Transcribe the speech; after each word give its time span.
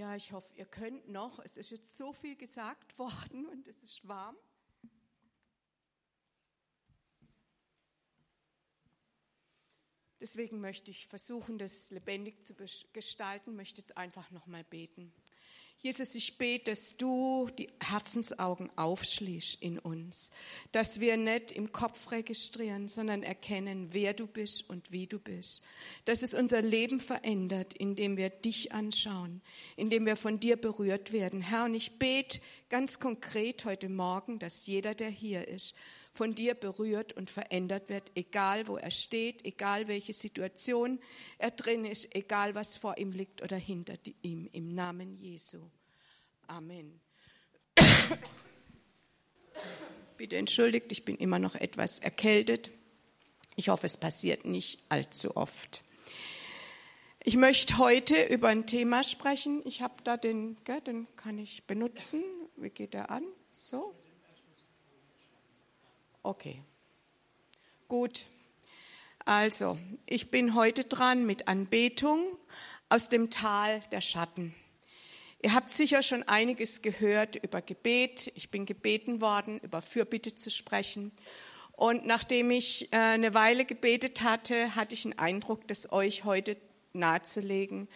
Ja, 0.00 0.16
ich 0.16 0.32
hoffe, 0.32 0.54
ihr 0.56 0.64
könnt 0.64 1.10
noch. 1.10 1.40
Es 1.40 1.58
ist 1.58 1.68
jetzt 1.68 1.94
so 1.94 2.14
viel 2.14 2.34
gesagt 2.34 2.98
worden 2.98 3.44
und 3.44 3.68
es 3.68 3.82
ist 3.82 4.08
warm. 4.08 4.34
Deswegen 10.18 10.58
möchte 10.62 10.90
ich 10.90 11.06
versuchen, 11.06 11.58
das 11.58 11.90
lebendig 11.90 12.42
zu 12.42 12.54
gestalten, 12.94 13.54
möchte 13.56 13.82
jetzt 13.82 13.98
einfach 13.98 14.30
nochmal 14.30 14.64
beten. 14.64 15.12
Jesus, 15.82 16.14
ich 16.14 16.36
bete, 16.36 16.72
dass 16.72 16.98
du 16.98 17.48
die 17.58 17.70
Herzensaugen 17.82 18.68
aufschließt 18.76 19.62
in 19.62 19.78
uns, 19.78 20.30
dass 20.72 21.00
wir 21.00 21.16
nicht 21.16 21.52
im 21.52 21.72
Kopf 21.72 22.10
registrieren, 22.10 22.86
sondern 22.86 23.22
erkennen, 23.22 23.88
wer 23.92 24.12
du 24.12 24.26
bist 24.26 24.68
und 24.68 24.92
wie 24.92 25.06
du 25.06 25.18
bist, 25.18 25.62
dass 26.04 26.22
es 26.22 26.34
unser 26.34 26.60
Leben 26.60 27.00
verändert, 27.00 27.72
indem 27.72 28.18
wir 28.18 28.28
dich 28.28 28.72
anschauen, 28.72 29.40
indem 29.76 30.04
wir 30.04 30.16
von 30.16 30.38
dir 30.38 30.58
berührt 30.58 31.12
werden. 31.12 31.40
Herr, 31.40 31.64
und 31.64 31.74
ich 31.74 31.98
bete 31.98 32.40
ganz 32.68 33.00
konkret 33.00 33.64
heute 33.64 33.88
Morgen, 33.88 34.38
dass 34.38 34.66
jeder, 34.66 34.94
der 34.94 35.08
hier 35.08 35.48
ist, 35.48 35.74
von 36.20 36.34
dir 36.34 36.52
berührt 36.52 37.14
und 37.14 37.30
verändert 37.30 37.88
wird, 37.88 38.12
egal 38.14 38.68
wo 38.68 38.76
er 38.76 38.90
steht, 38.90 39.42
egal 39.46 39.88
welche 39.88 40.12
Situation 40.12 41.00
er 41.38 41.50
drin 41.50 41.86
ist, 41.86 42.14
egal 42.14 42.54
was 42.54 42.76
vor 42.76 42.98
ihm 42.98 43.10
liegt 43.10 43.40
oder 43.40 43.56
hinter 43.56 43.94
ihm, 44.20 44.46
im 44.52 44.74
Namen 44.74 45.16
Jesu. 45.16 45.62
Amen. 46.46 47.00
Bitte 50.18 50.36
entschuldigt, 50.36 50.92
ich 50.92 51.06
bin 51.06 51.16
immer 51.16 51.38
noch 51.38 51.54
etwas 51.54 52.00
erkältet. 52.00 52.70
Ich 53.56 53.70
hoffe, 53.70 53.86
es 53.86 53.96
passiert 53.96 54.44
nicht 54.44 54.84
allzu 54.90 55.38
oft. 55.38 55.84
Ich 57.24 57.38
möchte 57.38 57.78
heute 57.78 58.24
über 58.24 58.48
ein 58.48 58.66
Thema 58.66 59.04
sprechen. 59.04 59.62
Ich 59.64 59.80
habe 59.80 59.94
da 60.04 60.18
den, 60.18 60.62
gell, 60.64 60.82
den 60.82 61.06
kann 61.16 61.38
ich 61.38 61.66
benutzen. 61.66 62.22
Wie 62.56 62.68
geht 62.68 62.92
der 62.92 63.10
an? 63.10 63.24
So. 63.48 63.94
Okay. 66.22 66.62
Gut. 67.88 68.26
Also, 69.24 69.78
ich 70.04 70.30
bin 70.30 70.54
heute 70.54 70.84
dran 70.84 71.24
mit 71.24 71.48
Anbetung 71.48 72.26
aus 72.90 73.08
dem 73.08 73.30
Tal 73.30 73.80
der 73.90 74.02
Schatten. 74.02 74.54
Ihr 75.42 75.54
habt 75.54 75.72
sicher 75.72 76.02
schon 76.02 76.22
einiges 76.24 76.82
gehört 76.82 77.36
über 77.36 77.62
Gebet. 77.62 78.30
Ich 78.34 78.50
bin 78.50 78.66
gebeten 78.66 79.22
worden, 79.22 79.58
über 79.60 79.80
Fürbitte 79.80 80.34
zu 80.34 80.50
sprechen. 80.50 81.10
Und 81.72 82.04
nachdem 82.04 82.50
ich 82.50 82.92
äh, 82.92 82.96
eine 82.96 83.32
Weile 83.32 83.64
gebetet 83.64 84.20
hatte, 84.20 84.74
hatte 84.76 84.94
ich 84.94 85.04
den 85.04 85.18
Eindruck, 85.18 85.66
das 85.68 85.90
euch 85.90 86.24
heute 86.24 86.58
nahezulegen, 86.92 87.88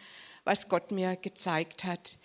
was 0.45 0.71
Gott 0.71 0.93
mir 0.93 1.17
gezeigt 1.17 1.85
hat. 1.85 2.17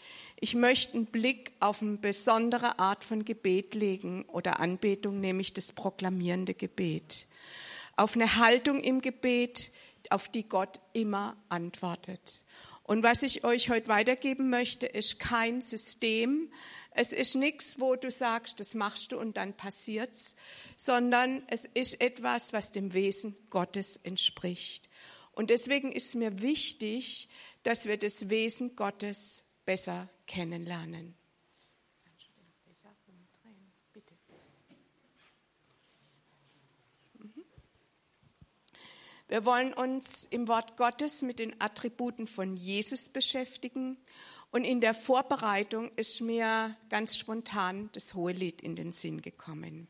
Ich 0.42 0.56
möchte 0.56 0.94
einen 0.94 1.06
Blick 1.06 1.52
auf 1.60 1.82
eine 1.82 1.98
besondere 1.98 2.80
Art 2.80 3.04
von 3.04 3.26
Gebet 3.26 3.76
legen 3.76 4.24
oder 4.24 4.62
Anbetung, 4.62 5.20
nämlich 5.20 5.54
das 5.54 5.74
proklamierende 5.74 6.54
Gebet. 6.54 7.28
Auf 7.98 8.16
eine 8.16 8.38
Haltung 8.38 8.80
im 8.80 9.02
Gebet, 9.02 9.72
auf 10.10 10.30
die 10.30 10.48
Gott 10.48 10.80
immer 10.94 11.36
antwortet. 11.50 12.42
Und 12.84 13.04
was 13.04 13.22
ich 13.22 13.44
euch 13.44 13.70
heute 13.70 13.90
weitergeben 13.90 14.50
möchte, 14.50 14.86
ist 14.86 15.20
kein 15.20 15.60
System. 15.60 16.50
Es 16.92 17.12
ist 17.12 17.36
nichts, 17.36 17.82
wo 17.82 17.98
du 17.98 18.10
sagst, 18.10 18.62
das 18.62 18.76
machst 18.76 19.12
du 19.12 19.20
und 19.20 19.36
dann 19.36 19.54
passiert's, 19.54 20.38
sondern 20.78 21.44
es 21.48 21.66
ist 21.66 22.00
etwas, 22.00 22.54
was 22.54 22.72
dem 22.72 22.94
Wesen 22.94 23.36
Gottes 23.50 23.98
entspricht. 23.98 24.90
Und 25.34 25.50
deswegen 25.50 25.92
ist 25.92 26.16
mir 26.16 26.42
wichtig, 26.42 27.28
dass 27.64 27.88
wir 27.88 27.98
das 27.98 28.30
Wesen 28.30 28.78
Gottes 28.78 29.49
besser 29.70 30.10
kennenlernen. 30.26 31.14
Mhm. 37.14 37.46
Wir 39.28 39.46
wollen 39.46 39.72
uns 39.76 40.24
im 40.24 40.48
Wort 40.48 40.76
Gottes 40.76 41.22
mit 41.22 41.38
den 41.38 41.62
Attributen 41.62 42.26
von 42.26 42.56
Jesus 42.56 43.10
beschäftigen. 43.10 44.00
Und 44.50 44.64
in 44.64 44.80
der 44.80 44.96
Vorbereitung 44.96 45.92
ist 45.98 46.20
mir 46.20 46.76
ganz 46.90 47.16
spontan 47.16 47.92
das 47.94 48.16
Hohelied 48.16 48.64
in 48.64 48.76
den 48.76 48.92
Sinn 48.92 49.22
gekommen. 49.22 49.88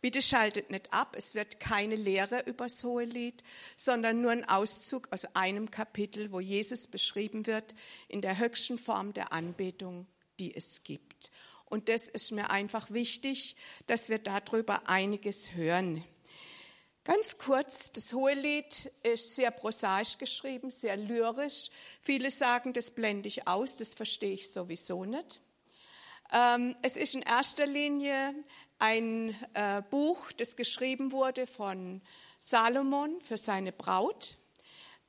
Bitte 0.00 0.22
schaltet 0.22 0.70
nicht 0.70 0.92
ab, 0.92 1.14
es 1.16 1.34
wird 1.34 1.60
keine 1.60 1.94
Lehre 1.94 2.40
über 2.46 2.64
das 2.64 2.82
Hohelied, 2.84 3.42
sondern 3.76 4.20
nur 4.20 4.32
ein 4.32 4.48
Auszug 4.48 5.08
aus 5.12 5.24
einem 5.34 5.70
Kapitel, 5.70 6.32
wo 6.32 6.40
Jesus 6.40 6.86
beschrieben 6.86 7.46
wird 7.46 7.74
in 8.08 8.20
der 8.20 8.38
höchsten 8.38 8.78
Form 8.78 9.12
der 9.12 9.32
Anbetung, 9.32 10.06
die 10.38 10.54
es 10.54 10.84
gibt. 10.84 11.30
Und 11.64 11.88
das 11.88 12.08
ist 12.08 12.30
mir 12.30 12.50
einfach 12.50 12.90
wichtig, 12.90 13.56
dass 13.86 14.08
wir 14.08 14.18
darüber 14.18 14.88
einiges 14.88 15.54
hören. 15.54 16.04
Ganz 17.06 17.38
kurz, 17.38 17.92
das 17.92 18.12
Hohelied 18.12 18.90
ist 19.04 19.36
sehr 19.36 19.52
prosaisch 19.52 20.18
geschrieben, 20.18 20.72
sehr 20.72 20.96
lyrisch. 20.96 21.70
Viele 22.02 22.32
sagen, 22.32 22.72
das 22.72 22.90
blende 22.90 23.28
ich 23.28 23.46
aus, 23.46 23.76
das 23.76 23.94
verstehe 23.94 24.34
ich 24.34 24.50
sowieso 24.50 25.04
nicht. 25.04 25.40
Ähm, 26.32 26.76
es 26.82 26.96
ist 26.96 27.14
in 27.14 27.22
erster 27.22 27.66
Linie 27.66 28.34
ein 28.78 29.34
äh, 29.54 29.82
Buch, 29.90 30.32
das 30.32 30.56
geschrieben 30.56 31.12
wurde 31.12 31.46
von 31.46 32.02
Salomon 32.40 33.20
für 33.20 33.36
seine 33.36 33.72
Braut. 33.72 34.36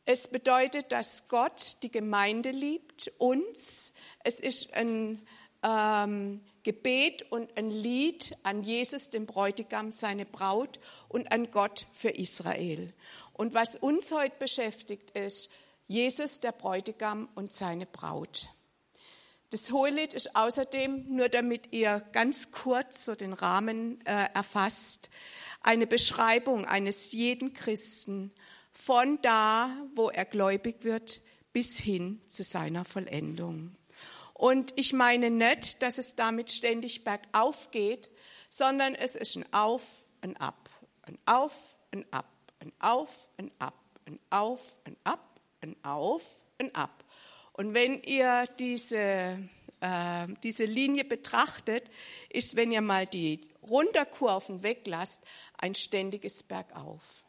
Es 0.05 0.29
bedeutet, 0.29 0.91
dass 0.91 1.27
Gott 1.27 1.77
die 1.83 1.91
Gemeinde 1.91 2.51
liebt, 2.51 3.11
uns. 3.17 3.93
Es 4.23 4.39
ist 4.39 4.73
ein 4.73 5.21
ähm, 5.63 6.41
Gebet 6.63 7.29
und 7.31 7.57
ein 7.57 7.69
Lied 7.71 8.35
an 8.43 8.63
Jesus, 8.63 9.09
den 9.09 9.25
Bräutigam, 9.25 9.91
seine 9.91 10.25
Braut 10.25 10.79
und 11.09 11.31
an 11.31 11.51
Gott 11.51 11.85
für 11.93 12.09
Israel. 12.09 12.93
Und 13.33 13.53
was 13.53 13.75
uns 13.75 14.11
heute 14.11 14.35
beschäftigt, 14.39 15.11
ist 15.11 15.49
Jesus, 15.87 16.39
der 16.39 16.51
Bräutigam 16.51 17.29
und 17.35 17.53
seine 17.53 17.85
Braut. 17.85 18.49
Das 19.49 19.71
Hohelied 19.71 20.13
ist 20.13 20.35
außerdem, 20.35 21.05
nur 21.07 21.29
damit 21.29 21.71
ihr 21.71 22.01
ganz 22.11 22.51
kurz 22.51 23.05
so 23.05 23.15
den 23.15 23.31
Rahmen 23.31 24.05
äh, 24.05 24.27
erfasst, 24.33 25.09
eine 25.61 25.87
Beschreibung 25.87 26.65
eines 26.65 27.13
jeden 27.13 27.53
Christen 27.53 28.33
von 28.73 29.21
da, 29.21 29.69
wo 29.95 30.09
er 30.09 30.25
gläubig 30.25 30.83
wird, 30.83 31.21
bis 31.53 31.79
hin 31.79 32.21
zu 32.27 32.43
seiner 32.43 32.83
Vollendung. 32.83 33.75
Und 34.33 34.73
ich 34.75 34.91
meine 34.91 35.31
nicht, 35.31 35.81
dass 35.81 35.97
es 35.97 36.15
damit 36.15 36.51
ständig 36.51 37.05
bergauf 37.05 37.71
geht, 37.71 38.09
sondern 38.49 38.95
es 38.95 39.15
ist 39.15 39.37
ein 39.37 39.51
Auf, 39.53 40.05
ein 40.21 40.35
Ab, 40.37 40.69
ein 41.03 41.17
Auf, 41.25 41.79
ein 41.91 42.05
Ab, 42.11 42.29
ein 42.59 42.73
Auf, 42.79 43.29
ein 43.37 43.51
Ab, 43.59 43.73
ein 44.05 44.19
Auf, 44.29 44.77
ein 44.83 44.97
Ab, 45.05 45.39
ein 45.61 45.75
Auf, 45.83 46.43
ein 46.59 46.75
Ab. 46.75 46.96
Und 47.57 47.73
wenn 47.73 48.03
ihr 48.03 48.45
diese, 48.59 49.39
äh, 49.81 50.27
diese 50.43 50.65
Linie 50.65 51.03
betrachtet, 51.03 51.89
ist, 52.29 52.55
wenn 52.55 52.71
ihr 52.71 52.81
mal 52.81 53.07
die 53.07 53.41
Runterkurven 53.67 54.61
weglasst, 54.61 55.25
ein 55.57 55.73
ständiges 55.73 56.43
Bergauf. 56.43 57.25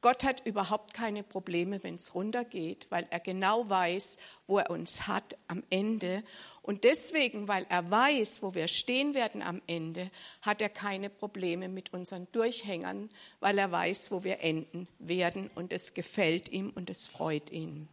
Gott 0.00 0.24
hat 0.24 0.46
überhaupt 0.46 0.94
keine 0.94 1.24
Probleme, 1.24 1.82
wenn 1.82 1.96
es 1.96 2.14
runtergeht, 2.14 2.86
weil 2.90 3.06
er 3.10 3.18
genau 3.18 3.68
weiß, 3.68 4.18
wo 4.46 4.58
er 4.58 4.70
uns 4.70 5.08
hat 5.08 5.36
am 5.48 5.64
Ende. 5.68 6.22
Und 6.60 6.84
deswegen, 6.84 7.48
weil 7.48 7.66
er 7.68 7.90
weiß, 7.90 8.40
wo 8.42 8.54
wir 8.54 8.68
stehen 8.68 9.14
werden 9.14 9.42
am 9.42 9.60
Ende, 9.66 10.12
hat 10.42 10.62
er 10.62 10.68
keine 10.68 11.10
Probleme 11.10 11.68
mit 11.68 11.92
unseren 11.92 12.30
Durchhängern, 12.30 13.10
weil 13.40 13.58
er 13.58 13.72
weiß, 13.72 14.12
wo 14.12 14.22
wir 14.22 14.40
enden 14.40 14.86
werden. 15.00 15.50
Und 15.56 15.72
es 15.72 15.94
gefällt 15.94 16.50
ihm 16.50 16.70
und 16.70 16.88
es 16.88 17.08
freut 17.08 17.50
ihn. 17.50 17.88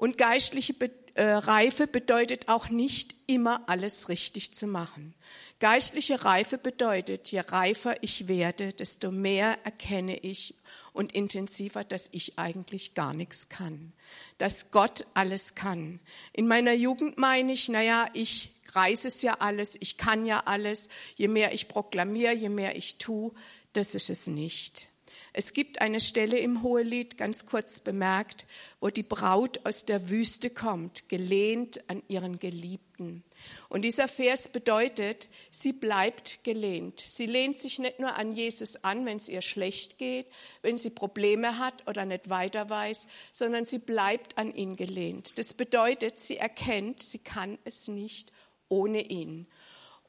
Und 0.00 0.16
geistliche 0.16 0.74
äh, 1.12 1.24
Reife 1.24 1.86
bedeutet 1.86 2.48
auch 2.48 2.70
nicht 2.70 3.14
immer 3.26 3.68
alles 3.68 4.08
richtig 4.08 4.54
zu 4.54 4.66
machen. 4.66 5.14
Geistliche 5.58 6.24
Reife 6.24 6.56
bedeutet, 6.56 7.30
je 7.30 7.40
reifer 7.40 8.02
ich 8.02 8.26
werde, 8.26 8.72
desto 8.72 9.10
mehr 9.10 9.58
erkenne 9.62 10.16
ich 10.16 10.54
und 10.94 11.12
intensiver, 11.12 11.84
dass 11.84 12.08
ich 12.12 12.38
eigentlich 12.38 12.94
gar 12.94 13.12
nichts 13.12 13.50
kann. 13.50 13.92
Dass 14.38 14.70
Gott 14.70 15.04
alles 15.12 15.54
kann. 15.54 16.00
In 16.32 16.48
meiner 16.48 16.72
Jugend 16.72 17.18
meine 17.18 17.52
ich, 17.52 17.68
naja, 17.68 18.08
ich 18.14 18.52
reiße 18.72 19.08
es 19.08 19.20
ja 19.20 19.34
alles, 19.40 19.76
ich 19.78 19.98
kann 19.98 20.24
ja 20.24 20.44
alles. 20.46 20.88
Je 21.16 21.28
mehr 21.28 21.52
ich 21.52 21.68
proklamiere, 21.68 22.32
je 22.32 22.48
mehr 22.48 22.74
ich 22.74 22.96
tue, 22.96 23.32
das 23.74 23.94
ist 23.94 24.08
es 24.08 24.28
nicht. 24.28 24.88
Es 25.32 25.52
gibt 25.52 25.80
eine 25.80 26.00
Stelle 26.00 26.38
im 26.38 26.62
Hohelied, 26.62 27.16
ganz 27.16 27.46
kurz 27.46 27.80
bemerkt, 27.80 28.46
wo 28.80 28.88
die 28.88 29.04
Braut 29.04 29.60
aus 29.64 29.84
der 29.84 30.10
Wüste 30.10 30.50
kommt, 30.50 31.08
gelehnt 31.08 31.88
an 31.88 32.02
ihren 32.08 32.38
Geliebten. 32.38 33.22
Und 33.68 33.82
dieser 33.82 34.08
Vers 34.08 34.48
bedeutet, 34.48 35.28
sie 35.50 35.72
bleibt 35.72 36.42
gelehnt. 36.42 37.00
Sie 37.00 37.26
lehnt 37.26 37.58
sich 37.58 37.78
nicht 37.78 38.00
nur 38.00 38.16
an 38.16 38.32
Jesus 38.32 38.82
an, 38.84 39.06
wenn 39.06 39.16
es 39.16 39.28
ihr 39.28 39.42
schlecht 39.42 39.98
geht, 39.98 40.26
wenn 40.62 40.78
sie 40.78 40.90
Probleme 40.90 41.58
hat 41.58 41.86
oder 41.86 42.04
nicht 42.04 42.28
weiter 42.28 42.68
weiß, 42.68 43.06
sondern 43.32 43.66
sie 43.66 43.78
bleibt 43.78 44.36
an 44.36 44.54
ihn 44.54 44.76
gelehnt. 44.76 45.38
Das 45.38 45.54
bedeutet, 45.54 46.18
sie 46.18 46.36
erkennt, 46.36 47.00
sie 47.00 47.18
kann 47.18 47.58
es 47.64 47.88
nicht 47.88 48.32
ohne 48.68 49.02
ihn. 49.02 49.46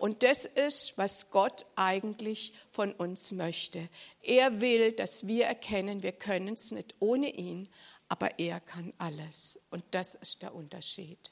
Und 0.01 0.24
das 0.24 0.45
ist, 0.45 0.98
was 0.98 1.30
Gott 1.30 1.63
eigentlich 1.75 2.53
von 2.71 2.92
uns 2.92 3.33
möchte. 3.33 3.88
Er 4.24 4.59
will, 4.59 4.94
dass 4.94 5.27
wir 5.27 5.45
erkennen, 5.45 6.01
wir 6.01 6.12
können 6.12 6.56
es 6.56 6.71
nicht 6.71 6.95
ohne 6.98 7.30
ihn, 7.30 7.69
aber 8.07 8.39
er 8.39 8.59
kann 8.62 8.94
alles. 8.98 9.68
Und 9.69 9.83
das 9.92 10.15
ist 10.15 10.42
der 10.42 10.56
Unterschied. 10.56 11.31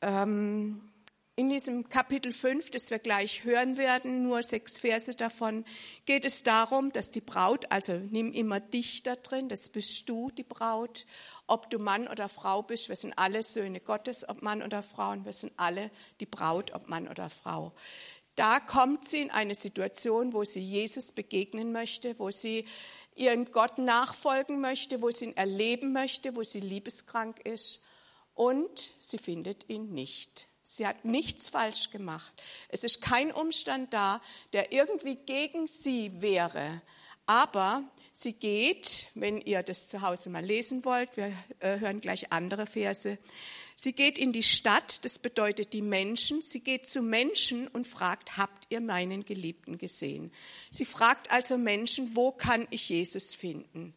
Ähm, 0.00 0.88
in 1.34 1.48
diesem 1.48 1.88
Kapitel 1.88 2.32
5, 2.32 2.70
das 2.70 2.92
wir 2.92 3.00
gleich 3.00 3.42
hören 3.42 3.76
werden, 3.76 4.22
nur 4.22 4.44
sechs 4.44 4.78
Verse 4.78 5.16
davon, 5.16 5.64
geht 6.04 6.24
es 6.24 6.44
darum, 6.44 6.92
dass 6.92 7.10
die 7.10 7.20
Braut, 7.20 7.66
also 7.72 7.94
nimm 7.94 8.32
immer 8.32 8.60
dich 8.60 9.02
da 9.02 9.16
drin, 9.16 9.48
das 9.48 9.68
bist 9.68 10.08
du, 10.08 10.30
die 10.30 10.44
Braut, 10.44 11.04
ob 11.48 11.70
du 11.70 11.78
Mann 11.78 12.06
oder 12.06 12.28
Frau 12.28 12.62
bist, 12.62 12.88
wir 12.88 12.96
sind 12.96 13.18
alle 13.18 13.42
Söhne 13.42 13.80
Gottes, 13.80 14.28
ob 14.28 14.42
Mann 14.42 14.62
oder 14.62 14.82
Frau, 14.82 15.10
und 15.10 15.24
wir 15.24 15.32
sind 15.32 15.52
alle 15.56 15.90
die 16.20 16.26
Braut, 16.26 16.72
ob 16.72 16.88
Mann 16.88 17.08
oder 17.08 17.28
Frau. 17.30 17.72
Da 18.36 18.60
kommt 18.60 19.04
sie 19.04 19.22
in 19.22 19.30
eine 19.32 19.56
Situation, 19.56 20.32
wo 20.32 20.44
sie 20.44 20.60
Jesus 20.60 21.10
begegnen 21.10 21.72
möchte, 21.72 22.16
wo 22.20 22.30
sie 22.30 22.68
ihren 23.16 23.50
Gott 23.50 23.78
nachfolgen 23.78 24.60
möchte, 24.60 25.02
wo 25.02 25.10
sie 25.10 25.26
ihn 25.26 25.36
erleben 25.36 25.92
möchte, 25.92 26.36
wo 26.36 26.44
sie 26.44 26.60
liebeskrank 26.60 27.40
ist 27.44 27.82
und 28.34 28.94
sie 29.00 29.18
findet 29.18 29.68
ihn 29.68 29.92
nicht. 29.92 30.46
Sie 30.62 30.86
hat 30.86 31.04
nichts 31.04 31.48
falsch 31.48 31.90
gemacht. 31.90 32.32
Es 32.68 32.84
ist 32.84 33.00
kein 33.00 33.32
Umstand 33.32 33.92
da, 33.92 34.20
der 34.52 34.70
irgendwie 34.70 35.16
gegen 35.16 35.66
sie 35.66 36.20
wäre. 36.20 36.82
Aber 37.26 37.82
Sie 38.20 38.32
geht, 38.32 39.06
wenn 39.14 39.40
ihr 39.40 39.62
das 39.62 39.86
zu 39.86 40.02
Hause 40.02 40.28
mal 40.28 40.44
lesen 40.44 40.84
wollt, 40.84 41.16
wir 41.16 41.32
äh, 41.60 41.78
hören 41.78 42.00
gleich 42.00 42.32
andere 42.32 42.66
Verse. 42.66 43.16
Sie 43.76 43.92
geht 43.92 44.18
in 44.18 44.32
die 44.32 44.42
Stadt, 44.42 45.04
das 45.04 45.20
bedeutet 45.20 45.72
die 45.72 45.82
Menschen. 45.82 46.42
Sie 46.42 46.58
geht 46.58 46.88
zu 46.88 47.00
Menschen 47.00 47.68
und 47.68 47.86
fragt, 47.86 48.36
habt 48.36 48.66
ihr 48.70 48.80
meinen 48.80 49.24
Geliebten 49.24 49.78
gesehen? 49.78 50.32
Sie 50.68 50.84
fragt 50.84 51.30
also 51.30 51.58
Menschen, 51.58 52.16
wo 52.16 52.32
kann 52.32 52.66
ich 52.70 52.88
Jesus 52.88 53.36
finden? 53.36 53.94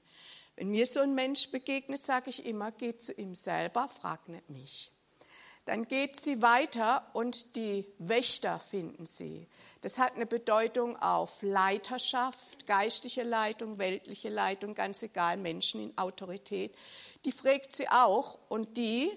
Wenn 0.56 0.69
mir 0.69 0.85
so 0.85 1.00
ein 1.00 1.15
Mensch 1.15 1.50
begegnet, 1.50 2.03
sage 2.03 2.29
ich 2.29 2.45
immer, 2.45 2.71
geht 2.71 3.01
zu 3.01 3.13
ihm 3.13 3.33
selber, 3.33 3.89
frag 3.89 4.29
nicht 4.29 4.51
mich. 4.51 4.91
Dann 5.66 5.88
geht 5.88 6.19
sie 6.19 6.42
weiter 6.42 7.08
und 7.13 7.56
die 7.56 7.86
Wächter 8.00 8.60
finden 8.60 9.06
sie. 9.06 9.48
Das 9.81 10.00
hat 10.00 10.16
eine 10.16 10.25
Bedeutung 10.25 10.98
auf 10.98 11.42
Leiterschaft, 11.42 12.68
geistliche 12.68 13.24
Leitung, 13.24 13.78
weltliche 13.78 14.30
Leitung, 14.30 14.74
ganz 14.74 15.02
egal, 15.04 15.38
Menschen 15.38 15.81
in 15.81 15.98
Autorität. 15.98 16.75
Die 17.25 17.31
fragt 17.31 17.75
sie 17.75 17.88
auch 17.90 18.40
und 18.50 18.78
die 18.78 19.12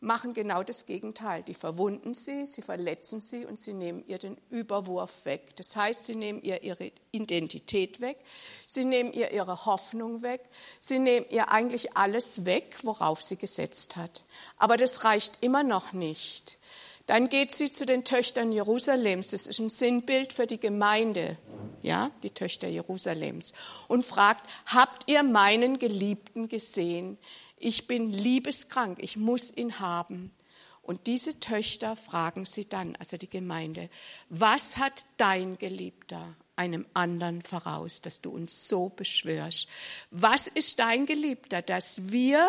machen 0.00 0.32
genau 0.32 0.62
das 0.62 0.86
Gegenteil. 0.86 1.42
Die 1.42 1.54
verwunden 1.54 2.14
sie, 2.14 2.46
sie 2.46 2.62
verletzen 2.62 3.20
sie 3.20 3.44
und 3.44 3.58
sie 3.58 3.72
nehmen 3.72 4.04
ihr 4.06 4.18
den 4.18 4.36
Überwurf 4.50 5.24
weg. 5.24 5.56
Das 5.56 5.74
heißt, 5.74 6.06
sie 6.06 6.14
nehmen 6.14 6.42
ihr 6.42 6.62
ihre 6.62 6.92
Identität 7.10 8.00
weg, 8.00 8.18
sie 8.66 8.84
nehmen 8.84 9.12
ihr 9.12 9.32
ihre 9.32 9.66
Hoffnung 9.66 10.22
weg, 10.22 10.42
sie 10.78 10.98
nehmen 10.98 11.26
ihr 11.30 11.50
eigentlich 11.50 11.96
alles 11.96 12.44
weg, 12.44 12.76
worauf 12.82 13.22
sie 13.22 13.36
gesetzt 13.36 13.96
hat. 13.96 14.24
Aber 14.56 14.76
das 14.76 15.04
reicht 15.04 15.38
immer 15.40 15.64
noch 15.64 15.92
nicht. 15.92 16.58
Dann 17.08 17.30
geht 17.30 17.54
sie 17.54 17.72
zu 17.72 17.86
den 17.86 18.04
Töchtern 18.04 18.52
Jerusalems. 18.52 19.30
Das 19.30 19.46
ist 19.46 19.58
ein 19.58 19.70
Sinnbild 19.70 20.34
für 20.34 20.46
die 20.46 20.60
Gemeinde, 20.60 21.38
ja, 21.80 22.10
die 22.22 22.28
Töchter 22.28 22.68
Jerusalems. 22.68 23.54
Und 23.88 24.04
fragt, 24.04 24.46
habt 24.66 25.08
ihr 25.08 25.22
meinen 25.22 25.78
Geliebten 25.78 26.48
gesehen? 26.48 27.16
Ich 27.58 27.86
bin 27.86 28.10
liebeskrank, 28.10 28.98
ich 29.00 29.16
muss 29.16 29.56
ihn 29.56 29.80
haben. 29.80 30.32
Und 30.82 31.06
diese 31.06 31.38
Töchter 31.38 31.96
fragen 31.96 32.46
sie 32.46 32.68
dann, 32.68 32.96
also 32.96 33.16
die 33.16 33.28
Gemeinde, 33.28 33.90
was 34.30 34.78
hat 34.78 35.04
dein 35.18 35.58
Geliebter 35.58 36.34
einem 36.56 36.86
anderen 36.94 37.42
voraus, 37.42 38.00
dass 38.00 38.20
du 38.20 38.30
uns 38.30 38.68
so 38.68 38.88
beschwörst? 38.88 39.68
Was 40.10 40.46
ist 40.46 40.78
dein 40.78 41.04
Geliebter, 41.04 41.62
dass 41.62 42.10
wir 42.10 42.48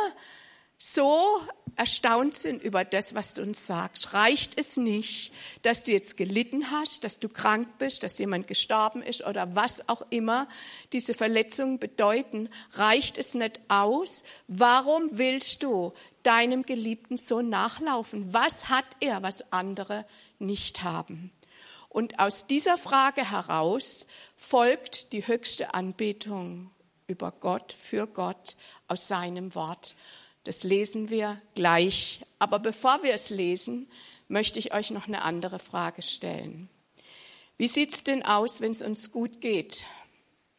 so 0.82 1.42
erstaunt 1.76 2.34
sind 2.34 2.64
über 2.64 2.86
das, 2.86 3.14
was 3.14 3.34
du 3.34 3.42
uns 3.42 3.68
sagst. 3.68 4.14
Reicht 4.14 4.58
es 4.58 4.78
nicht, 4.78 5.34
dass 5.62 5.84
du 5.84 5.92
jetzt 5.92 6.16
gelitten 6.16 6.72
hast, 6.72 7.04
dass 7.04 7.20
du 7.20 7.28
krank 7.28 7.68
bist, 7.78 8.04
dass 8.04 8.18
jemand 8.18 8.48
gestorben 8.48 9.04
ist 9.04 9.26
oder 9.26 9.56
was 9.56 9.90
auch 9.90 10.06
immer 10.10 10.48
diese 10.94 11.14
Verletzungen 11.14 11.80
bedeuten? 11.80 12.50
Reicht 12.72 13.18
es 13.18 13.34
nicht 13.34 13.60
aus? 13.68 14.24
Warum 14.48 15.10
willst 15.12 15.64
du 15.64 15.94
deinem 16.24 16.64
Geliebten 16.64 17.18
so 17.18 17.42
nachlaufen? 17.42 18.34
Was 18.34 18.70
hat 18.70 18.86
er, 19.02 19.22
was 19.22 19.52
andere 19.52 20.06
nicht 20.40 20.84
haben? 20.84 21.32
Und 21.90 22.20
aus 22.20 22.48
dieser 22.48 22.78
Frage 22.78 23.30
heraus 23.30 24.08
folgt 24.38 25.12
die 25.12 25.28
höchste 25.28 25.74
Anbetung 25.74 26.72
über 27.08 27.32
Gott, 27.32 27.76
für 27.78 28.08
Gott, 28.08 28.56
aus 28.88 29.10
seinem 29.10 29.56
Wort. 29.56 29.96
Das 30.44 30.64
lesen 30.64 31.10
wir 31.10 31.42
gleich. 31.56 32.26
Aber 32.40 32.60
bevor 32.60 33.04
wir 33.04 33.14
es 33.14 33.30
lesen, 33.30 33.90
möchte 34.28 34.60
ich 34.60 34.74
euch 34.74 34.92
noch 34.92 35.08
eine 35.08 35.24
andere 35.24 35.60
Frage 35.60 36.02
stellen. 36.02 36.70
Wie 37.58 37.68
sieht 37.68 37.94
es 37.94 38.04
denn 38.04 38.24
aus, 38.24 38.62
wenn 38.62 38.72
es 38.72 38.82
uns 38.82 39.12
gut 39.12 39.42
geht, 39.42 39.86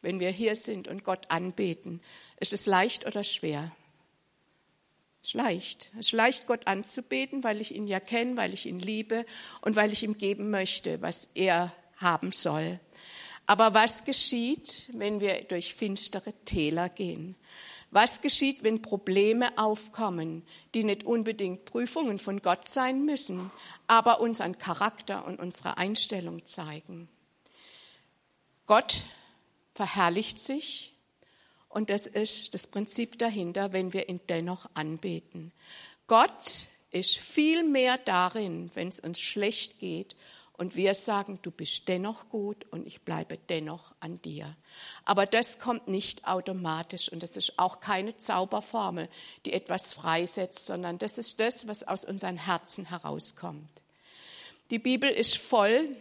wenn 0.01 0.19
wir 0.19 0.29
hier 0.29 0.55
sind 0.55 0.87
und 0.87 1.03
Gott 1.03 1.31
anbeten? 1.31 2.01
Ist 2.39 2.53
es 2.53 2.67
leicht 2.67 3.07
oder 3.07 3.23
schwer? 3.23 3.71
Es 5.23 5.29
ist 5.29 5.33
leicht. 5.33 5.91
Es 5.93 6.07
ist 6.07 6.11
leicht, 6.13 6.47
Gott 6.47 6.67
anzubeten, 6.67 7.43
weil 7.43 7.61
ich 7.61 7.75
ihn 7.75 7.87
ja 7.87 7.99
kenne, 7.99 8.37
weil 8.37 8.53
ich 8.53 8.65
ihn 8.65 8.79
liebe 8.79 9.25
und 9.61 9.75
weil 9.75 9.91
ich 9.91 10.03
ihm 10.03 10.17
geben 10.17 10.51
möchte, 10.51 11.01
was 11.01 11.25
er 11.35 11.73
haben 11.97 12.31
soll. 12.31 12.79
Aber 13.45 13.73
was 13.73 14.05
geschieht, 14.05 14.89
wenn 14.93 15.19
wir 15.19 15.43
durch 15.43 15.73
finstere 15.73 16.33
Täler 16.45 16.89
gehen? 16.89 17.35
Was 17.91 18.21
geschieht, 18.21 18.63
wenn 18.63 18.81
Probleme 18.81 19.57
aufkommen, 19.57 20.43
die 20.73 20.85
nicht 20.85 21.03
unbedingt 21.03 21.65
Prüfungen 21.65 22.19
von 22.19 22.41
Gott 22.41 22.65
sein 22.65 23.03
müssen, 23.03 23.51
aber 23.85 24.21
unseren 24.21 24.57
Charakter 24.57 25.25
und 25.25 25.39
unsere 25.39 25.77
Einstellung 25.77 26.45
zeigen? 26.45 27.09
Gott 28.65 29.03
verherrlicht 29.75 30.41
sich 30.41 30.93
und 31.67 31.89
das 31.89 32.07
ist 32.07 32.53
das 32.53 32.67
Prinzip 32.67 33.19
dahinter, 33.19 33.73
wenn 33.73 33.91
wir 33.91 34.07
ihn 34.07 34.21
dennoch 34.29 34.69
anbeten. 34.73 35.51
Gott 36.07 36.67
ist 36.91 37.17
viel 37.17 37.63
mehr 37.63 37.97
darin, 37.97 38.71
wenn 38.73 38.87
es 38.87 39.01
uns 39.01 39.19
schlecht 39.19 39.79
geht 39.79 40.15
und 40.61 40.75
wir 40.75 40.93
sagen, 40.93 41.39
du 41.41 41.49
bist 41.49 41.87
dennoch 41.87 42.29
gut 42.29 42.67
und 42.69 42.85
ich 42.85 43.01
bleibe 43.01 43.39
dennoch 43.49 43.95
an 43.99 44.21
dir. 44.21 44.55
Aber 45.05 45.25
das 45.25 45.59
kommt 45.59 45.87
nicht 45.87 46.27
automatisch 46.27 47.11
und 47.11 47.23
das 47.23 47.35
ist 47.35 47.57
auch 47.57 47.79
keine 47.79 48.15
Zauberformel, 48.15 49.09
die 49.47 49.53
etwas 49.53 49.91
freisetzt, 49.91 50.67
sondern 50.67 50.99
das 50.99 51.17
ist 51.17 51.39
das, 51.39 51.67
was 51.67 51.87
aus 51.87 52.05
unseren 52.05 52.37
Herzen 52.37 52.85
herauskommt. 52.85 53.71
Die 54.69 54.77
Bibel 54.77 55.09
ist 55.09 55.35
voll, 55.35 55.95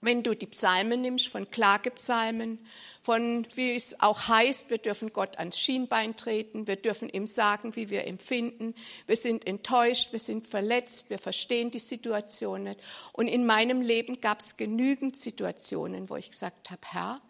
wenn 0.00 0.22
du 0.22 0.34
die 0.34 0.46
Psalmen 0.46 1.02
nimmst, 1.02 1.28
von 1.28 1.50
Klagepsalmen, 1.50 2.58
von, 3.02 3.46
wie 3.54 3.74
es 3.74 4.00
auch 4.00 4.28
heißt, 4.28 4.70
wir 4.70 4.78
dürfen 4.78 5.12
Gott 5.12 5.38
ans 5.38 5.58
Schienbein 5.58 6.16
treten, 6.16 6.66
wir 6.66 6.76
dürfen 6.76 7.08
ihm 7.08 7.26
sagen, 7.26 7.76
wie 7.76 7.90
wir 7.90 8.06
empfinden, 8.06 8.74
wir 9.06 9.16
sind 9.16 9.46
enttäuscht, 9.46 10.12
wir 10.12 10.18
sind 10.18 10.46
verletzt, 10.46 11.10
wir 11.10 11.18
verstehen 11.18 11.70
die 11.70 11.78
Situation 11.78 12.64
nicht. 12.64 12.80
Und 13.12 13.28
in 13.28 13.44
meinem 13.44 13.82
Leben 13.82 14.20
gab 14.20 14.40
es 14.40 14.56
genügend 14.56 15.16
Situationen, 15.16 16.08
wo 16.08 16.16
ich 16.16 16.30
gesagt 16.30 16.70
habe, 16.70 16.82
Herr, 16.84 17.20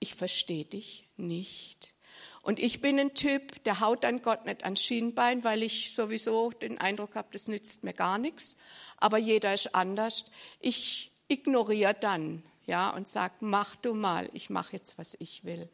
ich 0.00 0.14
verstehe 0.14 0.64
dich 0.64 1.08
nicht. 1.16 1.94
Und 2.42 2.58
ich 2.58 2.80
bin 2.80 2.98
ein 2.98 3.14
Typ, 3.14 3.62
der 3.64 3.80
haut 3.80 4.04
dann 4.04 4.22
Gott 4.22 4.46
nicht 4.46 4.64
ans 4.64 4.82
Schienbein, 4.82 5.44
weil 5.44 5.62
ich 5.62 5.92
sowieso 5.92 6.50
den 6.50 6.78
Eindruck 6.78 7.14
habe, 7.14 7.28
das 7.32 7.46
nützt 7.46 7.84
mir 7.84 7.92
gar 7.92 8.18
nichts. 8.18 8.58
Aber 8.96 9.18
jeder 9.18 9.52
ist 9.52 9.74
anders. 9.74 10.24
Ich 10.60 11.07
ignoriere 11.28 11.94
dann, 11.94 12.42
ja, 12.66 12.90
und 12.90 13.08
sage, 13.08 13.34
mach 13.40 13.76
du 13.76 13.94
mal, 13.94 14.28
ich 14.32 14.50
mache 14.50 14.74
jetzt, 14.74 14.98
was 14.98 15.14
ich 15.20 15.44
will. 15.44 15.68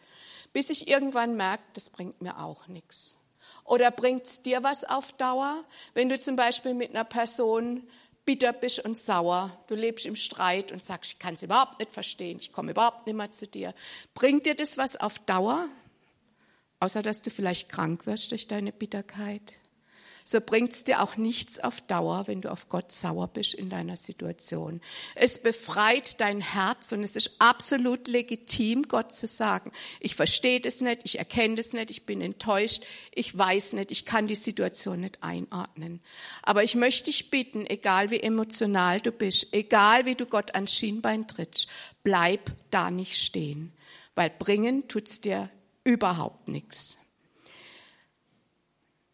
Bis 0.53 0.71
ich 0.71 0.87
irgendwann 0.87 1.37
merke, 1.37 1.65
das 1.73 1.91
bringt 1.91 2.21
mir 2.21 2.39
auch 2.39 2.69
nichts. 2.69 3.19
Oder 3.65 3.91
bringt 3.91 4.27
es 4.27 4.43
dir 4.43 4.63
was 4.63 4.85
auf 4.85 5.13
Dauer, 5.13 5.65
wenn 5.95 6.09
du 6.09 6.21
zum 6.21 6.37
Beispiel 6.37 6.75
mit 6.75 6.91
einer 6.91 7.05
Person 7.05 7.83
bitter 8.25 8.53
bist 8.53 8.85
und 8.85 8.99
sauer, 8.99 9.51
du 9.67 9.75
lebst 9.75 10.07
im 10.07 10.17
Streit 10.17 10.73
und 10.73 10.83
sagst, 10.83 11.13
ich 11.13 11.19
kann 11.19 11.35
es 11.35 11.43
überhaupt 11.43 11.79
nicht 11.79 11.93
verstehen, 11.93 12.39
ich 12.39 12.53
komme 12.53 12.73
überhaupt 12.73 13.07
nicht 13.07 13.17
mehr 13.17 13.31
zu 13.31 13.47
dir. 13.47 13.75
Bringt 14.15 14.47
dir 14.47 14.55
das 14.55 14.79
was 14.79 14.97
auf 14.97 15.19
Dauer? 15.21 15.69
Außer 16.81 17.03
dass 17.03 17.23
du 17.23 17.31
vielleicht 17.31 17.69
krank 17.69 18.07
wirst 18.07 18.31
durch 18.31 18.47
deine 18.47 18.73
Bitterkeit 18.73 19.55
so 20.26 20.40
bringt 20.40 20.73
es 20.73 20.85
dir 20.85 21.02
auch 21.02 21.19
nichts 21.19 21.61
auf 21.61 21.83
Dauer, 21.83 22.26
wenn 22.26 22.40
du 22.40 22.50
auf 22.50 22.71
Gott 22.71 22.90
sauer 22.90 23.28
bist 23.28 23.52
in 23.52 23.69
deiner 23.69 23.97
Situation. 23.97 24.81
Es 25.14 25.43
befreit 25.43 26.19
dein 26.21 26.40
Herz 26.40 26.93
und 26.93 27.04
es 27.04 27.14
ist 27.14 27.37
absolut 27.40 28.09
legitim, 28.09 28.85
Gott 28.88 29.12
zu 29.12 29.26
sagen, 29.26 29.71
ich 30.00 30.14
verstehe 30.16 30.61
das 30.61 30.81
nicht, 30.81 31.02
ich 31.04 31.19
erkenne 31.19 31.57
das 31.57 31.75
nicht, 31.75 31.90
ich 31.90 32.07
bin 32.07 32.23
enttäuscht, 32.23 32.85
ich 33.14 33.37
weiß 33.37 33.75
nicht, 33.75 33.90
ich 33.90 34.07
kann 34.07 34.26
die 34.26 34.35
Situation 34.35 35.02
nicht 35.02 35.23
einordnen. 35.23 36.00
Aber 36.43 36.64
ich 36.64 36.75
möchte 36.75 37.04
dich 37.04 37.31
bitten, 37.31 37.66
egal 37.66 38.11
wie 38.11 38.21
emotional 38.21 39.02
du 39.02 39.12
bist, 39.12 39.52
egal 39.52 40.07
wie 40.07 40.14
du 40.14 40.25
Gott 40.25 40.54
ans 40.54 40.73
Schienbein 40.73 41.28
trittst, 41.28 41.69
bleib 42.02 42.50
da 42.71 42.90
nicht 42.90 43.23
stehen, 43.23 43.75
weil 44.14 44.31
bringen 44.31 44.88
tut's 44.88 45.21
dir 45.21 45.50
überhaupt 45.85 46.49
nichts. 46.49 47.04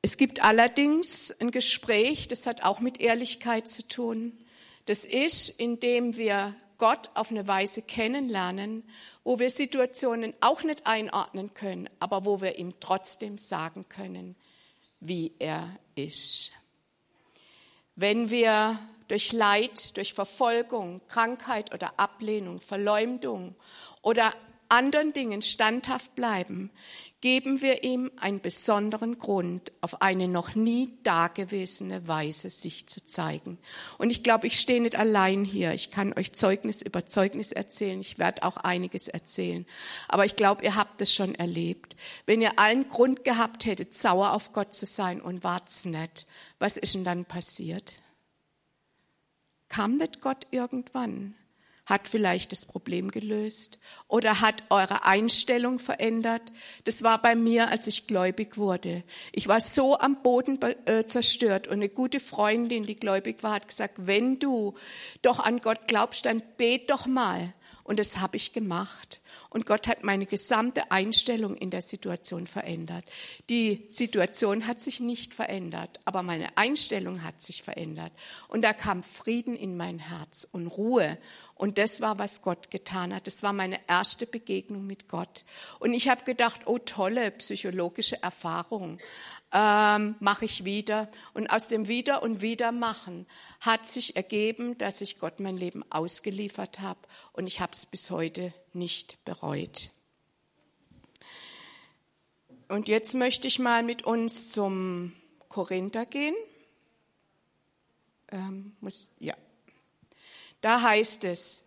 Es 0.03 0.17
gibt 0.17 0.43
allerdings 0.43 1.31
ein 1.41 1.51
Gespräch, 1.51 2.27
das 2.27 2.47
hat 2.47 2.63
auch 2.63 2.81
mit 2.81 3.01
Ehrlichkeit 3.01 3.69
zu 3.69 3.87
tun. 3.87 4.39
Das 4.87 5.05
ist, 5.05 5.49
indem 5.49 6.17
wir 6.17 6.55
Gott 6.79 7.11
auf 7.15 7.31
eine 7.31 7.47
Weise 7.47 7.83
kennenlernen, 7.83 8.83
wo 9.25 9.39
wir 9.39 9.51
Situationen 9.51 10.33
auch 10.41 10.63
nicht 10.63 10.87
einordnen 10.87 11.53
können, 11.53 11.91
aber 11.99 12.25
wo 12.25 12.41
wir 12.41 12.59
ihm 12.59 12.81
trotzdem 12.81 13.37
sagen 13.37 13.87
können, 13.91 14.37
wie 15.01 15.35
er 15.39 15.79
ist. 15.95 16.53
Wenn 17.95 18.31
wir 18.31 18.79
durch 19.09 19.33
Leid, 19.33 19.99
durch 19.99 20.15
Verfolgung, 20.15 21.03
Krankheit 21.09 21.75
oder 21.75 22.01
Ablehnung, 22.01 22.61
Verleumdung 22.61 23.55
oder 24.01 24.33
anderen 24.71 25.13
Dingen 25.13 25.43
standhaft 25.43 26.15
bleiben, 26.15 26.71
geben 27.21 27.61
wir 27.61 27.85
ihm 27.85 28.11
einen 28.17 28.41
besonderen 28.41 29.19
Grund, 29.19 29.73
auf 29.83 30.01
eine 30.01 30.27
noch 30.27 30.55
nie 30.55 30.95
dagewesene 31.03 32.09
Weise 32.09 32.49
sich 32.49 32.87
zu 32.87 33.05
zeigen. 33.05 33.59
Und 33.99 34.11
ich 34.11 34.23
glaube, 34.23 34.47
ich 34.47 34.59
stehe 34.59 34.81
nicht 34.81 34.97
allein 34.97 35.45
hier. 35.45 35.75
Ich 35.75 35.91
kann 35.91 36.15
euch 36.15 36.33
Zeugnis 36.33 36.81
über 36.81 37.05
Zeugnis 37.05 37.53
erzählen. 37.53 38.01
Ich 38.01 38.19
werde 38.19 38.43
auch 38.43 38.57
einiges 38.57 39.09
erzählen. 39.09 39.67
Aber 40.09 40.25
ich 40.25 40.37
glaube, 40.37 40.65
ihr 40.65 40.77
habt 40.77 41.03
es 41.03 41.13
schon 41.15 41.35
erlebt. 41.35 41.95
Wenn 42.25 42.41
ihr 42.41 42.59
allen 42.59 42.89
Grund 42.89 43.25
gehabt 43.25 43.67
hättet, 43.67 43.93
sauer 43.93 44.33
auf 44.33 44.53
Gott 44.53 44.73
zu 44.73 44.87
sein 44.87 45.21
und 45.21 45.45
wart's 45.45 45.85
nicht, 45.85 46.27
was 46.59 46.79
ist 46.79 46.95
denn 46.95 47.05
dann 47.05 47.27
passiert? 47.27 48.01
Kam 49.69 49.99
nicht 49.99 50.23
Gott 50.23 50.47
irgendwann? 50.51 51.35
Hat 51.87 52.09
vielleicht 52.09 52.53
das 52.53 52.67
Problem 52.67 53.11
gelöst 53.11 53.79
oder 54.09 54.41
hat 54.41 54.63
eure 54.71 55.05
Einstellung 55.05 55.79
verändert. 55.79 56.43
Das 56.85 57.03
war 57.03 57.21
bei 57.21 57.35
mir, 57.35 57.69
als 57.69 57.87
ich 57.87 58.07
gläubig 58.07 58.57
wurde. 58.57 59.03
Ich 59.33 59.49
war 59.49 59.61
so 59.61 59.99
am 59.99 60.23
Boden 60.23 60.59
äh, 60.87 61.05
zerstört 61.05 61.67
und 61.67 61.75
eine 61.75 61.89
gute 61.89 62.21
Freundin, 62.21 62.85
die 62.85 62.97
gläubig 62.97 63.43
war, 63.43 63.55
hat 63.55 63.69
gesagt, 63.69 63.95
wenn 63.99 64.39
du 64.39 64.75
doch 65.23 65.41
an 65.41 65.59
Gott 65.59 65.87
glaubst, 65.87 66.27
dann 66.27 66.43
bet 66.57 66.91
doch 66.91 67.07
mal. 67.07 67.55
Und 67.85 67.99
das 67.99 68.19
habe 68.19 68.37
ich 68.37 68.53
gemacht. 68.53 69.21
Und 69.51 69.67
Gott 69.67 69.89
hat 69.89 70.05
meine 70.05 70.27
gesamte 70.27 70.93
Einstellung 70.93 71.57
in 71.57 71.71
der 71.71 71.83
Situation 71.83 72.47
verändert. 72.47 73.05
Die 73.49 73.85
Situation 73.89 74.69
hat 74.69 74.81
sich 74.81 75.01
nicht 75.01 75.35
verändert, 75.35 75.99
aber 76.05 76.23
meine 76.23 76.57
Einstellung 76.57 77.25
hat 77.25 77.43
sich 77.43 77.65
verändert. 77.65 78.13
Und 78.47 78.63
da 78.63 78.73
kam 78.73 79.03
Frieden 79.03 79.57
in 79.57 79.77
mein 79.77 79.99
Herz 79.99 80.49
und 80.51 80.69
Ruhe. 80.69 81.19
Und 81.61 81.77
das 81.77 82.01
war, 82.01 82.19
was 82.19 82.41
Gott 82.41 82.71
getan 82.71 83.15
hat. 83.15 83.27
Das 83.27 83.43
war 83.43 83.53
meine 83.53 83.79
erste 83.87 84.25
Begegnung 84.25 84.87
mit 84.87 85.09
Gott. 85.09 85.45
Und 85.79 85.93
ich 85.93 86.09
habe 86.09 86.25
gedacht, 86.25 86.63
oh 86.65 86.79
tolle 86.79 87.31
psychologische 87.33 88.23
Erfahrung 88.23 88.99
ähm, 89.53 90.15
mache 90.21 90.47
ich 90.47 90.65
wieder. 90.65 91.11
Und 91.35 91.49
aus 91.49 91.69
dem 91.69 91.87
Wieder 91.87 92.23
und 92.23 92.41
Wieder 92.41 92.73
machen 92.73 93.27
hat 93.61 93.87
sich 93.87 94.17
ergeben, 94.17 94.79
dass 94.79 95.03
ich 95.03 95.19
Gott 95.19 95.39
mein 95.39 95.59
Leben 95.59 95.85
ausgeliefert 95.93 96.81
habe 96.81 97.01
und 97.35 97.47
ich 97.47 97.61
habe 97.61 97.73
es 97.73 97.85
bis 97.85 98.11
heute 98.11 98.55
nicht 98.73 99.23
bereut. 99.27 99.91
Und 102.69 102.89
jetzt 102.89 103.13
möchte 103.13 103.47
ich 103.49 103.59
mal 103.59 103.83
mit 103.83 104.03
uns 104.07 104.49
zum 104.51 105.13
Korinther 105.51 106.07
gehen. 106.07 106.35
Ähm, 108.33 108.77
muss, 108.81 109.11
ja. 109.19 109.35
Da 110.61 110.83
heißt 110.83 111.25
es, 111.25 111.67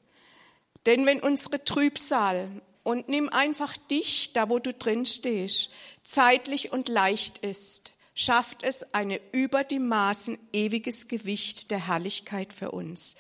denn 0.85 1.05
wenn 1.05 1.19
unsere 1.19 1.63
Trübsal 1.63 2.62
und 2.83 3.07
nimm 3.07 3.29
einfach 3.29 3.77
dich, 3.77 4.33
da 4.33 4.50
wo 4.50 4.59
du 4.59 4.73
drin 4.73 5.05
stehst, 5.05 5.71
zeitlich 6.03 6.71
und 6.71 6.89
leicht 6.89 7.39
ist, 7.39 7.93
schafft 8.15 8.63
es 8.63 8.93
eine 8.93 9.19
über 9.31 9.63
die 9.63 9.79
Maßen 9.79 10.38
ewiges 10.51 11.07
Gewicht 11.07 11.71
der 11.71 11.88
Herrlichkeit 11.88 12.53
für 12.53 12.71
uns, 12.71 13.15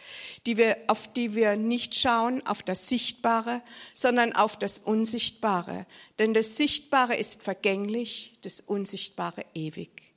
die 0.45 0.57
wir, 0.57 0.77
auf 0.87 1.11
die 1.11 1.33
wir 1.33 1.55
nicht 1.55 1.95
schauen 1.95 2.45
auf 2.45 2.61
das 2.61 2.89
Sichtbare, 2.89 3.61
sondern 3.93 4.33
auf 4.33 4.57
das 4.57 4.79
Unsichtbare. 4.79 5.87
Denn 6.19 6.33
das 6.33 6.57
Sichtbare 6.57 7.15
ist 7.15 7.43
vergänglich, 7.43 8.33
das 8.43 8.61
Unsichtbare 8.61 9.45
ewig. 9.55 10.12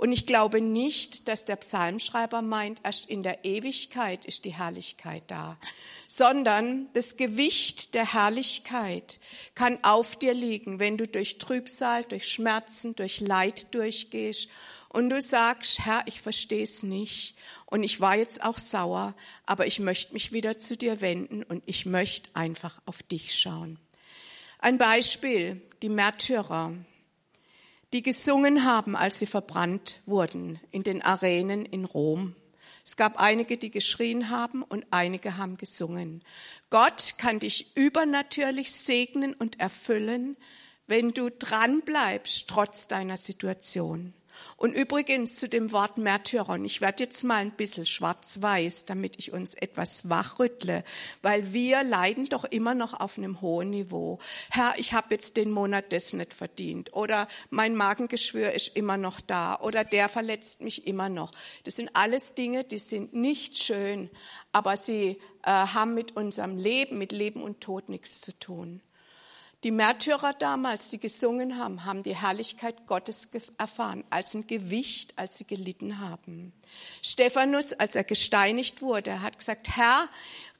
Und 0.00 0.12
ich 0.12 0.24
glaube 0.24 0.62
nicht, 0.62 1.28
dass 1.28 1.44
der 1.44 1.56
Psalmschreiber 1.56 2.40
meint, 2.40 2.80
erst 2.82 3.10
in 3.10 3.22
der 3.22 3.44
Ewigkeit 3.44 4.24
ist 4.24 4.46
die 4.46 4.54
Herrlichkeit 4.54 5.24
da, 5.26 5.58
sondern 6.08 6.88
das 6.94 7.18
Gewicht 7.18 7.94
der 7.94 8.14
Herrlichkeit 8.14 9.20
kann 9.54 9.78
auf 9.84 10.16
dir 10.16 10.32
liegen, 10.32 10.78
wenn 10.78 10.96
du 10.96 11.06
durch 11.06 11.36
Trübsal, 11.36 12.04
durch 12.04 12.32
Schmerzen, 12.32 12.96
durch 12.96 13.20
Leid 13.20 13.74
durchgehst 13.74 14.48
und 14.88 15.10
du 15.10 15.20
sagst, 15.20 15.80
Herr, 15.84 16.00
ich 16.06 16.22
verstehe 16.22 16.62
es 16.62 16.82
nicht 16.82 17.36
und 17.66 17.82
ich 17.82 18.00
war 18.00 18.16
jetzt 18.16 18.42
auch 18.42 18.56
sauer, 18.56 19.14
aber 19.44 19.66
ich 19.66 19.80
möchte 19.80 20.14
mich 20.14 20.32
wieder 20.32 20.56
zu 20.56 20.78
dir 20.78 21.02
wenden 21.02 21.42
und 21.42 21.62
ich 21.66 21.84
möchte 21.84 22.30
einfach 22.32 22.80
auf 22.86 23.02
dich 23.02 23.38
schauen. 23.38 23.78
Ein 24.60 24.78
Beispiel, 24.78 25.60
die 25.82 25.90
Märtyrer 25.90 26.72
die 27.92 28.02
gesungen 28.02 28.64
haben, 28.64 28.96
als 28.96 29.18
sie 29.18 29.26
verbrannt 29.26 30.00
wurden 30.06 30.60
in 30.70 30.82
den 30.82 31.02
Arenen 31.02 31.64
in 31.64 31.84
Rom. 31.84 32.36
Es 32.84 32.96
gab 32.96 33.18
einige, 33.20 33.56
die 33.56 33.70
geschrien 33.70 34.30
haben 34.30 34.62
und 34.62 34.86
einige 34.90 35.36
haben 35.36 35.56
gesungen. 35.56 36.22
Gott 36.70 37.14
kann 37.18 37.38
dich 37.38 37.76
übernatürlich 37.76 38.72
segnen 38.72 39.34
und 39.34 39.60
erfüllen, 39.60 40.36
wenn 40.86 41.12
du 41.12 41.30
dran 41.30 41.82
bleibst 41.82 42.48
trotz 42.48 42.88
deiner 42.88 43.16
Situation. 43.16 44.12
Und 44.56 44.74
übrigens 44.74 45.36
zu 45.36 45.48
dem 45.48 45.72
Wort 45.72 45.98
Märtyrer, 45.98 46.56
ich 46.62 46.80
werde 46.80 47.04
jetzt 47.04 47.22
mal 47.24 47.36
ein 47.36 47.52
bisschen 47.52 47.86
schwarz-weiß, 47.86 48.84
damit 48.84 49.18
ich 49.18 49.32
uns 49.32 49.54
etwas 49.54 50.08
wachrüttle, 50.08 50.84
weil 51.22 51.52
wir 51.52 51.82
leiden 51.82 52.26
doch 52.26 52.44
immer 52.44 52.74
noch 52.74 52.98
auf 52.98 53.16
einem 53.16 53.40
hohen 53.40 53.70
Niveau. 53.70 54.18
Herr, 54.50 54.74
ich 54.76 54.92
habe 54.92 55.14
jetzt 55.14 55.36
den 55.36 55.50
Monat 55.50 55.92
das 55.92 56.12
nicht 56.12 56.34
verdient 56.34 56.92
oder 56.92 57.28
mein 57.50 57.74
Magengeschwür 57.74 58.52
ist 58.52 58.76
immer 58.76 58.96
noch 58.96 59.20
da 59.20 59.58
oder 59.60 59.84
der 59.84 60.08
verletzt 60.08 60.60
mich 60.60 60.86
immer 60.86 61.08
noch. 61.08 61.30
Das 61.64 61.76
sind 61.76 61.90
alles 61.94 62.34
Dinge, 62.34 62.64
die 62.64 62.78
sind 62.78 63.14
nicht 63.14 63.58
schön, 63.58 64.10
aber 64.52 64.76
sie 64.76 65.18
äh, 65.42 65.50
haben 65.50 65.94
mit 65.94 66.16
unserem 66.16 66.56
Leben, 66.56 66.98
mit 66.98 67.12
Leben 67.12 67.42
und 67.42 67.60
Tod 67.60 67.88
nichts 67.88 68.20
zu 68.20 68.38
tun. 68.38 68.82
Die 69.62 69.70
Märtyrer 69.70 70.32
damals, 70.32 70.88
die 70.88 70.98
gesungen 70.98 71.58
haben, 71.58 71.84
haben 71.84 72.02
die 72.02 72.16
Herrlichkeit 72.16 72.86
Gottes 72.86 73.28
erfahren, 73.58 74.04
als 74.08 74.32
ein 74.32 74.46
Gewicht, 74.46 75.12
als 75.16 75.36
sie 75.36 75.44
gelitten 75.44 75.98
haben. 75.98 76.54
Stephanus, 77.02 77.74
als 77.74 77.94
er 77.94 78.04
gesteinigt 78.04 78.80
wurde, 78.80 79.20
hat 79.20 79.38
gesagt, 79.38 79.76
Herr, 79.76 80.08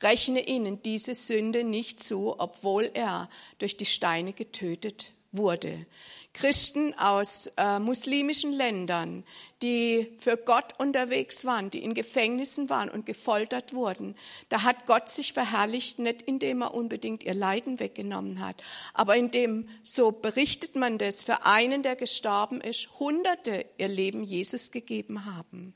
rechne 0.02 0.46
ihnen 0.46 0.82
diese 0.82 1.14
Sünde 1.14 1.64
nicht 1.64 2.02
zu, 2.02 2.38
obwohl 2.38 2.90
er 2.92 3.30
durch 3.58 3.78
die 3.78 3.86
Steine 3.86 4.34
getötet 4.34 5.12
wurde. 5.32 5.86
Christen 6.32 6.94
aus 6.94 7.48
äh, 7.56 7.78
muslimischen 7.80 8.52
Ländern, 8.52 9.24
die 9.62 10.16
für 10.20 10.36
Gott 10.36 10.78
unterwegs 10.78 11.44
waren, 11.44 11.70
die 11.70 11.82
in 11.82 11.92
Gefängnissen 11.92 12.70
waren 12.70 12.88
und 12.88 13.04
gefoltert 13.04 13.74
wurden. 13.74 14.14
Da 14.48 14.62
hat 14.62 14.86
Gott 14.86 15.08
sich 15.08 15.32
verherrlicht, 15.32 15.98
nicht 15.98 16.22
indem 16.22 16.62
er 16.62 16.72
unbedingt 16.72 17.24
ihr 17.24 17.34
Leiden 17.34 17.80
weggenommen 17.80 18.40
hat, 18.40 18.62
aber 18.94 19.16
indem, 19.16 19.68
so 19.82 20.12
berichtet 20.12 20.76
man 20.76 20.98
das, 20.98 21.22
für 21.22 21.44
einen, 21.44 21.82
der 21.82 21.96
gestorben 21.96 22.60
ist, 22.60 23.00
Hunderte 23.00 23.66
ihr 23.78 23.88
Leben 23.88 24.22
Jesus 24.22 24.70
gegeben 24.70 25.24
haben. 25.24 25.74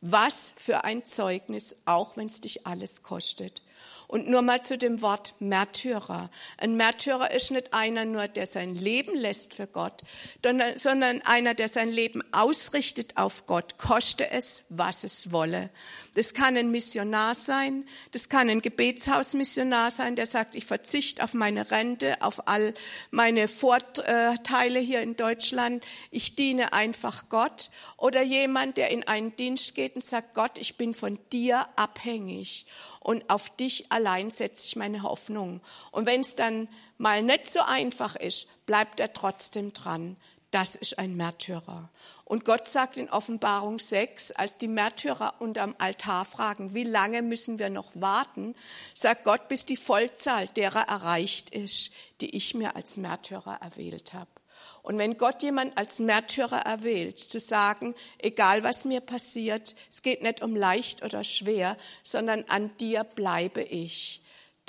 Was 0.00 0.54
für 0.58 0.82
ein 0.82 1.04
Zeugnis, 1.04 1.82
auch 1.84 2.16
wenn 2.16 2.26
es 2.26 2.40
dich 2.40 2.66
alles 2.66 3.04
kostet. 3.04 3.62
Und 4.12 4.28
nur 4.28 4.42
mal 4.42 4.60
zu 4.60 4.76
dem 4.76 5.00
Wort 5.00 5.32
Märtyrer. 5.38 6.28
Ein 6.58 6.76
Märtyrer 6.76 7.30
ist 7.30 7.50
nicht 7.50 7.72
einer 7.72 8.04
nur, 8.04 8.28
der 8.28 8.44
sein 8.44 8.74
Leben 8.74 9.16
lässt 9.16 9.54
für 9.54 9.66
Gott, 9.66 10.02
sondern 10.74 11.22
einer, 11.22 11.54
der 11.54 11.68
sein 11.68 11.88
Leben 11.88 12.22
ausrichtet 12.30 13.16
auf 13.16 13.46
Gott, 13.46 13.78
koste 13.78 14.30
es, 14.30 14.66
was 14.68 15.04
es 15.04 15.32
wolle. 15.32 15.70
Das 16.14 16.34
kann 16.34 16.58
ein 16.58 16.70
Missionar 16.70 17.34
sein, 17.34 17.86
das 18.10 18.28
kann 18.28 18.50
ein 18.50 18.60
Gebetshausmissionar 18.60 19.90
sein, 19.90 20.14
der 20.14 20.26
sagt, 20.26 20.56
ich 20.56 20.66
verzichte 20.66 21.24
auf 21.24 21.32
meine 21.32 21.70
Rente, 21.70 22.20
auf 22.20 22.48
all 22.48 22.74
meine 23.10 23.48
Vorteile 23.48 24.78
hier 24.78 25.00
in 25.00 25.16
Deutschland, 25.16 25.82
ich 26.10 26.36
diene 26.36 26.74
einfach 26.74 27.30
Gott. 27.30 27.70
Oder 27.96 28.20
jemand, 28.20 28.76
der 28.76 28.90
in 28.90 29.08
einen 29.08 29.34
Dienst 29.36 29.74
geht 29.74 29.94
und 29.94 30.04
sagt, 30.04 30.34
Gott, 30.34 30.58
ich 30.58 30.76
bin 30.76 30.92
von 30.92 31.18
dir 31.30 31.66
abhängig 31.76 32.66
und 33.02 33.28
auf 33.30 33.50
dich 33.50 33.90
allein 33.90 34.30
setze 34.30 34.64
ich 34.64 34.76
meine 34.76 35.02
Hoffnung. 35.02 35.60
Und 35.90 36.06
wenn 36.06 36.20
es 36.20 36.36
dann 36.36 36.68
mal 36.98 37.22
nicht 37.22 37.52
so 37.52 37.60
einfach 37.60 38.14
ist, 38.14 38.46
bleibt 38.64 39.00
er 39.00 39.12
trotzdem 39.12 39.72
dran. 39.72 40.16
Das 40.52 40.76
ist 40.76 40.98
ein 40.98 41.16
Märtyrer. 41.16 41.90
Und 42.24 42.44
Gott 42.44 42.66
sagt 42.66 42.96
in 42.96 43.10
Offenbarung 43.10 43.78
6, 43.78 44.32
als 44.32 44.56
die 44.56 44.68
Märtyrer 44.68 45.34
unterm 45.40 45.74
Altar 45.78 46.24
fragen, 46.24 46.74
wie 46.74 46.84
lange 46.84 47.22
müssen 47.22 47.58
wir 47.58 47.70
noch 47.70 47.90
warten, 47.94 48.54
sagt 48.94 49.24
Gott, 49.24 49.48
bis 49.48 49.66
die 49.66 49.76
Vollzahl 49.76 50.46
derer 50.46 50.88
erreicht 50.88 51.50
ist, 51.50 51.90
die 52.20 52.36
ich 52.36 52.54
mir 52.54 52.76
als 52.76 52.96
Märtyrer 52.96 53.58
erwählt 53.60 54.14
habe. 54.14 54.30
Und 54.82 54.98
wenn 54.98 55.16
Gott 55.16 55.42
jemand 55.44 55.78
als 55.78 56.00
Märtyrer 56.00 56.58
erwählt, 56.58 57.20
zu 57.20 57.38
sagen, 57.38 57.94
egal 58.18 58.64
was 58.64 58.84
mir 58.84 59.00
passiert, 59.00 59.76
es 59.88 60.02
geht 60.02 60.22
nicht 60.22 60.42
um 60.42 60.56
leicht 60.56 61.04
oder 61.04 61.22
schwer, 61.22 61.76
sondern 62.02 62.44
an 62.48 62.76
dir 62.78 63.04
bleibe 63.04 63.62
ich. 63.62 64.21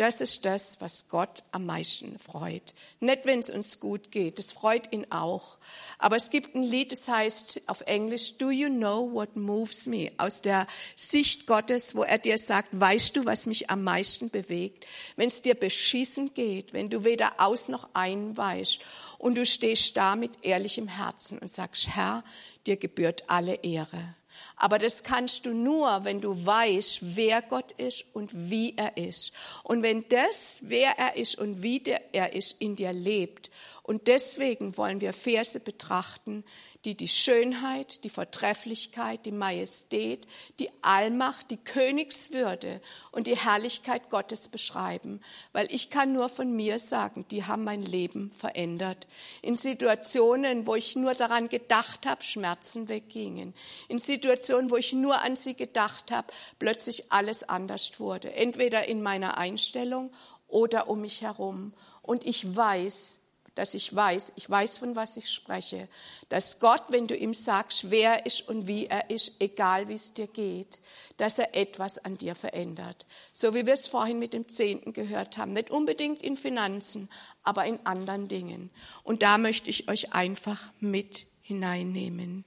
Das 0.04 0.20
ist 0.20 0.44
das, 0.44 0.82
was 0.82 1.08
Gott 1.08 1.44
am 1.54 1.66
meisten 1.66 2.20
freut. 2.20 2.74
Nicht, 3.00 3.26
wenn 3.26 3.40
es 3.40 3.50
uns 3.50 3.80
gut 3.80 4.12
geht, 4.12 4.38
das 4.38 4.52
freut 4.52 4.92
ihn 4.92 5.10
auch. 5.12 5.58
Aber 5.98 6.18
es 6.18 6.30
gibt 6.30 6.56
ein 6.56 6.64
Lied, 6.64 6.92
das 6.92 7.08
heißt 7.08 7.62
auf 7.68 7.80
Englisch, 7.86 8.38
Do 8.38 8.52
you 8.52 8.68
know 8.68 9.10
what 9.14 9.38
moves 9.38 9.88
me? 9.88 10.12
Aus 10.18 10.42
der 10.42 10.68
Sicht 10.98 11.48
Gottes, 11.48 11.96
wo 11.96 12.04
er 12.04 12.18
dir 12.18 12.38
sagt, 12.38 12.68
weißt 12.78 13.16
du, 13.16 13.26
was 13.26 13.46
mich 13.46 13.70
am 13.70 13.82
meisten 13.86 14.30
bewegt? 14.30 14.86
Wenn 15.16 15.28
es 15.28 15.42
dir 15.42 15.56
beschissen 15.56 16.34
geht, 16.34 16.74
wenn 16.74 16.90
du 16.90 17.06
weder 17.06 17.36
aus 17.38 17.70
noch 17.70 17.88
ein 17.94 18.36
weißt 18.36 18.82
und 19.20 19.36
du 19.36 19.46
stehst 19.46 19.96
da 19.96 20.18
mit 20.18 20.44
ehrlichem 20.44 20.90
Herzen 20.90 21.40
und 21.40 21.50
sagst, 21.50 21.88
Herr, 21.96 22.26
dir 22.68 22.76
gebührt 22.76 23.24
alle 23.30 23.56
Ehre. 23.64 24.16
Aber 24.64 24.80
das 24.80 25.04
kannst 25.04 25.46
du 25.46 25.54
nur, 25.54 26.06
wenn 26.06 26.22
du 26.22 26.46
weißt, 26.46 27.18
wer 27.18 27.42
Gott 27.42 27.74
ist 27.74 28.06
und 28.14 28.32
wie 28.50 28.74
er 28.78 28.96
ist. 28.96 29.34
Und 29.64 29.84
wenn 29.84 30.08
das, 30.08 30.62
wer 30.68 30.98
er 30.98 31.18
ist 31.18 31.38
und 31.38 31.64
wie 31.64 31.84
er 32.14 32.32
ist, 32.32 32.62
in 32.62 32.78
dir 32.78 32.94
lebt. 32.94 33.52
Und 33.82 34.08
deswegen 34.08 34.78
wollen 34.78 35.02
wir 35.02 35.12
Verse 35.12 35.60
betrachten, 35.60 36.46
die 36.86 36.96
die 36.96 37.08
Schönheit, 37.08 38.04
die 38.04 38.10
Vortrefflichkeit, 38.10 39.26
die 39.26 39.32
Majestät, 39.32 40.28
die 40.60 40.70
Allmacht, 40.82 41.50
die 41.50 41.58
Königswürde 41.58 42.82
und 43.12 43.28
die 43.28 43.38
Herrlichkeit 43.38 44.10
Gottes 44.10 44.50
beschreiben. 44.50 45.22
Weil 45.54 45.68
ich 45.72 45.90
kann 45.90 46.12
nur 46.12 46.28
von 46.28 46.54
mir 46.54 46.80
sagen, 46.80 47.26
die 47.32 47.46
haben 47.46 47.64
mein 47.64 47.84
Leben 47.84 48.32
verändert. 48.38 49.08
In 49.42 49.56
Situationen, 49.56 50.68
wo 50.68 50.76
ich 50.76 50.96
nur 50.96 51.14
daran 51.14 51.48
gedacht 51.48 52.06
habe, 52.06 52.24
Schmerzen 52.24 52.90
weggingen. 52.90 53.54
In 53.88 54.00
Situationen, 54.00 54.70
wo 54.70 54.76
ich 54.76 54.92
nur 54.92 55.22
an 55.22 55.38
sie 55.38 55.54
gedacht 55.54 56.12
habe, 56.12 56.34
plötzlich 56.60 57.12
alles 57.12 57.44
anders 57.48 58.00
wurde. 58.00 58.34
Entweder 58.34 58.88
in 58.88 59.02
meiner 59.02 59.38
Einstellung 59.38 60.12
oder 60.50 60.90
um 60.90 61.02
mich 61.02 61.22
herum. 61.22 61.74
Und 62.02 62.26
ich 62.26 62.56
weiß, 62.56 63.23
dass 63.56 63.74
ich 63.74 63.94
weiß, 63.94 64.34
ich 64.36 64.50
weiß, 64.50 64.80
von 64.80 64.96
was 64.96 65.16
ich 65.18 65.30
spreche, 65.30 65.88
dass 66.30 66.60
Gott, 66.60 66.84
wenn 66.90 67.08
du 67.08 67.16
ihm 67.16 67.34
sagst, 67.34 67.92
wer 67.92 68.20
er 68.20 68.26
ist 68.26 68.48
und 68.48 68.68
wie 68.68 68.88
er 68.88 69.10
ist, 69.10 69.34
egal 69.40 69.88
wie 69.90 69.94
es 69.94 70.14
dir 70.14 70.28
geht, 70.28 70.82
dass 71.18 71.38
er 71.38 71.56
etwas 71.56 72.04
an 72.04 72.18
dir 72.18 72.36
verändert. 72.36 73.06
So 73.32 73.54
wie 73.54 73.66
wir 73.66 73.74
es 73.74 73.88
vorhin 73.88 74.18
mit 74.18 74.34
dem 74.34 74.48
Zehnten 74.48 74.94
gehört 74.94 75.38
haben. 75.38 75.54
Nicht 75.54 75.70
unbedingt 75.70 76.24
in 76.24 76.36
Finanzen, 76.36 77.10
aber 77.44 77.66
in 77.66 77.80
anderen 77.86 78.28
Dingen. 78.28 78.72
Und 79.04 79.22
da 79.22 79.38
möchte 79.38 79.70
ich 79.70 79.88
euch 79.88 80.14
einfach 80.14 80.72
mit 80.80 81.28
hineinnehmen. 81.42 82.46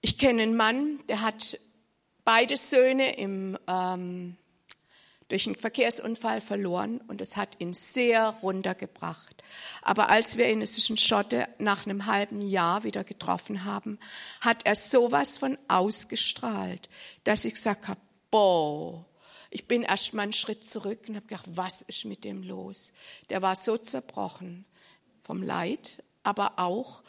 Ich 0.00 0.16
kenne 0.16 0.42
einen 0.42 0.56
Mann, 0.56 1.00
der 1.08 1.20
hat 1.20 1.58
beide 2.24 2.56
Söhne 2.56 3.16
im 3.16 3.58
ähm, 3.66 4.36
durch 5.30 5.46
einen 5.46 5.56
Verkehrsunfall 5.56 6.40
verloren 6.40 7.00
und 7.08 7.20
es 7.20 7.36
hat 7.36 7.60
ihn 7.60 7.72
sehr 7.72 8.26
runtergebracht. 8.42 9.42
Aber 9.82 10.10
als 10.10 10.36
wir 10.36 10.50
ihn, 10.50 10.60
es 10.60 10.76
Schotte, 10.98 11.48
nach 11.58 11.86
einem 11.86 12.06
halben 12.06 12.42
Jahr 12.42 12.84
wieder 12.84 13.04
getroffen 13.04 13.64
haben, 13.64 13.98
hat 14.40 14.66
er 14.66 14.74
sowas 14.74 15.38
von 15.38 15.56
ausgestrahlt, 15.68 16.90
dass 17.24 17.44
ich 17.44 17.54
gesagt 17.54 17.88
habe, 17.88 18.00
boah, 18.30 19.06
ich 19.50 19.66
bin 19.66 19.82
erst 19.82 20.14
mal 20.14 20.22
einen 20.22 20.32
Schritt 20.32 20.64
zurück 20.64 21.04
und 21.08 21.16
habe 21.16 21.26
gedacht, 21.26 21.46
was 21.48 21.82
ist 21.82 22.04
mit 22.04 22.24
dem 22.24 22.42
los? 22.42 22.92
Der 23.30 23.42
war 23.42 23.56
so 23.56 23.76
zerbrochen 23.76 24.64
vom 25.22 25.42
Leid, 25.42 26.02
aber 26.22 26.58
auch 26.58 27.02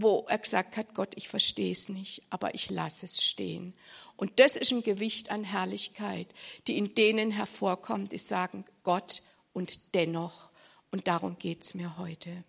wo 0.00 0.26
er 0.28 0.38
gesagt 0.38 0.76
hat, 0.76 0.94
Gott, 0.94 1.12
ich 1.16 1.28
verstehe 1.28 1.72
es 1.72 1.88
nicht, 1.88 2.22
aber 2.30 2.54
ich 2.54 2.70
lasse 2.70 3.06
es 3.06 3.24
stehen. 3.24 3.74
Und 4.16 4.40
das 4.40 4.56
ist 4.56 4.72
ein 4.72 4.82
Gewicht 4.82 5.30
an 5.30 5.44
Herrlichkeit, 5.44 6.28
die 6.66 6.78
in 6.78 6.94
denen 6.94 7.30
hervorkommt, 7.30 8.12
die 8.12 8.18
sagen, 8.18 8.64
Gott 8.82 9.22
und 9.52 9.94
dennoch. 9.94 10.50
Und 10.90 11.06
darum 11.08 11.38
geht 11.38 11.62
es 11.62 11.74
mir 11.74 11.98
heute. 11.98 12.44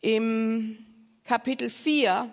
Im 0.00 0.78
Kapitel 1.24 1.70
4, 1.70 2.32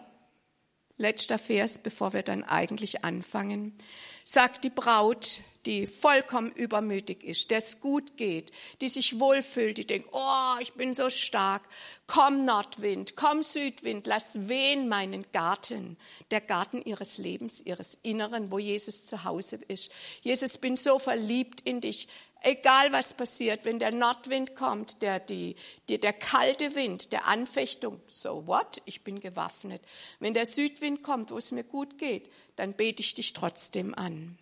letzter 0.97 1.37
Vers, 1.37 1.81
bevor 1.81 2.13
wir 2.13 2.23
dann 2.23 2.43
eigentlich 2.43 3.03
anfangen, 3.03 3.75
sagt 4.23 4.63
die 4.63 4.69
Braut, 4.69 5.41
die 5.65 5.87
vollkommen 5.87 6.51
übermütig 6.51 7.23
ist, 7.23 7.49
der 7.49 7.57
es 7.57 7.81
gut 7.81 8.17
geht, 8.17 8.51
die 8.81 8.89
sich 8.89 9.19
wohlfühlt, 9.19 9.77
die 9.77 9.87
denkt, 9.87 10.09
oh, 10.11 10.55
ich 10.59 10.73
bin 10.73 10.93
so 10.93 11.09
stark. 11.09 11.63
Komm 12.07 12.45
Nordwind, 12.45 13.15
komm 13.15 13.41
Südwind, 13.41 14.05
lass 14.05 14.47
wehen 14.47 14.87
meinen 14.87 15.25
Garten, 15.31 15.97
der 16.31 16.41
Garten 16.41 16.81
ihres 16.83 17.17
Lebens, 17.17 17.65
ihres 17.65 17.95
Inneren, 17.95 18.51
wo 18.51 18.59
Jesus 18.59 19.05
zu 19.05 19.23
Hause 19.23 19.59
ist. 19.67 19.91
Jesus, 20.21 20.57
bin 20.57 20.77
so 20.77 20.99
verliebt 20.99 21.61
in 21.61 21.81
dich. 21.81 22.07
Egal 22.41 22.91
was 22.91 23.17
passiert, 23.17 23.65
wenn 23.65 23.79
der 23.79 23.91
Nordwind 23.91 24.55
kommt, 24.55 25.01
der, 25.01 25.19
die, 25.19 25.55
die, 25.89 25.99
der 25.99 26.13
kalte 26.13 26.75
Wind, 26.75 27.11
der 27.11 27.27
Anfechtung, 27.27 27.99
so 28.07 28.45
what? 28.45 28.83
Ich 28.85 29.03
bin 29.03 29.19
gewaffnet. 29.19 29.81
Wenn 30.19 30.35
der 30.35 30.45
Südwind 30.45 31.01
kommt, 31.01 31.31
wo 31.31 31.39
es 31.39 31.49
mir 31.49 31.63
gut 31.63 31.97
geht, 31.97 32.31
dann 32.55 32.73
bete 32.73 33.01
ich 33.01 33.15
dich 33.15 33.33
trotzdem 33.33 33.95
an. 33.95 34.37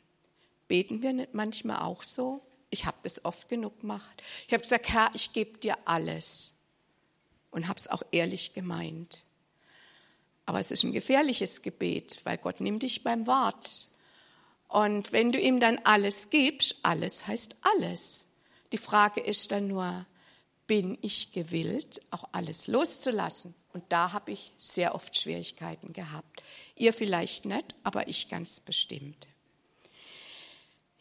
Beten 0.74 1.04
wir 1.04 1.14
nicht 1.14 1.36
manchmal 1.36 1.84
auch 1.84 2.02
so? 2.02 2.42
Ich 2.72 2.88
habe 2.88 2.98
das 3.04 3.26
oft 3.26 3.48
genug 3.48 3.82
gemacht. 3.82 4.24
Ich 4.48 4.54
habe 4.54 4.64
gesagt, 4.64 4.90
Herr, 4.90 5.12
ich 5.14 5.32
gebe 5.32 5.60
dir 5.60 5.78
alles. 5.86 6.64
Und 7.52 7.68
habe 7.68 7.78
es 7.80 7.90
auch 7.90 8.02
ehrlich 8.10 8.56
gemeint. 8.56 9.24
Aber 10.48 10.60
es 10.60 10.72
ist 10.72 10.82
ein 10.84 10.92
gefährliches 10.92 11.62
Gebet, 11.62 12.22
weil 12.24 12.40
Gott 12.40 12.60
nimmt 12.60 12.82
dich 12.82 13.04
beim 13.04 13.28
Wort. 13.28 13.88
Und 14.68 15.12
wenn 15.12 15.32
du 15.32 15.40
ihm 15.40 15.60
dann 15.60 15.78
alles 15.84 16.32
gibst, 16.32 16.78
alles 16.82 17.28
heißt 17.28 17.58
alles. 17.76 18.34
Die 18.72 18.80
Frage 18.80 19.22
ist 19.22 19.52
dann 19.52 19.68
nur, 19.68 20.08
bin 20.66 20.98
ich 21.04 21.34
gewillt, 21.34 22.02
auch 22.10 22.30
alles 22.32 22.66
loszulassen? 22.66 23.54
Und 23.74 23.84
da 23.90 24.12
habe 24.12 24.32
ich 24.32 24.54
sehr 24.58 24.96
oft 24.96 25.16
Schwierigkeiten 25.16 25.94
gehabt. 25.94 26.42
Ihr 26.76 26.94
vielleicht 26.94 27.46
nicht, 27.46 27.76
aber 27.84 28.08
ich 28.08 28.28
ganz 28.28 28.60
bestimmt. 28.60 29.28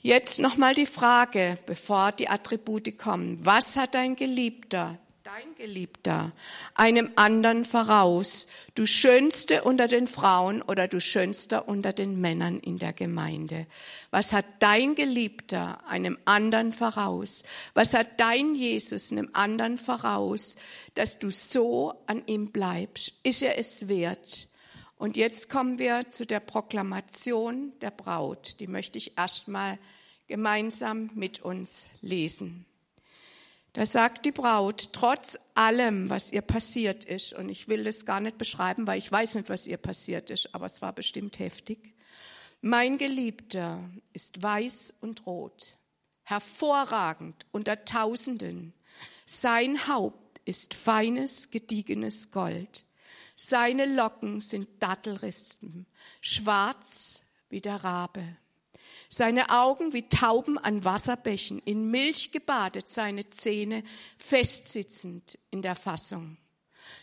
Jetzt 0.04 0.40
nochmal 0.40 0.74
die 0.74 0.86
Frage, 0.86 1.56
bevor 1.64 2.10
die 2.10 2.28
Attribute 2.28 2.98
kommen. 2.98 3.38
Was 3.46 3.76
hat 3.76 3.94
dein 3.94 4.16
Geliebter, 4.16 4.98
dein 5.22 5.54
Geliebter, 5.56 6.32
einem 6.74 7.12
anderen 7.14 7.64
voraus? 7.64 8.48
Du 8.74 8.84
Schönste 8.84 9.62
unter 9.62 9.86
den 9.86 10.08
Frauen 10.08 10.60
oder 10.60 10.88
du 10.88 10.98
Schönster 10.98 11.68
unter 11.68 11.92
den 11.92 12.20
Männern 12.20 12.58
in 12.58 12.78
der 12.78 12.92
Gemeinde? 12.92 13.68
Was 14.10 14.32
hat 14.32 14.44
dein 14.58 14.96
Geliebter 14.96 15.86
einem 15.86 16.18
anderen 16.24 16.72
voraus? 16.72 17.44
Was 17.74 17.94
hat 17.94 18.18
dein 18.18 18.56
Jesus 18.56 19.12
einem 19.12 19.30
anderen 19.34 19.78
voraus, 19.78 20.56
dass 20.94 21.20
du 21.20 21.30
so 21.30 21.94
an 22.08 22.26
ihm 22.26 22.50
bleibst? 22.50 23.20
Ist 23.22 23.40
er 23.40 23.56
es 23.56 23.86
wert? 23.86 24.48
Und 25.02 25.16
jetzt 25.16 25.50
kommen 25.50 25.80
wir 25.80 26.10
zu 26.10 26.24
der 26.24 26.38
Proklamation 26.38 27.72
der 27.80 27.90
Braut. 27.90 28.60
Die 28.60 28.68
möchte 28.68 28.98
ich 28.98 29.18
erstmal 29.18 29.76
gemeinsam 30.28 31.10
mit 31.16 31.42
uns 31.42 31.90
lesen. 32.02 32.66
Da 33.72 33.84
sagt 33.84 34.26
die 34.26 34.30
Braut, 34.30 34.90
trotz 34.92 35.40
allem, 35.56 36.08
was 36.08 36.32
ihr 36.32 36.42
passiert 36.42 37.04
ist, 37.04 37.32
und 37.32 37.48
ich 37.48 37.66
will 37.66 37.82
das 37.82 38.06
gar 38.06 38.20
nicht 38.20 38.38
beschreiben, 38.38 38.86
weil 38.86 38.98
ich 38.98 39.10
weiß 39.10 39.34
nicht, 39.34 39.48
was 39.48 39.66
ihr 39.66 39.76
passiert 39.76 40.30
ist, 40.30 40.54
aber 40.54 40.66
es 40.66 40.82
war 40.82 40.92
bestimmt 40.92 41.40
heftig. 41.40 41.96
Mein 42.60 42.96
Geliebter 42.96 43.80
ist 44.12 44.40
weiß 44.40 44.98
und 45.00 45.26
rot, 45.26 45.78
hervorragend 46.22 47.44
unter 47.50 47.84
Tausenden. 47.84 48.72
Sein 49.24 49.88
Haupt 49.88 50.40
ist 50.44 50.74
feines, 50.74 51.50
gediegenes 51.50 52.30
Gold. 52.30 52.84
Seine 53.34 53.86
Locken 53.86 54.40
sind 54.40 54.68
Dattelrispen, 54.82 55.86
schwarz 56.20 57.26
wie 57.48 57.60
der 57.60 57.82
Rabe. 57.84 58.36
Seine 59.08 59.50
Augen 59.50 59.92
wie 59.92 60.08
Tauben 60.08 60.58
an 60.58 60.84
Wasserbächen, 60.84 61.60
in 61.64 61.90
Milch 61.90 62.32
gebadet, 62.32 62.88
seine 62.88 63.28
Zähne 63.28 63.84
festsitzend 64.16 65.38
in 65.50 65.60
der 65.60 65.74
Fassung. 65.76 66.38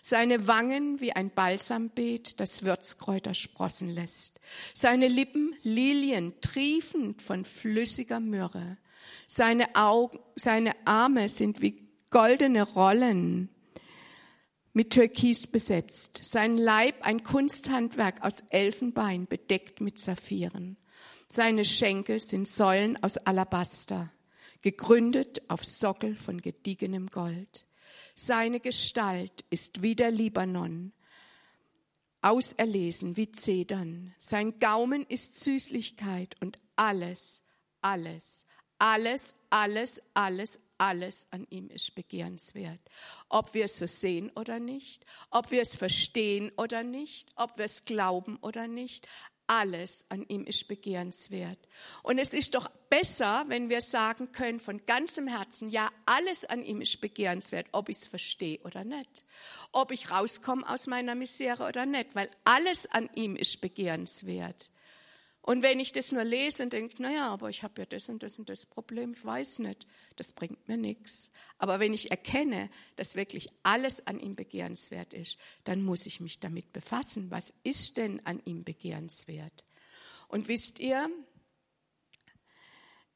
Seine 0.02 0.48
Wangen 0.48 1.02
wie 1.02 1.14
ein 1.14 1.30
Balsambeet, 1.30 2.40
das 2.40 2.64
Würzkräuter 2.64 3.34
sprossen 3.34 3.90
lässt. 3.90 4.40
Seine 4.74 5.08
Lippen 5.08 5.56
Lilien, 5.62 6.34
triefend 6.42 7.22
von 7.22 7.46
flüssiger 7.46 8.20
Myrrhe. 8.20 8.78
Seine, 9.28 9.76
Augen, 9.76 10.20
seine 10.36 10.76
Arme 10.86 11.30
sind 11.30 11.62
wie 11.62 11.90
goldene 12.10 12.64
Rollen 12.64 13.50
mit 14.80 14.92
Türkis 14.92 15.46
besetzt. 15.46 16.22
Sein 16.24 16.56
Leib 16.56 17.06
ein 17.06 17.22
Kunsthandwerk 17.22 18.24
aus 18.24 18.46
Elfenbein, 18.50 19.28
bedeckt 19.28 19.82
mit 19.82 20.00
Saphiren. 20.00 20.78
Seine 21.28 21.66
Schenkel 21.66 22.22
sind 22.22 22.48
Säulen 22.48 22.96
aus 23.04 23.18
Alabaster, 23.18 24.10
gegründet 24.62 25.42
auf 25.50 25.66
Sockel 25.66 26.16
von 26.16 26.40
gediegenem 26.40 27.08
Gold. 27.08 27.68
Seine 28.16 28.62
Gestalt 28.62 29.44
ist 29.50 29.82
wie 29.82 29.96
der 29.96 30.12
Libanon, 30.12 30.94
auserlesen 32.22 33.18
wie 33.18 33.34
Zedern. 33.34 34.14
Sein 34.18 34.60
Gaumen 34.60 35.06
ist 35.10 35.42
Süßlichkeit 35.42 36.38
und 36.40 36.58
alles, 36.78 37.50
alles, 37.82 38.46
alles, 38.78 39.36
alles, 39.50 40.02
alles, 40.14 40.62
alles 40.80 41.28
an 41.32 41.46
ihm 41.50 41.70
ist 41.70 41.94
begehrenswert. 41.94 42.80
Ob 43.30 43.54
wir 43.54 43.66
es 43.66 43.78
so 43.78 43.86
sehen 43.86 44.32
oder 44.36 44.60
nicht, 44.60 45.06
ob 45.30 45.52
wir 45.52 45.62
es 45.62 45.76
verstehen 45.76 46.52
oder 46.58 46.84
nicht, 46.84 47.30
ob 47.36 47.58
wir 47.58 47.66
es 47.66 47.86
glauben 47.86 48.38
oder 48.42 48.68
nicht, 48.68 49.08
alles 49.50 50.06
an 50.10 50.24
ihm 50.28 50.46
ist 50.46 50.68
begehrenswert. 50.68 51.58
Und 52.04 52.20
es 52.20 52.34
ist 52.34 52.54
doch 52.54 52.70
besser, 52.90 53.46
wenn 53.48 53.70
wir 53.70 53.82
sagen 53.82 54.32
können 54.32 54.60
von 54.60 54.86
ganzem 54.86 55.28
Herzen, 55.28 55.70
ja, 55.70 55.90
alles 56.06 56.46
an 56.46 56.64
ihm 56.64 56.82
ist 56.82 57.02
begehrenswert, 57.02 57.68
ob 57.72 57.90
ich 57.90 57.98
es 57.98 58.08
verstehe 58.08 58.60
oder 58.60 58.84
nicht, 58.84 59.26
ob 59.72 59.92
ich 59.92 60.12
rauskomme 60.12 60.70
aus 60.70 60.86
meiner 60.86 61.16
Misere 61.16 61.68
oder 61.68 61.88
nicht, 61.88 62.14
weil 62.14 62.30
alles 62.44 62.86
an 62.92 63.10
ihm 63.16 63.36
ist 63.36 63.60
begehrenswert. 63.60 64.72
Und 65.42 65.64
wenn 65.64 65.80
ich 65.80 65.92
das 65.92 66.12
nur 66.12 66.24
lese 66.24 66.64
und 66.64 66.74
denke, 66.74 67.02
naja, 67.02 67.30
aber 67.30 67.50
ich 67.50 67.64
habe 67.64 67.82
ja 67.82 67.86
das 67.86 68.10
und 68.10 68.22
das 68.22 68.38
und 68.38 68.50
das 68.50 68.66
Problem, 68.66 69.14
ich 69.14 69.24
weiß 69.24 69.60
nicht, 69.60 69.88
das 70.16 70.32
bringt 70.32 70.68
mir 70.68 70.78
nichts. 70.78 71.32
Aber 71.58 71.80
wenn 71.80 71.94
ich 71.94 72.12
erkenne, 72.12 72.70
dass 72.98 73.16
wirklich 73.16 73.50
alles 73.64 74.06
an 74.06 74.20
ihm 74.20 74.36
begehrenswert 74.36 75.14
ist, 75.14 75.38
dann 75.64 75.82
muss 75.82 76.06
ich 76.06 76.20
mich 76.20 76.40
damit 76.40 76.74
befassen. 76.74 77.32
Was 77.32 77.54
ist 77.64 77.98
denn 77.98 78.24
an 78.26 78.42
ihm 78.46 78.64
begehrenswert? 78.64 79.64
Und 80.28 80.48
wisst 80.48 80.80
ihr, 80.80 81.10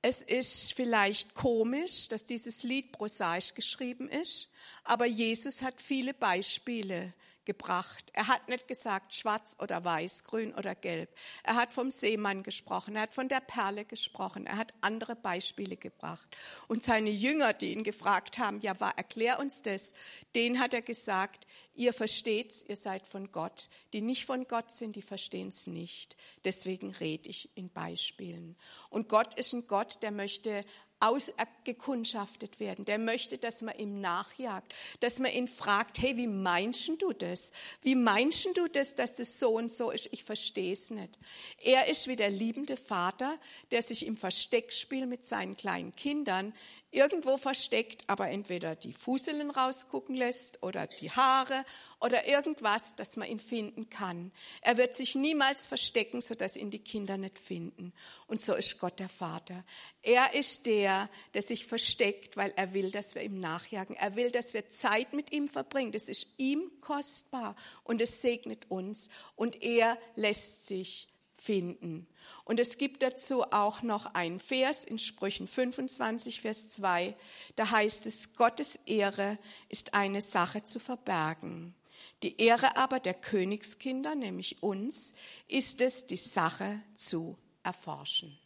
es 0.01 0.21
ist 0.21 0.73
vielleicht 0.73 1.33
komisch, 1.33 2.07
dass 2.07 2.25
dieses 2.25 2.63
Lied 2.63 2.91
prosaisch 2.91 3.53
geschrieben 3.53 4.09
ist, 4.09 4.51
aber 4.83 5.05
Jesus 5.05 5.61
hat 5.61 5.79
viele 5.79 6.13
Beispiele 6.13 7.13
gebracht. 7.45 8.11
Er 8.13 8.27
hat 8.27 8.47
nicht 8.49 8.67
gesagt 8.67 9.13
schwarz 9.13 9.57
oder 9.59 9.83
weiß, 9.83 10.23
grün 10.23 10.53
oder 10.53 10.75
gelb. 10.75 11.09
Er 11.43 11.55
hat 11.55 11.73
vom 11.73 11.91
Seemann 11.91 12.43
gesprochen, 12.43 12.95
er 12.95 13.03
hat 13.03 13.13
von 13.13 13.29
der 13.29 13.41
Perle 13.41 13.85
gesprochen, 13.85 14.45
er 14.45 14.57
hat 14.57 14.73
andere 14.81 15.15
Beispiele 15.15 15.77
gebracht. 15.77 16.27
Und 16.67 16.83
seine 16.83 17.09
Jünger, 17.09 17.53
die 17.53 17.73
ihn 17.73 17.83
gefragt 17.83 18.39
haben, 18.39 18.59
ja, 18.61 18.79
war, 18.79 18.97
erklär 18.97 19.39
uns 19.39 19.61
das, 19.61 19.93
den 20.35 20.59
hat 20.59 20.73
er 20.73 20.81
gesagt, 20.81 21.47
ihr 21.75 21.93
versteht's, 21.93 22.63
ihr 22.67 22.75
seid 22.75 23.07
von 23.07 23.31
Gott. 23.31 23.69
Die 23.93 24.01
nicht 24.01 24.25
von 24.25 24.47
Gott 24.47 24.71
sind, 24.71 24.95
die 24.95 25.01
verstehen's 25.01 25.67
nicht. 25.67 26.15
Deswegen 26.45 26.91
rede 26.91 27.29
ich 27.29 27.49
in 27.55 27.69
Beispielen. 27.69 28.55
Und 28.89 29.09
Gott 29.09 29.35
ist 29.35 29.53
ein 29.53 29.67
Gott, 29.67 30.01
der 30.03 30.11
möchte 30.11 30.65
ausgekundschaftet 30.99 32.59
werden. 32.59 32.85
Der 32.85 32.97
möchte, 32.97 33.37
dass 33.37 33.61
man 33.61 33.77
ihm 33.77 33.99
nachjagt, 33.99 34.73
dass 34.99 35.19
man 35.19 35.31
ihn 35.31 35.47
fragt, 35.47 35.99
hey, 35.99 36.15
wie 36.17 36.27
meinst 36.27 36.89
du 37.01 37.11
das? 37.11 37.53
Wie 37.81 37.95
meinst 37.95 38.45
du 38.55 38.67
das, 38.67 38.95
dass 38.95 39.15
das 39.15 39.39
so 39.39 39.57
und 39.57 39.71
so 39.71 39.91
ist? 39.91 40.09
Ich 40.11 40.23
verstehe 40.23 40.73
es 40.73 40.91
nicht. 40.91 41.19
Er 41.61 41.87
ist 41.87 42.07
wie 42.07 42.15
der 42.15 42.29
liebende 42.29 42.77
Vater, 42.77 43.37
der 43.71 43.81
sich 43.81 44.05
im 44.05 44.15
Versteckspiel 44.15 45.05
mit 45.05 45.25
seinen 45.25 45.57
kleinen 45.57 45.95
Kindern 45.95 46.53
irgendwo 46.93 47.37
versteckt, 47.37 48.03
aber 48.07 48.29
entweder 48.29 48.75
die 48.75 48.93
Fuseln 48.93 49.49
rausgucken 49.49 50.15
lässt 50.15 50.61
oder 50.63 50.87
die 50.87 51.11
Haare 51.11 51.65
oder 51.99 52.27
irgendwas, 52.27 52.95
dass 52.95 53.17
man 53.17 53.27
ihn 53.27 53.39
finden 53.39 53.89
kann. 53.89 54.31
Er 54.61 54.77
wird 54.77 54.95
sich 54.95 55.15
niemals 55.15 55.67
verstecken, 55.67 56.21
sodass 56.21 56.55
ihn 56.55 56.69
die 56.69 56.83
Kinder 56.83 57.17
nicht 57.17 57.39
finden. 57.39 57.93
Und 58.27 58.41
so 58.41 58.53
ist 58.53 58.79
Gott 58.79 58.99
der 58.99 59.09
Vater. 59.09 59.63
Er 60.01 60.35
ist 60.35 60.65
der, 60.65 61.09
der 61.33 61.41
sich 61.41 61.65
versteckt, 61.65 62.37
weil 62.37 62.53
er 62.55 62.73
will, 62.73 62.91
dass 62.91 63.15
wir 63.15 63.23
ihm 63.23 63.39
nachjagen. 63.39 63.95
Er 63.95 64.15
will, 64.15 64.31
dass 64.31 64.53
wir 64.53 64.69
Zeit 64.69 65.13
mit 65.13 65.31
ihm 65.31 65.49
verbringen. 65.49 65.91
Das 65.91 66.09
ist 66.09 66.35
ihm 66.37 66.71
kostbar 66.81 67.55
und 67.83 68.01
es 68.01 68.21
segnet 68.21 68.69
uns. 68.69 69.09
Und 69.35 69.61
er 69.63 69.97
lässt 70.15 70.67
sich 70.67 71.07
finden. 71.35 72.07
Und 72.45 72.59
es 72.59 72.77
gibt 72.77 73.03
dazu 73.03 73.43
auch 73.43 73.81
noch 73.81 74.13
einen 74.13 74.39
Vers 74.39 74.83
in 74.83 74.99
Sprüchen 74.99 75.47
25, 75.47 76.41
Vers 76.41 76.69
2. 76.71 77.15
Da 77.55 77.71
heißt 77.71 78.05
es, 78.05 78.35
Gottes 78.35 78.75
Ehre 78.85 79.37
ist 79.69 79.93
eine 79.93 80.21
Sache 80.21 80.63
zu 80.63 80.79
verbergen. 80.79 81.73
Die 82.21 82.41
Ehre 82.41 82.77
aber 82.77 82.99
der 82.99 83.13
Königskinder, 83.13 84.15
nämlich 84.15 84.63
uns, 84.63 85.15
ist 85.47 85.81
es, 85.81 86.07
die 86.07 86.17
Sache 86.17 86.81
zu 86.93 87.37
erforschen. 87.63 88.37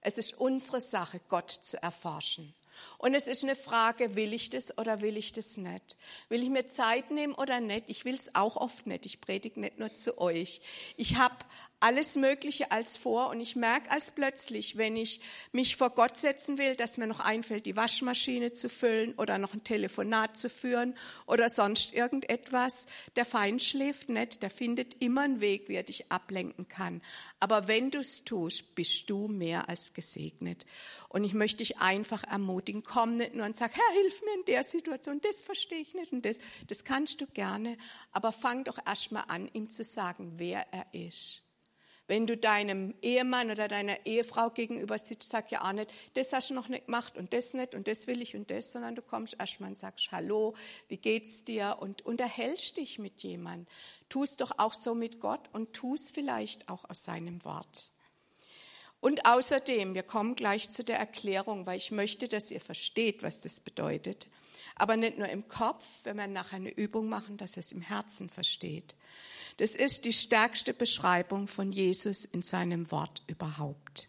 Es 0.00 0.18
ist 0.18 0.38
unsere 0.38 0.80
Sache, 0.80 1.20
Gott 1.28 1.50
zu 1.50 1.82
erforschen. 1.82 2.54
Und 2.98 3.14
es 3.14 3.26
ist 3.26 3.44
eine 3.44 3.56
Frage, 3.56 4.14
will 4.14 4.32
ich 4.32 4.50
das 4.50 4.76
oder 4.78 5.00
will 5.00 5.16
ich 5.16 5.32
das 5.32 5.56
nicht? 5.56 5.96
Will 6.28 6.42
ich 6.42 6.50
mir 6.50 6.68
Zeit 6.68 7.10
nehmen 7.10 7.34
oder 7.34 7.60
nicht? 7.60 7.88
Ich 7.88 8.04
will 8.04 8.14
es 8.14 8.34
auch 8.34 8.56
oft 8.56 8.86
nicht. 8.86 9.06
Ich 9.06 9.20
predige 9.20 9.60
nicht 9.60 9.78
nur 9.78 9.94
zu 9.94 10.18
euch. 10.18 10.60
Ich 10.96 11.16
habe 11.16 11.36
alles 11.82 12.16
Mögliche 12.16 12.70
als 12.70 12.96
vor 12.96 13.28
und 13.30 13.40
ich 13.40 13.56
merke 13.56 13.90
als 13.90 14.12
plötzlich, 14.12 14.76
wenn 14.76 14.94
ich 14.94 15.20
mich 15.50 15.76
vor 15.76 15.90
Gott 15.90 16.16
setzen 16.16 16.56
will, 16.56 16.76
dass 16.76 16.96
mir 16.96 17.08
noch 17.08 17.20
einfällt, 17.20 17.66
die 17.66 17.74
Waschmaschine 17.74 18.52
zu 18.52 18.68
füllen 18.68 19.14
oder 19.14 19.38
noch 19.38 19.52
ein 19.52 19.64
Telefonat 19.64 20.36
zu 20.36 20.48
führen 20.48 20.96
oder 21.26 21.48
sonst 21.48 21.92
irgendetwas. 21.92 22.86
Der 23.16 23.24
Feind 23.24 23.62
schläft 23.62 24.08
nicht, 24.08 24.42
der 24.42 24.50
findet 24.50 25.02
immer 25.02 25.22
einen 25.22 25.40
Weg, 25.40 25.68
wie 25.68 25.74
er 25.74 25.82
dich 25.82 26.10
ablenken 26.12 26.68
kann. 26.68 27.02
Aber 27.40 27.66
wenn 27.66 27.90
du 27.90 27.98
es 27.98 28.24
tust, 28.24 28.76
bist 28.76 29.10
du 29.10 29.26
mehr 29.26 29.68
als 29.68 29.92
gesegnet. 29.92 30.66
Und 31.08 31.24
ich 31.24 31.34
möchte 31.34 31.58
dich 31.58 31.78
einfach 31.78 32.22
ermutigen, 32.24 32.84
komm 32.84 33.16
nicht 33.16 33.34
nur 33.34 33.44
und 33.44 33.56
sag, 33.56 33.74
Herr, 33.74 34.00
hilf 34.00 34.22
mir 34.22 34.34
in 34.34 34.44
der 34.46 34.62
Situation, 34.62 35.20
das 35.20 35.42
verstehe 35.42 35.80
ich 35.80 35.94
nicht 35.94 36.12
und 36.12 36.24
das, 36.24 36.38
das 36.68 36.84
kannst 36.84 37.20
du 37.20 37.26
gerne, 37.26 37.76
aber 38.12 38.32
fang 38.32 38.64
doch 38.64 38.78
erstmal 38.86 39.24
an, 39.28 39.50
ihm 39.52 39.68
zu 39.68 39.84
sagen, 39.84 40.34
wer 40.36 40.72
er 40.72 40.86
ist. 40.92 41.42
Wenn 42.12 42.26
du 42.26 42.36
deinem 42.36 42.92
Ehemann 43.00 43.50
oder 43.50 43.68
deiner 43.68 44.04
Ehefrau 44.04 44.50
gegenüber 44.50 44.98
sitzt, 44.98 45.30
sag 45.30 45.50
ja 45.50 45.66
auch 45.66 45.72
nicht, 45.72 45.90
das 46.12 46.34
hast 46.34 46.50
du 46.50 46.54
noch 46.54 46.68
nicht 46.68 46.84
gemacht 46.84 47.16
und 47.16 47.32
das 47.32 47.54
nicht 47.54 47.74
und 47.74 47.88
das 47.88 48.06
will 48.06 48.20
ich 48.20 48.36
und 48.36 48.50
das, 48.50 48.70
sondern 48.70 48.94
du 48.94 49.00
kommst 49.00 49.36
erstmal 49.38 49.70
und 49.70 49.78
sagst, 49.78 50.12
hallo, 50.12 50.54
wie 50.88 50.98
geht's 50.98 51.42
dir 51.44 51.78
und 51.80 52.04
unterhältst 52.04 52.76
dich 52.76 52.98
mit 52.98 53.22
jemandem. 53.22 53.66
Tu 54.10 54.24
es 54.24 54.36
doch 54.36 54.58
auch 54.58 54.74
so 54.74 54.94
mit 54.94 55.20
Gott 55.20 55.48
und 55.54 55.72
tu 55.72 55.94
es 55.94 56.10
vielleicht 56.10 56.68
auch 56.68 56.84
aus 56.90 57.02
seinem 57.02 57.42
Wort. 57.46 57.90
Und 59.00 59.24
außerdem, 59.24 59.94
wir 59.94 60.02
kommen 60.02 60.34
gleich 60.34 60.68
zu 60.68 60.84
der 60.84 60.98
Erklärung, 60.98 61.64
weil 61.64 61.78
ich 61.78 61.92
möchte, 61.92 62.28
dass 62.28 62.50
ihr 62.50 62.60
versteht, 62.60 63.22
was 63.22 63.40
das 63.40 63.60
bedeutet. 63.60 64.26
Aber 64.82 64.96
nicht 64.96 65.16
nur 65.16 65.28
im 65.28 65.46
Kopf, 65.46 66.00
wenn 66.02 66.16
wir 66.16 66.26
nachher 66.26 66.56
eine 66.56 66.74
Übung 66.74 67.08
machen, 67.08 67.36
dass 67.36 67.56
es 67.56 67.70
im 67.70 67.82
Herzen 67.82 68.28
versteht. 68.28 68.96
Das 69.58 69.76
ist 69.76 70.06
die 70.06 70.12
stärkste 70.12 70.74
Beschreibung 70.74 71.46
von 71.46 71.70
Jesus 71.70 72.24
in 72.24 72.42
seinem 72.42 72.90
Wort 72.90 73.22
überhaupt. 73.28 74.08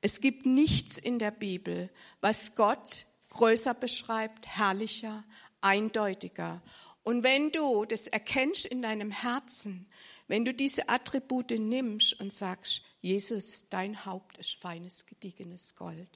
Es 0.00 0.20
gibt 0.20 0.44
nichts 0.44 0.98
in 0.98 1.20
der 1.20 1.30
Bibel, 1.30 1.88
was 2.20 2.56
Gott 2.56 3.06
größer 3.28 3.74
beschreibt, 3.74 4.48
herrlicher, 4.48 5.22
eindeutiger. 5.60 6.62
Und 7.04 7.22
wenn 7.22 7.52
du 7.52 7.84
das 7.84 8.08
erkennst 8.08 8.66
in 8.66 8.82
deinem 8.82 9.12
Herzen, 9.12 9.86
wenn 10.26 10.44
du 10.44 10.52
diese 10.52 10.88
Attribute 10.88 11.52
nimmst 11.60 12.18
und 12.20 12.32
sagst, 12.32 12.82
Jesus, 13.00 13.68
dein 13.68 14.04
Haupt 14.04 14.38
ist 14.38 14.54
feines, 14.56 15.06
gediegenes 15.06 15.76
Gold. 15.76 16.08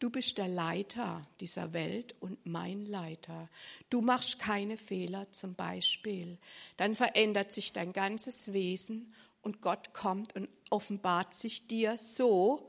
Du 0.00 0.10
bist 0.10 0.36
der 0.38 0.48
Leiter 0.48 1.26
dieser 1.38 1.72
Welt 1.72 2.16
und 2.20 2.44
mein 2.44 2.86
Leiter. 2.86 3.48
Du 3.88 4.00
machst 4.00 4.40
keine 4.40 4.76
Fehler 4.76 5.30
zum 5.30 5.54
Beispiel. 5.54 6.38
Dann 6.76 6.96
verändert 6.96 7.52
sich 7.52 7.72
dein 7.72 7.92
ganzes 7.92 8.52
Wesen 8.52 9.14
und 9.42 9.60
Gott 9.60 9.94
kommt 9.94 10.34
und 10.34 10.50
offenbart 10.70 11.34
sich 11.34 11.68
dir 11.68 11.98
so, 11.98 12.68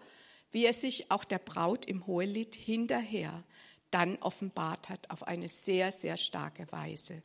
wie 0.52 0.66
er 0.66 0.74
sich 0.74 1.10
auch 1.10 1.24
der 1.24 1.40
Braut 1.40 1.86
im 1.86 2.06
Hohelied 2.06 2.54
hinterher 2.54 3.44
dann 3.90 4.18
offenbart 4.18 4.90
hat, 4.90 5.10
auf 5.10 5.24
eine 5.24 5.48
sehr, 5.48 5.92
sehr 5.92 6.18
starke 6.18 6.72
Weise. 6.72 7.24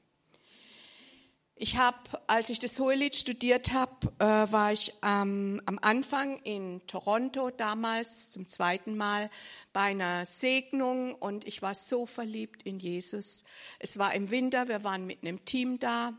Ich 1.62 1.77
habe, 1.77 1.99
als 2.27 2.49
ich 2.49 2.59
das 2.59 2.81
Hohelied 2.81 3.14
studiert 3.14 3.73
habe, 3.75 3.92
äh, 4.18 4.51
war 4.51 4.73
ich 4.73 4.94
ähm, 5.05 5.61
am 5.66 5.79
Anfang 5.83 6.38
in 6.38 6.81
Toronto 6.87 7.51
damals 7.51 8.31
zum 8.31 8.46
zweiten 8.49 8.96
Mal 8.96 9.29
bei 9.75 9.83
einer 9.83 10.25
Segnung 10.25 11.14
und 11.14 11.46
ich 11.46 11.61
war 11.61 11.75
so 11.75 12.07
verliebt 12.07 12.62
in 12.62 12.79
Jesus. 12.79 13.44
Es 13.79 13.99
war 13.99 14.14
im 14.14 14.31
Winter, 14.31 14.68
wir 14.68 14.85
waren 14.85 15.05
mit 15.05 15.23
einem 15.23 15.44
Team 15.44 15.79
da. 15.79 16.14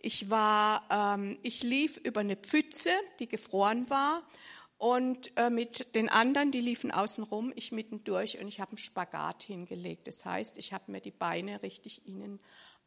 Ich 0.00 0.30
war, 0.30 0.86
ähm, 0.88 1.38
ich 1.42 1.62
lief 1.62 1.98
über 1.98 2.20
eine 2.20 2.36
Pfütze, 2.36 2.92
die 3.18 3.28
gefroren 3.28 3.90
war 3.90 4.22
und 4.78 5.36
äh, 5.36 5.50
mit 5.50 5.94
den 5.94 6.08
anderen, 6.08 6.52
die 6.52 6.62
liefen 6.62 6.90
außen 6.90 7.24
rum, 7.24 7.52
ich 7.54 7.70
mittendurch 7.70 8.38
und 8.38 8.48
ich 8.48 8.60
habe 8.60 8.70
einen 8.70 8.78
Spagat 8.78 9.42
hingelegt. 9.42 10.06
Das 10.06 10.24
heißt, 10.24 10.56
ich 10.56 10.72
habe 10.72 10.90
mir 10.90 11.02
die 11.02 11.10
Beine 11.10 11.62
richtig 11.62 12.06
innen 12.06 12.40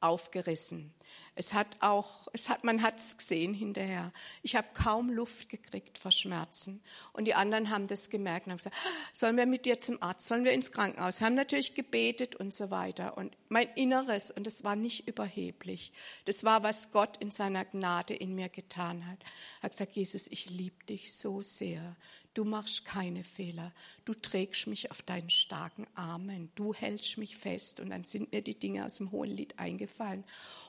aufgerissen. 0.03 0.93
Es 1.35 1.53
hat 1.53 1.67
auch, 1.79 2.27
es 2.33 2.49
hat, 2.49 2.63
man 2.63 2.81
hat 2.83 2.99
es 2.99 3.17
gesehen 3.17 3.53
hinterher. 3.53 4.11
Ich 4.43 4.55
habe 4.55 4.67
kaum 4.73 5.09
Luft 5.09 5.49
gekriegt 5.49 5.97
vor 5.97 6.11
Schmerzen. 6.11 6.81
Und 7.11 7.25
die 7.25 7.33
anderen 7.33 7.71
haben 7.71 7.87
das 7.87 8.09
gemerkt 8.09 8.45
und 8.45 8.51
haben 8.51 8.57
gesagt, 8.57 8.75
sollen 9.13 9.37
wir 9.37 9.47
mit 9.47 9.65
dir 9.65 9.79
zum 9.79 10.01
Arzt, 10.01 10.27
sollen 10.27 10.43
wir 10.43 10.51
ins 10.51 10.71
Krankenhaus? 10.71 11.21
Haben 11.21 11.35
natürlich 11.35 11.73
gebetet 11.73 12.35
und 12.35 12.53
so 12.53 12.69
weiter. 12.69 13.17
Und 13.17 13.35
mein 13.49 13.67
Inneres, 13.75 14.29
und 14.29 14.45
das 14.45 14.63
war 14.63 14.75
nicht 14.75 15.07
überheblich, 15.07 15.91
das 16.25 16.43
war, 16.43 16.61
was 16.61 16.91
Gott 16.91 17.17
in 17.17 17.31
seiner 17.31 17.65
Gnade 17.65 18.13
in 18.13 18.35
mir 18.35 18.49
getan 18.49 19.07
hat. 19.07 19.19
Er 19.61 19.63
hat 19.63 19.71
gesagt, 19.71 19.95
Jesus, 19.95 20.27
ich 20.27 20.49
liebe 20.49 20.83
dich 20.85 21.15
so 21.15 21.41
sehr. 21.41 21.95
Du 22.33 22.43
machst 22.45 22.85
keine 22.85 23.23
Fehler. 23.23 23.71
Du 24.05 24.13
trägst 24.13 24.67
mich 24.67 24.91
auf 24.91 25.01
deinen 25.01 25.29
starken 25.29 25.85
Armen. 25.95 26.51
Du 26.55 26.73
hältst 26.73 27.17
mich 27.17 27.37
fest. 27.37 27.79
Und 27.79 27.91
dann 27.91 28.03
sind 28.03 28.31
mir 28.31 28.41
die 28.41 28.57
Dinge 28.57 28.85
aus 28.85 28.97
dem 28.97 29.11
Hohen 29.11 29.29
Lied 29.29 29.59
eingefallen. 29.59 30.23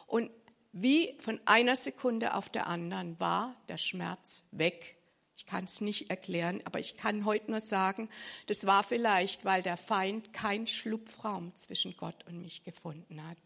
Und 0.07 0.31
wie 0.72 1.16
von 1.20 1.40
einer 1.44 1.77
Sekunde 1.77 2.35
auf 2.35 2.48
der 2.48 2.66
anderen 2.66 3.18
war 3.20 3.55
der 3.68 3.79
Schmerz 3.79 4.48
weg. 4.50 4.96
Ich 5.36 5.46
kann 5.46 5.64
es 5.64 5.80
nicht 5.80 6.10
erklären, 6.10 6.60
aber 6.64 6.78
ich 6.78 6.96
kann 6.96 7.24
heute 7.24 7.50
nur 7.50 7.60
sagen, 7.60 8.08
das 8.46 8.66
war 8.66 8.84
vielleicht, 8.84 9.44
weil 9.44 9.62
der 9.62 9.76
Feind 9.76 10.32
keinen 10.32 10.66
Schlupfraum 10.68 11.54
zwischen 11.56 11.96
Gott 11.96 12.24
und 12.28 12.40
mich 12.40 12.62
gefunden 12.62 13.26
hat. 13.26 13.36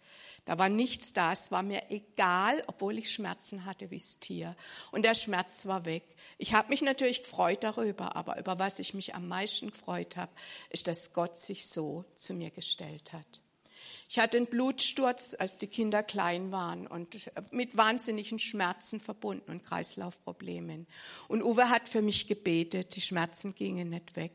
Da 0.45 0.59
war 0.59 0.69
nichts 0.69 1.13
da, 1.13 1.33
es 1.33 1.51
war 1.51 1.63
mir 1.63 1.91
egal, 1.91 2.63
obwohl 2.67 2.99
ich 2.99 3.13
Schmerzen 3.13 3.65
hatte 3.65 3.91
wie 3.91 3.99
das 3.99 4.19
Tier. 4.19 4.55
Und 4.91 5.03
der 5.03 5.15
Schmerz 5.15 5.67
war 5.67 5.87
weg. 5.87 6.05
Ich 6.37 6.53
habe 6.53 6.69
mich 6.69 6.83
natürlich 6.83 7.23
gefreut 7.23 7.65
darüber, 7.65 8.17
aber 8.17 8.39
über 8.39 8.59
was 8.59 8.79
ich 8.79 8.95
mich 8.95 9.15
am 9.15 9.29
meisten 9.29 9.71
gefreut 9.71 10.17
habe, 10.17 10.33
ist, 10.71 10.89
dass 10.89 11.15
Gott 11.15 11.37
sich 11.37 11.67
so 11.69 12.05
zu 12.15 12.35
mir 12.35 12.51
gestellt 12.51 13.13
hat. 13.13 13.43
Ich 14.09 14.19
hatte 14.19 14.39
einen 14.39 14.47
Blutsturz, 14.47 15.37
als 15.39 15.59
die 15.59 15.67
Kinder 15.67 16.03
klein 16.03 16.51
waren 16.51 16.87
und 16.87 17.31
mit 17.51 17.77
wahnsinnigen 17.77 18.39
Schmerzen 18.39 19.01
verbunden 19.01 19.51
und 19.51 19.65
Kreislaufproblemen. 19.65 20.87
Und 21.29 21.43
Uwe 21.43 21.69
hat 21.69 21.89
für 21.89 22.01
mich 22.01 22.27
gebetet, 22.27 22.97
die 22.97 23.03
Schmerzen 23.03 23.55
gingen 23.55 23.91
nicht 23.91 24.17
weg. 24.17 24.33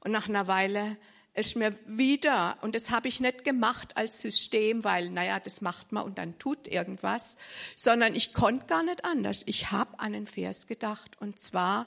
Und 0.00 0.10
nach 0.10 0.28
einer 0.28 0.48
Weile 0.48 0.96
ist 1.34 1.54
mir 1.56 1.72
wieder, 1.86 2.58
und 2.62 2.74
das 2.74 2.90
habe 2.90 3.06
ich 3.06 3.20
nicht 3.20 3.44
gemacht 3.44 3.96
als 3.96 4.20
System, 4.20 4.82
weil, 4.82 5.08
naja, 5.08 5.38
das 5.38 5.60
macht 5.60 5.92
man 5.92 6.04
und 6.04 6.18
dann 6.18 6.38
tut 6.38 6.66
irgendwas, 6.66 7.38
sondern 7.76 8.16
ich 8.16 8.34
konnte 8.34 8.66
gar 8.66 8.82
nicht 8.82 9.04
anders. 9.04 9.42
Ich 9.46 9.70
habe 9.70 10.00
an 10.00 10.14
einen 10.14 10.26
Vers 10.26 10.66
gedacht, 10.66 11.16
und 11.20 11.38
zwar 11.38 11.86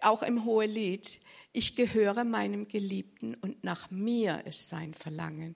auch 0.00 0.22
im 0.22 0.44
Hohelied, 0.44 1.20
ich 1.52 1.76
gehöre 1.76 2.24
meinem 2.24 2.66
Geliebten 2.66 3.34
und 3.34 3.62
nach 3.62 3.90
mir 3.90 4.46
ist 4.46 4.68
sein 4.68 4.94
Verlangen. 4.94 5.54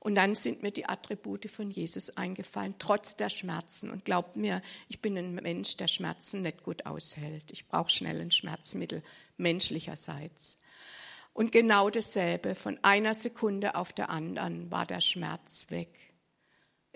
Und 0.00 0.14
dann 0.14 0.34
sind 0.34 0.62
mir 0.62 0.70
die 0.70 0.86
Attribute 0.86 1.50
von 1.50 1.70
Jesus 1.70 2.16
eingefallen, 2.16 2.74
trotz 2.78 3.16
der 3.16 3.28
Schmerzen. 3.28 3.90
Und 3.90 4.04
glaubt 4.04 4.36
mir, 4.36 4.62
ich 4.88 5.00
bin 5.00 5.16
ein 5.16 5.34
Mensch, 5.34 5.76
der 5.76 5.88
Schmerzen 5.88 6.42
nicht 6.42 6.62
gut 6.62 6.86
aushält. 6.86 7.50
Ich 7.52 7.68
brauche 7.68 7.90
schnell 7.90 8.20
ein 8.20 8.30
Schmerzmittel, 8.30 9.02
menschlicherseits. 9.36 10.62
Und 11.34 11.52
genau 11.52 11.90
dasselbe, 11.90 12.54
von 12.54 12.78
einer 12.82 13.12
Sekunde 13.12 13.74
auf 13.74 13.92
der 13.92 14.08
anderen 14.08 14.70
war 14.70 14.86
der 14.86 15.00
Schmerz 15.00 15.70
weg. 15.70 15.88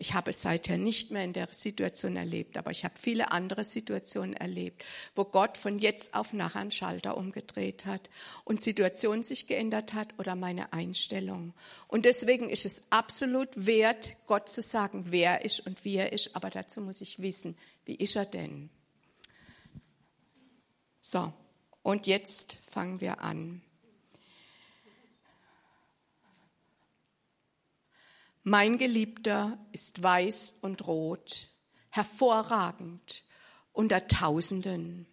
Ich 0.00 0.14
habe 0.14 0.30
es 0.30 0.42
seither 0.42 0.78
nicht 0.78 1.11
mehr 1.11 1.24
in 1.24 1.32
der 1.32 1.48
Situation 1.50 2.14
erlebt, 2.14 2.56
aber 2.56 2.70
ich 2.70 2.84
habe 2.84 2.94
viele 2.96 3.32
andere 3.32 3.64
Situationen 3.64 4.32
erlebt, 4.32 4.84
wo 5.16 5.24
Gott 5.24 5.58
von 5.58 5.80
jetzt 5.80 6.14
auf 6.14 6.32
nachher 6.32 6.61
einen 6.61 6.70
Schalter 6.70 7.16
umgedreht 7.16 7.84
hat 7.84 8.08
und 8.44 8.62
Situation 8.62 9.24
sich 9.24 9.48
geändert 9.48 9.94
hat 9.94 10.14
oder 10.18 10.37
meine 10.37 10.72
Einstellung. 10.72 11.52
Und 11.88 12.04
deswegen 12.04 12.48
ist 12.48 12.64
es 12.64 12.84
absolut 12.90 13.48
wert, 13.66 14.14
Gott 14.28 14.48
zu 14.48 14.62
sagen, 14.62 15.06
wer 15.08 15.40
er 15.40 15.44
ist 15.44 15.66
und 15.66 15.84
wie 15.84 15.96
er 15.96 16.12
ist, 16.12 16.37
aber 16.37 16.50
dazu 16.50 16.80
muss 16.80 17.00
ich 17.00 17.20
wissen, 17.20 17.58
wie 17.84 17.96
ist 17.96 18.14
er 18.14 18.26
denn? 18.26 18.70
So, 21.00 21.32
und 21.82 22.06
jetzt 22.06 22.58
fangen 22.70 23.00
wir 23.00 23.20
an. 23.20 23.62
Mein 28.50 28.78
Geliebter 28.78 29.58
ist 29.72 30.02
weiß 30.02 30.61
und 30.62 30.87
rot, 30.87 31.48
hervorragend 31.90 33.22
unter 33.74 34.08
Tausenden. 34.08 35.06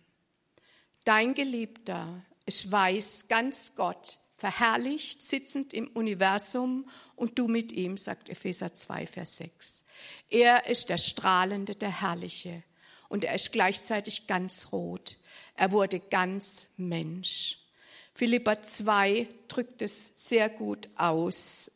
Dein 1.03 1.33
Geliebter 1.33 2.23
ist 2.45 2.71
weiß, 2.71 3.27
ganz 3.27 3.75
Gott, 3.75 4.19
verherrlicht, 4.37 5.21
sitzend 5.21 5.73
im 5.73 5.87
Universum 5.87 6.89
und 7.17 7.37
du 7.37 7.49
mit 7.49 7.73
ihm, 7.73 7.97
sagt 7.97 8.29
Epheser 8.29 8.73
2, 8.73 9.05
Vers 9.05 9.35
6. 9.35 9.85
Er 10.29 10.67
ist 10.67 10.87
der 10.87 10.97
Strahlende, 10.97 11.75
der 11.75 12.03
Herrliche 12.03 12.63
und 13.09 13.25
er 13.25 13.35
ist 13.35 13.51
gleichzeitig 13.51 14.27
ganz 14.27 14.69
rot. 14.71 15.17
Er 15.55 15.73
wurde 15.73 15.99
ganz 15.99 16.75
Mensch. 16.77 17.59
Philippa 18.13 18.61
2 18.61 19.27
drückt 19.49 19.81
es 19.81 20.25
sehr 20.25 20.47
gut 20.49 20.87
aus. 20.95 21.74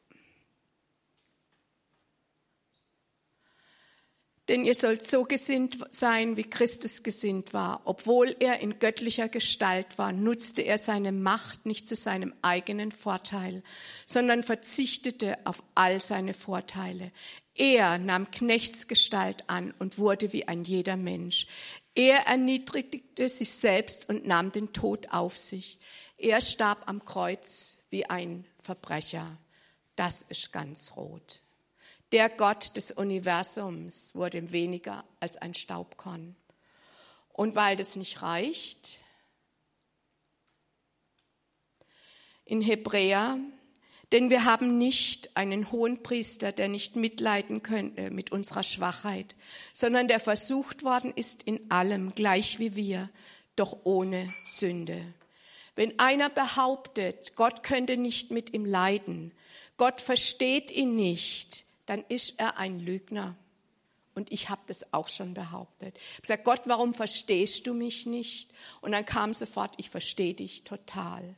Denn 4.49 4.65
ihr 4.65 4.73
sollt 4.73 5.05
so 5.05 5.25
gesinnt 5.25 5.77
sein, 5.91 6.35
wie 6.35 6.43
Christus 6.43 7.03
gesinnt 7.03 7.53
war. 7.53 7.81
Obwohl 7.85 8.35
er 8.39 8.59
in 8.61 8.79
göttlicher 8.79 9.29
Gestalt 9.29 9.99
war, 9.99 10.11
nutzte 10.11 10.63
er 10.63 10.79
seine 10.79 11.11
Macht 11.11 11.67
nicht 11.67 11.87
zu 11.87 11.95
seinem 11.95 12.33
eigenen 12.41 12.91
Vorteil, 12.91 13.61
sondern 14.07 14.41
verzichtete 14.41 15.37
auf 15.45 15.61
all 15.75 15.99
seine 15.99 16.33
Vorteile. 16.33 17.11
Er 17.53 17.99
nahm 17.99 18.31
Knechtsgestalt 18.31 19.47
an 19.49 19.71
und 19.77 19.99
wurde 19.99 20.33
wie 20.33 20.47
ein 20.47 20.63
jeder 20.63 20.97
Mensch. 20.97 21.45
Er 21.93 22.25
erniedrigte 22.25 23.29
sich 23.29 23.51
selbst 23.51 24.09
und 24.09 24.25
nahm 24.25 24.51
den 24.51 24.73
Tod 24.73 25.11
auf 25.11 25.37
sich. 25.37 25.79
Er 26.17 26.41
starb 26.41 26.89
am 26.89 27.05
Kreuz 27.05 27.83
wie 27.91 28.09
ein 28.09 28.45
Verbrecher. 28.61 29.37
Das 29.95 30.23
ist 30.23 30.51
ganz 30.51 30.93
rot. 30.95 31.41
Der 32.11 32.29
Gott 32.29 32.75
des 32.75 32.91
Universums 32.91 34.15
wurde 34.15 34.51
weniger 34.51 35.03
als 35.19 35.37
ein 35.37 35.53
Staubkorn. 35.53 36.35
Und 37.33 37.55
weil 37.55 37.77
das 37.77 37.95
nicht 37.95 38.21
reicht, 38.21 38.99
in 42.45 42.61
Hebräer, 42.61 43.37
denn 44.11 44.31
wir 44.31 44.45
haben 44.45 44.79
nicht 44.79 45.37
einen 45.37 45.71
hohen 45.71 46.01
Priester, 46.01 46.51
der 46.51 46.67
nicht 46.67 46.95
mitleiden 46.95 47.61
könnte 47.61 48.09
mit 48.09 48.31
unserer 48.31 48.63
Schwachheit, 48.63 49.35
sondern 49.71 50.07
der 50.07 50.19
versucht 50.19 50.83
worden 50.83 51.13
ist 51.15 51.43
in 51.43 51.69
allem, 51.69 52.15
gleich 52.15 52.57
wie 52.57 52.75
wir, 52.75 53.09
doch 53.55 53.77
ohne 53.83 54.27
Sünde. 54.45 54.99
Wenn 55.75 55.99
einer 55.99 56.29
behauptet, 56.29 57.35
Gott 57.35 57.61
könnte 57.61 57.97
nicht 57.97 58.31
mit 58.31 58.53
ihm 58.53 58.65
leiden, 58.65 59.31
Gott 59.77 60.01
versteht 60.01 60.71
ihn 60.71 60.95
nicht, 60.95 61.65
dann 61.89 62.05
ist 62.07 62.39
er 62.39 62.59
ein 62.59 62.79
Lügner. 62.79 63.35
Und 64.13 64.31
ich 64.31 64.49
habe 64.49 64.61
das 64.67 64.93
auch 64.93 65.07
schon 65.07 65.33
behauptet. 65.33 65.97
Ich 65.97 66.11
habe 66.11 66.21
gesagt, 66.21 66.43
Gott, 66.43 66.61
warum 66.65 66.93
verstehst 66.93 67.65
du 67.65 67.73
mich 67.73 68.05
nicht? 68.05 68.51
Und 68.81 68.91
dann 68.91 69.05
kam 69.07 69.33
sofort, 69.33 69.73
ich 69.77 69.89
verstehe 69.89 70.35
dich 70.35 70.63
total. 70.65 71.35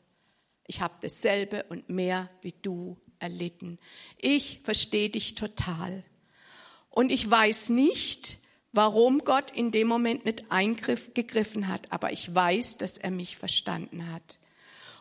Ich 0.67 0.81
habe 0.81 0.95
dasselbe 1.01 1.63
und 1.69 1.87
mehr 1.89 2.29
wie 2.41 2.53
du 2.61 2.97
erlitten. 3.19 3.79
Ich 4.17 4.59
verstehe 4.63 5.09
dich 5.09 5.35
total. 5.35 6.03
Und 6.89 7.13
ich 7.13 7.29
weiß 7.29 7.69
nicht, 7.69 8.37
warum 8.73 9.19
Gott 9.19 9.51
in 9.51 9.71
dem 9.71 9.87
Moment 9.87 10.25
nicht 10.25 10.51
eingegriffen 10.51 11.69
hat, 11.69 11.93
aber 11.93 12.11
ich 12.11 12.35
weiß, 12.35 12.77
dass 12.77 12.97
er 12.97 13.11
mich 13.11 13.37
verstanden 13.37 14.11
hat. 14.11 14.37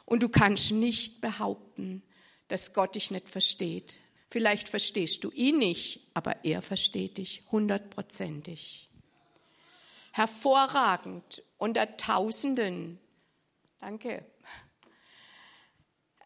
Und 0.05 0.23
du 0.23 0.29
kannst 0.29 0.71
nicht 0.71 1.21
behaupten, 1.21 2.05
dass 2.47 2.73
Gott 2.73 2.95
dich 2.95 3.11
nicht 3.11 3.29
versteht. 3.29 3.99
Vielleicht 4.31 4.69
verstehst 4.69 5.25
du 5.25 5.31
ihn 5.33 5.59
nicht, 5.59 6.09
aber 6.14 6.45
er 6.45 6.62
versteht 6.62 7.19
dich 7.19 7.43
hundertprozentig. 7.51 8.88
hervorragend 10.12 11.43
unter 11.59 11.97
Tausenden. 11.97 12.99
Danke. 13.81 14.25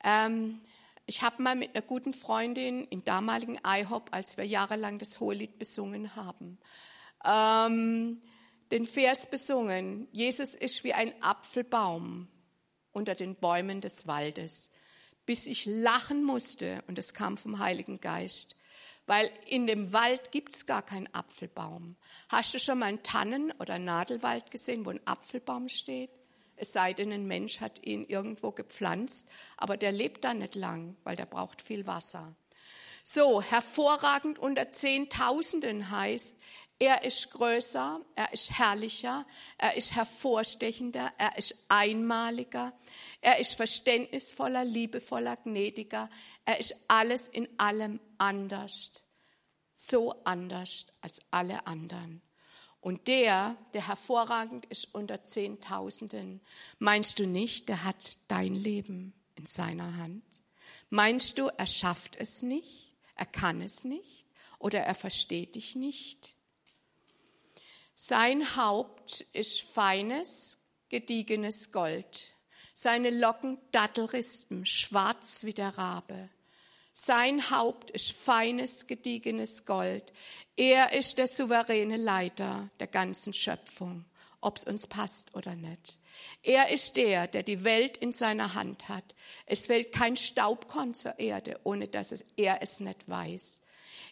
Ähm, 0.02 0.60
ich 1.06 1.22
habe 1.22 1.42
mal 1.42 1.54
mit 1.54 1.74
einer 1.74 1.82
guten 1.82 2.14
Freundin 2.14 2.86
im 2.88 3.04
damaligen 3.04 3.58
IHOP, 3.66 4.08
als 4.10 4.36
wir 4.36 4.46
jahrelang 4.46 4.98
das 4.98 5.20
Hohelied 5.20 5.58
besungen 5.58 6.16
haben, 6.16 6.58
ähm, 7.24 8.22
den 8.70 8.86
Vers 8.86 9.28
besungen. 9.28 10.08
Jesus 10.12 10.54
ist 10.54 10.82
wie 10.84 10.94
ein 10.94 11.12
Apfelbaum 11.22 12.28
unter 12.92 13.14
den 13.14 13.34
Bäumen 13.34 13.80
des 13.80 14.06
Waldes, 14.06 14.72
bis 15.26 15.46
ich 15.46 15.66
lachen 15.66 16.24
musste 16.24 16.82
und 16.86 16.98
es 16.98 17.14
kam 17.14 17.36
vom 17.36 17.58
Heiligen 17.58 18.00
Geist. 18.00 18.56
Weil 19.06 19.30
in 19.46 19.66
dem 19.66 19.92
Wald 19.92 20.32
gibt's 20.32 20.66
gar 20.66 20.82
keinen 20.82 21.12
Apfelbaum. 21.14 21.96
Hast 22.28 22.54
du 22.54 22.58
schon 22.58 22.78
mal 22.78 22.86
einen 22.86 23.02
Tannen- 23.02 23.52
oder 23.58 23.78
Nadelwald 23.78 24.50
gesehen, 24.50 24.86
wo 24.86 24.90
ein 24.90 25.06
Apfelbaum 25.06 25.68
steht? 25.68 26.10
Es 26.56 26.72
sei 26.72 26.94
denn, 26.94 27.12
ein 27.12 27.26
Mensch 27.26 27.60
hat 27.60 27.84
ihn 27.84 28.06
irgendwo 28.06 28.52
gepflanzt, 28.52 29.30
aber 29.56 29.76
der 29.76 29.92
lebt 29.92 30.24
da 30.24 30.34
nicht 30.34 30.54
lang, 30.54 30.96
weil 31.04 31.16
der 31.16 31.26
braucht 31.26 31.60
viel 31.60 31.86
Wasser. 31.86 32.34
So, 33.02 33.42
hervorragend 33.42 34.38
unter 34.38 34.70
Zehntausenden 34.70 35.90
heißt, 35.90 36.38
er 36.78 37.04
ist 37.04 37.30
größer, 37.30 38.00
er 38.16 38.32
ist 38.32 38.50
herrlicher, 38.58 39.26
er 39.58 39.76
ist 39.76 39.94
hervorstechender, 39.94 41.12
er 41.18 41.38
ist 41.38 41.66
einmaliger, 41.68 42.72
er 43.20 43.38
ist 43.38 43.54
verständnisvoller, 43.54 44.64
liebevoller, 44.64 45.36
gnädiger, 45.36 46.10
er 46.44 46.58
ist 46.58 46.74
alles 46.88 47.28
in 47.28 47.48
allem 47.58 48.00
anders, 48.18 49.04
so 49.74 50.22
anders 50.24 50.86
als 51.00 51.22
alle 51.30 51.66
anderen. 51.66 52.22
Und 52.80 53.06
der, 53.06 53.56
der 53.72 53.88
hervorragend 53.88 54.66
ist 54.66 54.94
unter 54.94 55.24
Zehntausenden, 55.24 56.42
meinst 56.78 57.18
du 57.18 57.26
nicht, 57.26 57.68
der 57.70 57.82
hat 57.82 58.18
dein 58.28 58.54
Leben 58.54 59.14
in 59.36 59.46
seiner 59.46 59.96
Hand? 59.96 60.22
Meinst 60.90 61.38
du, 61.38 61.48
er 61.56 61.66
schafft 61.66 62.16
es 62.16 62.42
nicht, 62.42 62.94
er 63.16 63.26
kann 63.26 63.62
es 63.62 63.84
nicht 63.84 64.26
oder 64.58 64.80
er 64.80 64.94
versteht 64.94 65.54
dich 65.54 65.76
nicht? 65.76 66.33
Sein 67.96 68.56
Haupt 68.56 69.20
ist 69.32 69.62
feines, 69.62 70.66
gediegenes 70.88 71.70
Gold, 71.70 72.34
seine 72.72 73.10
Locken 73.10 73.58
Dattelrispen, 73.70 74.66
schwarz 74.66 75.44
wie 75.44 75.54
der 75.54 75.78
Rabe. 75.78 76.28
Sein 76.92 77.50
Haupt 77.50 77.92
ist 77.92 78.10
feines, 78.10 78.88
gediegenes 78.88 79.64
Gold. 79.64 80.12
Er 80.56 80.92
ist 80.92 81.18
der 81.18 81.28
souveräne 81.28 81.96
Leiter 81.96 82.68
der 82.80 82.88
ganzen 82.88 83.32
Schöpfung, 83.32 84.04
ob 84.40 84.56
es 84.56 84.64
uns 84.64 84.88
passt 84.88 85.36
oder 85.36 85.54
nicht. 85.54 85.98
Er 86.42 86.70
ist 86.70 86.96
der, 86.96 87.28
der 87.28 87.44
die 87.44 87.62
Welt 87.62 87.96
in 87.96 88.12
seiner 88.12 88.54
Hand 88.54 88.88
hat. 88.88 89.14
Es 89.46 89.66
fällt 89.66 89.92
kein 89.92 90.16
Staubkorn 90.16 90.94
zur 90.94 91.20
Erde, 91.20 91.60
ohne 91.62 91.86
dass 91.86 92.10
er 92.36 92.60
es 92.60 92.80
nicht 92.80 93.08
weiß. 93.08 93.63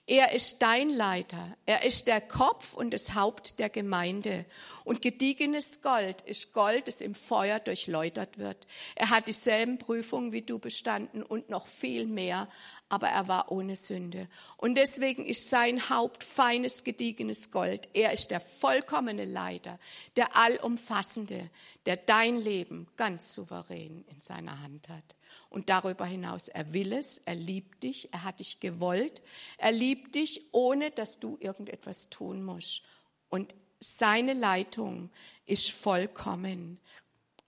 Er 0.06 0.32
ist 0.32 0.62
dein 0.62 0.90
Leiter. 0.90 1.56
Er 1.64 1.84
ist 1.84 2.08
der 2.08 2.20
Kopf 2.20 2.74
und 2.74 2.90
das 2.92 3.14
Haupt 3.14 3.60
der 3.60 3.68
Gemeinde. 3.68 4.44
Und 4.82 5.00
gediegenes 5.00 5.80
Gold 5.80 6.22
ist 6.22 6.52
Gold, 6.52 6.88
das 6.88 7.00
im 7.00 7.14
Feuer 7.14 7.60
durchläutert 7.60 8.36
wird. 8.36 8.66
Er 8.96 9.10
hat 9.10 9.28
dieselben 9.28 9.78
Prüfungen 9.78 10.32
wie 10.32 10.42
du 10.42 10.58
bestanden 10.58 11.22
und 11.22 11.50
noch 11.50 11.68
viel 11.68 12.06
mehr, 12.06 12.48
aber 12.88 13.08
er 13.08 13.28
war 13.28 13.52
ohne 13.52 13.76
Sünde. 13.76 14.28
Und 14.56 14.74
deswegen 14.74 15.24
ist 15.24 15.48
sein 15.48 15.88
Haupt 15.88 16.24
feines, 16.24 16.82
gediegenes 16.82 17.52
Gold. 17.52 17.88
Er 17.94 18.12
ist 18.12 18.32
der 18.32 18.40
vollkommene 18.40 19.24
Leiter, 19.24 19.78
der 20.16 20.36
allumfassende, 20.36 21.48
der 21.86 21.96
dein 21.96 22.36
Leben 22.36 22.88
ganz 22.96 23.34
souverän 23.34 24.04
in 24.08 24.20
seiner 24.20 24.60
Hand 24.62 24.88
hat. 24.88 25.14
Und 25.48 25.68
darüber 25.68 26.06
hinaus, 26.06 26.48
er 26.48 26.72
will 26.72 26.92
es, 26.92 27.18
er 27.18 27.34
liebt 27.34 27.82
dich, 27.82 28.12
er 28.12 28.24
hat 28.24 28.40
dich 28.40 28.60
gewollt, 28.60 29.22
er 29.58 29.72
liebt 29.72 30.14
dich, 30.14 30.48
ohne 30.52 30.90
dass 30.90 31.18
du 31.18 31.36
irgendetwas 31.40 32.08
tun 32.08 32.42
musst. 32.42 32.82
Und 33.28 33.54
seine 33.78 34.32
Leitung 34.32 35.10
ist 35.46 35.70
vollkommen. 35.70 36.80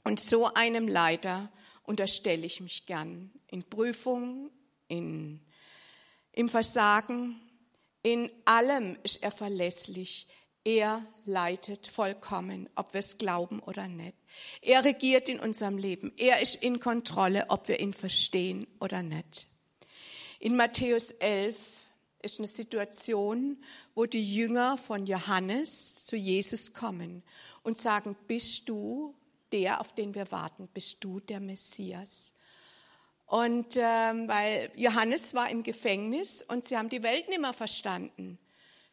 Und 0.03 0.21
so 0.21 0.53
einem 0.53 0.89
Leiter 0.89 1.51
unterstelle 1.85 2.45
ich 2.45 2.61
mich 2.61 2.87
gern 2.87 3.31
in 3.47 3.63
Prüfungen, 3.63 4.51
in, 4.89 5.41
im 6.33 6.49
Versagen, 6.49 7.41
in 8.03 8.31
allem 8.45 8.99
ist 9.03 9.23
er 9.23 9.31
verlässlich. 9.31 10.29
Er 10.65 11.05
leitet 11.27 11.87
vollkommen, 11.87 12.71
ob 12.75 12.95
wir 12.95 13.01
es 13.01 13.19
glauben 13.19 13.61
oder 13.61 13.87
nicht. 13.87 14.17
Er 14.63 14.83
regiert 14.83 15.29
in 15.29 15.39
unserem 15.39 15.77
Leben. 15.77 16.13
Er 16.17 16.41
ist 16.41 16.63
in 16.63 16.81
Kontrolle, 16.81 17.47
ob 17.49 17.69
wir 17.69 17.81
ihn 17.81 17.93
verstehen 17.93 18.67
oder 18.81 19.03
nicht. 19.03 19.47
In 20.41 20.57
Matthäus 20.57 21.11
11 21.11 21.59
ist 22.23 22.39
eine 22.39 22.49
Situation, 22.49 23.63
wo 23.95 24.07
die 24.07 24.35
Jünger 24.35 24.79
von 24.79 25.05
Johannes 25.05 26.07
zu 26.07 26.17
Jesus 26.17 26.73
kommen 26.73 27.23
und 27.63 27.77
sagen, 27.77 28.17
bist 28.27 28.69
du 28.69 29.15
der, 29.53 29.83
auf 29.83 29.95
den 29.95 30.15
wir 30.15 30.33
warten? 30.33 30.69
Bist 30.73 31.05
du 31.05 31.21
der 31.21 31.41
Messias? 31.41 32.39
Und 33.27 33.77
ähm, 33.77 34.29
weil 34.29 34.71
Johannes 34.75 35.35
war 35.35 35.51
im 35.51 35.63
Gefängnis 35.63 36.43
und 36.43 36.65
sie 36.65 36.77
haben 36.77 36.89
die 36.89 37.03
Welt 37.03 37.29
nicht 37.29 37.41
mehr 37.41 37.53
verstanden. 37.53 38.39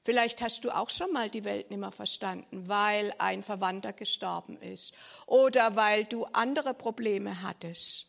Vielleicht 0.04 0.42
hast 0.42 0.64
du 0.66 0.72
auch 0.72 0.90
schon 0.90 1.12
mal 1.14 1.30
die 1.30 1.44
Welt 1.44 1.70
nicht 1.70 1.80
mehr 1.80 1.92
verstanden, 1.92 2.68
weil 2.68 3.14
ein 3.20 3.44
Verwandter 3.44 3.94
gestorben 3.94 4.60
ist 4.62 4.94
oder 5.28 5.76
weil 5.76 6.06
du 6.06 6.26
andere 6.26 6.74
Probleme 6.74 7.44
hattest. 7.44 8.08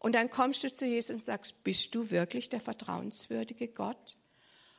Und 0.00 0.14
dann 0.14 0.30
kommst 0.30 0.64
du 0.64 0.72
zu 0.72 0.86
Jesus 0.86 1.16
und 1.16 1.24
sagst, 1.24 1.62
bist 1.64 1.94
du 1.94 2.10
wirklich 2.10 2.48
der 2.48 2.60
vertrauenswürdige 2.60 3.68
Gott? 3.68 4.16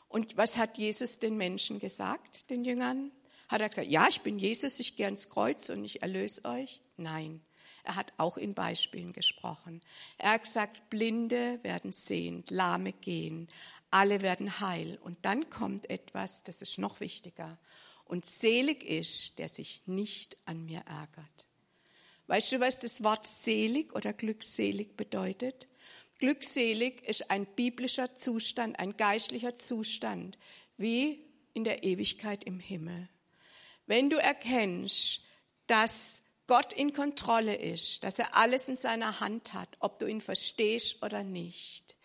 Und 0.07 0.37
was 0.37 0.57
hat 0.57 0.77
Jesus 0.77 1.19
den 1.19 1.37
Menschen 1.37 1.79
gesagt, 1.79 2.49
den 2.49 2.63
Jüngern? 2.63 3.11
Hat 3.47 3.61
er 3.61 3.69
gesagt, 3.69 3.87
ja, 3.87 4.07
ich 4.09 4.21
bin 4.21 4.39
Jesus, 4.39 4.79
ich 4.79 4.95
gehe 4.95 5.05
ans 5.05 5.29
Kreuz 5.29 5.69
und 5.69 5.83
ich 5.85 6.01
erlöse 6.01 6.45
euch? 6.45 6.81
Nein. 6.97 7.41
Er 7.83 7.95
hat 7.95 8.13
auch 8.17 8.37
in 8.37 8.53
Beispielen 8.53 9.13
gesprochen. 9.13 9.81
Er 10.17 10.31
hat 10.31 10.43
gesagt, 10.43 10.89
Blinde 10.89 11.59
werden 11.63 11.91
sehend, 11.91 12.51
Lahme 12.51 12.93
gehen, 12.93 13.47
alle 13.91 14.21
werden 14.21 14.59
heil. 14.59 14.99
Und 15.01 15.17
dann 15.23 15.49
kommt 15.49 15.89
etwas, 15.89 16.43
das 16.43 16.61
ist 16.61 16.77
noch 16.77 16.99
wichtiger. 16.99 17.57
Und 18.05 18.25
selig 18.25 18.83
ist, 18.83 19.39
der 19.39 19.49
sich 19.49 19.83
nicht 19.85 20.37
an 20.45 20.65
mir 20.65 20.81
ärgert. 20.87 21.47
Weißt 22.27 22.51
du, 22.51 22.59
was 22.59 22.79
das 22.79 23.03
Wort 23.03 23.25
selig 23.25 23.93
oder 23.95 24.13
glückselig 24.13 24.95
bedeutet? 24.95 25.67
Glückselig 26.19 27.01
ist 27.07 27.31
ein 27.31 27.45
biblischer 27.45 28.13
Zustand, 28.13 28.77
ein 28.77 28.97
geistlicher 28.97 29.55
Zustand, 29.55 30.37
wie 30.77 31.25
in 31.53 31.63
der 31.63 31.83
Ewigkeit 31.83 32.43
im 32.43 32.59
Himmel. 32.59 33.09
Wenn 33.85 34.09
du 34.09 34.17
erkennst, 34.17 35.23
dass 35.65 36.28
Gott 36.49 36.73
in 36.73 36.93
Kontrolle 36.93 37.55
ist, 37.55 38.03
dass 38.03 38.17
er 38.17 38.35
alles 38.35 38.69
in 38.69 38.75
seiner 38.75 39.19
Hand 39.19 39.53
hat, 39.53 39.69
ob 39.81 39.99
du 39.99 40.07
ihn 40.07 40.19
verstehst 40.19 41.03
oder 41.03 41.23
nicht, 41.23 41.95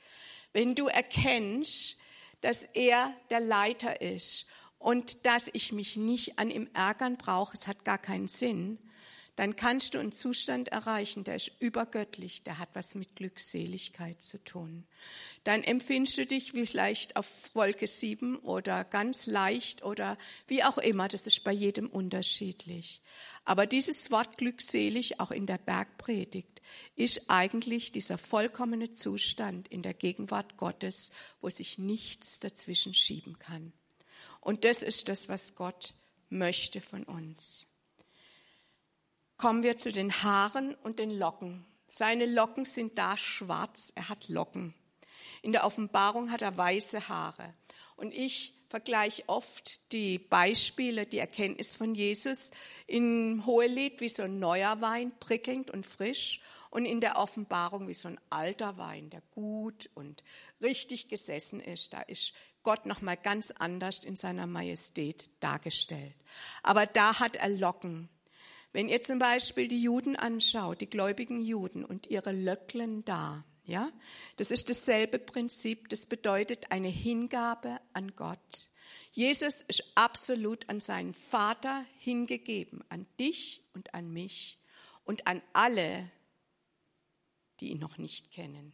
wenn 0.52 0.74
du 0.74 0.86
erkennst, 0.86 1.96
dass 2.42 2.62
er 2.62 3.10
der 3.30 3.40
Leiter 3.40 4.02
ist 4.02 4.46
und 4.78 5.24
dass 5.24 5.48
ich 5.50 5.72
mich 5.72 5.96
nicht 5.96 6.38
an 6.38 6.50
ihm 6.50 6.68
ärgern 6.74 7.16
brauche, 7.16 7.54
es 7.54 7.66
hat 7.66 7.86
gar 7.86 7.96
keinen 7.96 8.28
Sinn, 8.28 8.78
dann 9.36 9.56
kannst 9.56 9.94
du 9.94 9.98
einen 9.98 10.12
Zustand 10.12 10.68
erreichen, 10.68 11.24
der 11.24 11.36
ist 11.36 11.50
übergöttlich, 11.58 12.44
der 12.44 12.58
hat 12.58 12.68
was 12.74 12.94
mit 12.94 13.16
Glückseligkeit 13.16 14.22
zu 14.22 14.42
tun. 14.44 14.86
Dann 15.42 15.64
empfindest 15.64 16.18
du 16.18 16.26
dich 16.26 16.52
vielleicht 16.52 17.16
auf 17.16 17.54
Wolke 17.54 17.86
7 17.86 18.36
oder 18.38 18.84
ganz 18.84 19.26
leicht 19.26 19.82
oder 19.82 20.16
wie 20.46 20.62
auch 20.62 20.78
immer, 20.78 21.08
das 21.08 21.26
ist 21.26 21.42
bei 21.42 21.52
jedem 21.52 21.88
unterschiedlich. 21.88 23.02
Aber 23.44 23.66
dieses 23.66 24.10
Wort 24.10 24.38
glückselig, 24.38 25.20
auch 25.20 25.32
in 25.32 25.46
der 25.46 25.58
Bergpredigt, 25.58 26.62
ist 26.94 27.28
eigentlich 27.28 27.92
dieser 27.92 28.18
vollkommene 28.18 28.92
Zustand 28.92 29.68
in 29.68 29.82
der 29.82 29.94
Gegenwart 29.94 30.56
Gottes, 30.56 31.12
wo 31.40 31.50
sich 31.50 31.78
nichts 31.78 32.40
dazwischen 32.40 32.94
schieben 32.94 33.38
kann. 33.38 33.72
Und 34.40 34.64
das 34.64 34.82
ist 34.82 35.08
das, 35.08 35.28
was 35.28 35.56
Gott 35.56 35.94
möchte 36.30 36.80
von 36.80 37.02
uns. 37.04 37.73
Kommen 39.36 39.62
wir 39.62 39.76
zu 39.76 39.92
den 39.92 40.22
Haaren 40.22 40.74
und 40.76 40.98
den 40.98 41.10
Locken. 41.10 41.64
Seine 41.88 42.26
Locken 42.26 42.64
sind 42.64 42.98
da 42.98 43.16
schwarz, 43.16 43.92
er 43.94 44.08
hat 44.08 44.28
Locken. 44.28 44.74
In 45.42 45.52
der 45.52 45.64
Offenbarung 45.64 46.30
hat 46.30 46.42
er 46.42 46.56
weiße 46.56 47.08
Haare. 47.08 47.52
Und 47.96 48.12
ich 48.12 48.54
vergleiche 48.68 49.22
oft 49.28 49.92
die 49.92 50.18
Beispiele, 50.18 51.06
die 51.06 51.18
Erkenntnis 51.18 51.76
von 51.76 51.94
Jesus 51.94 52.50
im 52.86 53.44
Hohelied 53.46 54.00
wie 54.00 54.08
so 54.08 54.24
ein 54.24 54.38
neuer 54.40 54.80
Wein, 54.80 55.12
prickelnd 55.20 55.70
und 55.70 55.86
frisch 55.86 56.40
und 56.70 56.86
in 56.86 57.00
der 57.00 57.16
Offenbarung 57.18 57.86
wie 57.86 57.94
so 57.94 58.08
ein 58.08 58.18
alter 58.30 58.76
Wein, 58.78 59.10
der 59.10 59.22
gut 59.30 59.90
und 59.94 60.24
richtig 60.60 61.08
gesessen 61.08 61.60
ist. 61.60 61.92
Da 61.92 62.00
ist 62.00 62.32
Gott 62.64 62.86
noch 62.86 63.00
mal 63.00 63.16
ganz 63.16 63.52
anders 63.52 64.02
in 64.02 64.16
seiner 64.16 64.48
Majestät 64.48 65.30
dargestellt. 65.38 66.16
Aber 66.64 66.86
da 66.86 67.20
hat 67.20 67.36
er 67.36 67.50
Locken. 67.50 68.08
Wenn 68.74 68.88
ihr 68.88 69.02
zum 69.02 69.20
Beispiel 69.20 69.68
die 69.68 69.80
Juden 69.80 70.16
anschaut, 70.16 70.80
die 70.80 70.90
gläubigen 70.90 71.40
Juden 71.40 71.84
und 71.84 72.08
ihre 72.08 72.32
Löcklen 72.32 73.04
da, 73.04 73.44
ja, 73.62 73.92
das 74.36 74.50
ist 74.50 74.68
dasselbe 74.68 75.20
Prinzip. 75.20 75.88
Das 75.90 76.06
bedeutet 76.06 76.72
eine 76.72 76.88
Hingabe 76.88 77.80
an 77.92 78.16
Gott. 78.16 78.70
Jesus 79.12 79.62
ist 79.62 79.92
absolut 79.94 80.68
an 80.68 80.80
seinen 80.80 81.14
Vater 81.14 81.86
hingegeben, 81.98 82.82
an 82.88 83.06
dich 83.20 83.62
und 83.74 83.94
an 83.94 84.12
mich 84.12 84.58
und 85.04 85.28
an 85.28 85.40
alle, 85.52 86.10
die 87.60 87.70
ihn 87.70 87.78
noch 87.78 87.96
nicht 87.96 88.32
kennen. 88.32 88.72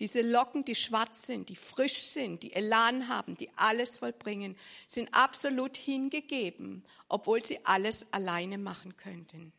Diese 0.00 0.22
Locken, 0.22 0.64
die 0.64 0.74
schwarz 0.74 1.26
sind, 1.26 1.48
die 1.48 1.56
frisch 1.56 2.02
sind, 2.02 2.42
die 2.42 2.52
Elan 2.52 3.08
haben, 3.08 3.36
die 3.36 3.50
alles 3.56 3.98
vollbringen, 3.98 4.56
sind 4.88 5.08
absolut 5.12 5.76
hingegeben, 5.76 6.84
obwohl 7.08 7.44
sie 7.44 7.64
alles 7.64 8.12
alleine 8.12 8.58
machen 8.58 8.96
könnten. 8.96 9.52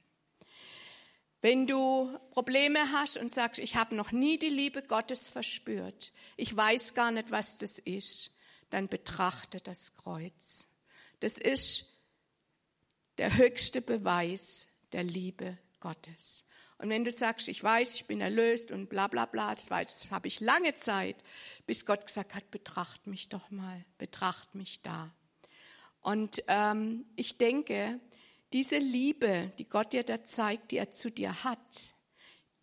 Wenn 1.41 1.67
du 1.67 2.17
Probleme 2.31 2.91
hast 2.91 3.17
und 3.17 3.33
sagst, 3.33 3.59
ich 3.59 3.75
habe 3.75 3.95
noch 3.95 4.11
nie 4.11 4.37
die 4.37 4.49
Liebe 4.49 4.81
Gottes 4.81 5.29
verspürt, 5.29 6.11
ich 6.37 6.55
weiß 6.55 6.95
gar 6.95 7.11
nicht, 7.11 7.31
was 7.31 7.57
das 7.57 7.79
ist, 7.79 8.35
dann 8.71 8.87
betrachte 8.89 9.61
das 9.61 9.95
Kreuz. 9.95 10.75
Das 11.19 11.37
ist 11.37 12.03
der 13.19 13.37
höchste 13.37 13.81
Beweis 13.81 14.79
der 14.91 15.03
Liebe 15.03 15.57
Gottes. 15.79 16.49
Und 16.77 16.89
wenn 16.89 17.05
du 17.05 17.11
sagst, 17.11 17.47
ich 17.47 17.63
weiß, 17.63 17.95
ich 17.95 18.05
bin 18.05 18.19
erlöst 18.19 18.71
und 18.71 18.89
bla 18.89 19.07
bla 19.07 19.25
bla, 19.25 19.55
das, 19.55 19.67
das 19.67 20.11
habe 20.11 20.27
ich 20.27 20.41
lange 20.41 20.73
Zeit, 20.73 21.15
bis 21.65 21.85
Gott 21.85 22.05
gesagt 22.05 22.35
hat, 22.35 22.51
betracht 22.51 23.07
mich 23.07 23.29
doch 23.29 23.49
mal, 23.49 23.85
betracht 23.97 24.55
mich 24.55 24.81
da. 24.81 25.11
Und 26.01 26.43
ähm, 26.47 27.05
ich 27.15 27.37
denke, 27.37 27.99
diese 28.53 28.77
Liebe, 28.77 29.51
die 29.57 29.67
Gott 29.67 29.93
dir 29.93 30.03
da 30.03 30.23
zeigt, 30.23 30.71
die 30.71 30.77
er 30.77 30.91
zu 30.91 31.09
dir 31.09 31.43
hat, 31.43 31.93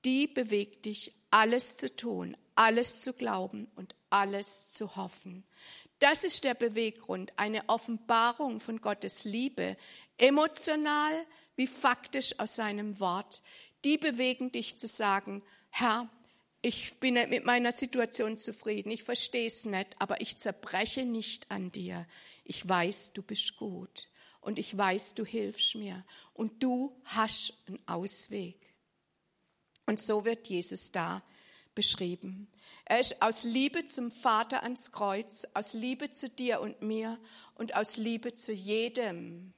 die 0.04 0.26
bewegt 0.26 0.84
dich, 0.84 1.12
alles 1.30 1.76
zu 1.78 1.94
tun, 1.94 2.36
alles 2.54 3.00
zu 3.00 3.14
glauben 3.14 3.70
und 3.76 3.94
alles 4.10 4.72
zu 4.72 4.96
hoffen. 4.96 5.44
Das 5.98 6.24
ist 6.24 6.44
der 6.44 6.54
Beweggrund, 6.54 7.32
eine 7.36 7.68
Offenbarung 7.68 8.60
von 8.60 8.80
Gottes 8.80 9.24
Liebe, 9.24 9.76
emotional 10.18 11.12
wie 11.56 11.66
faktisch 11.66 12.38
aus 12.38 12.56
seinem 12.56 13.00
Wort, 13.00 13.42
die 13.84 13.98
bewegen 13.98 14.52
dich 14.52 14.78
zu 14.78 14.86
sagen, 14.86 15.42
Herr, 15.70 16.08
ich 16.62 16.98
bin 17.00 17.14
mit 17.14 17.44
meiner 17.44 17.72
Situation 17.72 18.36
zufrieden, 18.38 18.90
ich 18.90 19.02
verstehe 19.02 19.48
es 19.48 19.64
nicht, 19.64 19.96
aber 19.98 20.20
ich 20.20 20.36
zerbreche 20.36 21.04
nicht 21.04 21.50
an 21.50 21.72
dir. 21.72 22.06
Ich 22.44 22.68
weiß, 22.68 23.12
du 23.14 23.22
bist 23.22 23.56
gut 23.56 24.08
und 24.40 24.58
ich 24.58 24.76
weiß, 24.76 25.14
du 25.14 25.24
hilfst 25.24 25.74
mir 25.74 26.04
und 26.34 26.62
du 26.62 26.96
hast 27.04 27.54
einen 27.66 27.80
Ausweg. 27.88 28.56
Und 29.86 29.98
so 29.98 30.24
wird 30.24 30.48
Jesus 30.48 30.92
da 30.92 31.22
beschrieben. 31.74 32.48
Er 32.84 33.00
ist 33.00 33.22
aus 33.22 33.44
Liebe 33.44 33.84
zum 33.84 34.10
Vater 34.12 34.62
ans 34.62 34.92
Kreuz, 34.92 35.46
aus 35.54 35.72
Liebe 35.72 36.10
zu 36.10 36.28
dir 36.28 36.60
und 36.60 36.82
mir 36.82 37.18
und 37.54 37.74
aus 37.74 37.96
Liebe 37.96 38.34
zu 38.34 38.52
jedem, 38.52 39.54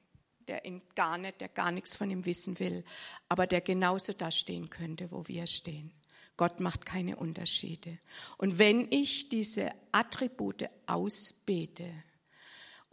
der 0.47 0.65
ihn 0.65 0.81
gar 0.95 1.17
nicht, 1.17 1.41
der 1.41 1.49
gar 1.49 1.71
nichts 1.71 1.95
von 1.95 2.09
ihm 2.09 2.25
wissen 2.25 2.59
will, 2.59 2.83
aber 3.29 3.47
der 3.47 3.61
genauso 3.61 4.13
da 4.13 4.31
stehen 4.31 4.69
könnte, 4.69 5.11
wo 5.11 5.27
wir 5.27 5.47
stehen. 5.47 5.91
Gott 6.37 6.59
macht 6.59 6.85
keine 6.85 7.15
Unterschiede. 7.15 7.97
Und 8.37 8.59
wenn 8.59 8.91
ich 8.91 9.29
diese 9.29 9.71
Attribute 9.91 10.65
ausbete, 10.85 11.89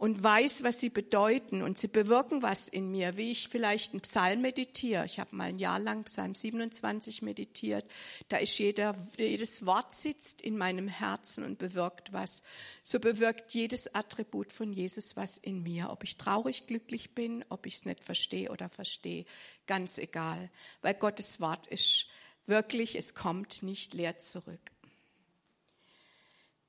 und 0.03 0.21
weiß, 0.21 0.63
was 0.63 0.81
sie 0.81 0.89
bedeuten 0.89 1.61
und 1.61 1.77
sie 1.77 1.87
bewirken 1.87 2.41
was 2.41 2.67
in 2.67 2.91
mir, 2.91 3.15
wie 3.15 3.31
ich 3.31 3.47
vielleicht 3.47 3.93
einen 3.93 4.01
Psalm 4.01 4.41
meditiere. 4.41 5.05
Ich 5.05 5.17
habe 5.17 5.33
mal 5.33 5.45
ein 5.45 5.59
Jahr 5.59 5.79
lang 5.79 6.03
Psalm 6.03 6.35
27 6.35 7.21
meditiert. 7.21 7.89
Da 8.27 8.35
ist 8.35 8.57
jeder, 8.59 8.97
jedes 9.17 9.65
Wort 9.65 9.93
sitzt 9.93 10.41
in 10.41 10.57
meinem 10.57 10.89
Herzen 10.89 11.45
und 11.45 11.57
bewirkt 11.57 12.11
was. 12.11 12.43
So 12.81 12.99
bewirkt 12.99 13.53
jedes 13.53 13.95
Attribut 13.95 14.51
von 14.51 14.73
Jesus 14.73 15.15
was 15.15 15.37
in 15.37 15.63
mir. 15.63 15.89
Ob 15.89 16.03
ich 16.03 16.17
traurig, 16.17 16.67
glücklich 16.67 17.15
bin, 17.15 17.45
ob 17.47 17.65
ich 17.65 17.75
es 17.75 17.85
nicht 17.85 18.03
verstehe 18.03 18.51
oder 18.51 18.67
verstehe, 18.67 19.23
ganz 19.67 19.99
egal. 19.99 20.49
Weil 20.81 20.95
Gottes 20.95 21.39
Wort 21.39 21.67
ist 21.67 22.07
wirklich, 22.45 22.97
es 22.97 23.15
kommt 23.15 23.63
nicht 23.63 23.93
leer 23.93 24.19
zurück 24.19 24.72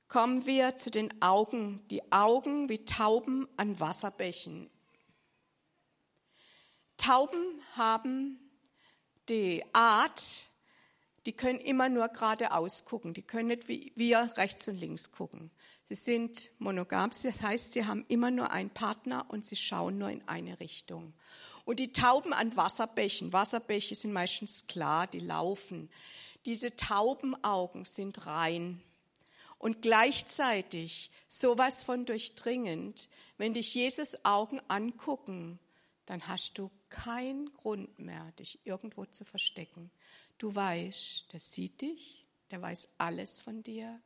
kommen 0.07 0.45
wir 0.45 0.77
zu 0.77 0.91
den 0.91 1.21
Augen, 1.21 1.81
die 1.89 2.11
Augen 2.11 2.69
wie 2.69 2.85
Tauben 2.85 3.47
an 3.57 3.79
Wasserbächen. 3.79 4.69
Tauben 6.97 7.59
haben 7.75 8.39
die 9.29 9.63
Art, 9.73 10.47
die 11.25 11.33
können 11.33 11.59
immer 11.59 11.89
nur 11.89 12.07
geradeaus 12.09 12.85
gucken, 12.85 13.13
die 13.13 13.23
können 13.23 13.49
nicht 13.49 13.67
wie 13.67 13.91
wir 13.95 14.31
rechts 14.37 14.67
und 14.67 14.79
links 14.79 15.11
gucken. 15.11 15.51
Sie 15.83 15.95
sind 15.95 16.49
monogam, 16.59 17.11
das 17.11 17.41
heißt, 17.41 17.73
sie 17.73 17.85
haben 17.85 18.05
immer 18.07 18.31
nur 18.31 18.51
einen 18.51 18.69
Partner 18.69 19.25
und 19.29 19.45
sie 19.45 19.55
schauen 19.55 19.97
nur 19.97 20.09
in 20.09 20.27
eine 20.27 20.59
Richtung. 20.59 21.13
Und 21.63 21.79
die 21.79 21.91
Tauben 21.91 22.33
an 22.33 22.55
Wasserbächen, 22.55 23.33
Wasserbäche 23.33 23.95
sind 23.95 24.13
meistens 24.13 24.67
klar, 24.67 25.07
die 25.07 25.19
laufen. 25.19 25.89
Diese 26.45 26.75
Taubenaugen 26.75 27.85
sind 27.85 28.25
rein 28.27 28.81
und 29.57 29.81
gleichzeitig 29.81 31.11
sowas 31.27 31.83
von 31.83 32.05
durchdringend, 32.05 33.09
wenn 33.37 33.53
dich 33.53 33.73
Jesus 33.73 34.25
Augen 34.25 34.61
angucken, 34.67 35.59
dann 36.05 36.27
hast 36.27 36.57
du 36.57 36.71
keinen 36.89 37.51
Grund 37.53 37.99
mehr, 37.99 38.31
dich 38.33 38.59
irgendwo 38.63 39.05
zu 39.05 39.25
verstecken. 39.25 39.91
Du 40.37 40.53
weißt, 40.53 41.31
der 41.33 41.39
sieht 41.39 41.81
dich, 41.81 42.25
der 42.51 42.61
weiß 42.61 42.95
alles 42.97 43.39
von 43.39 43.63
dir 43.63 44.01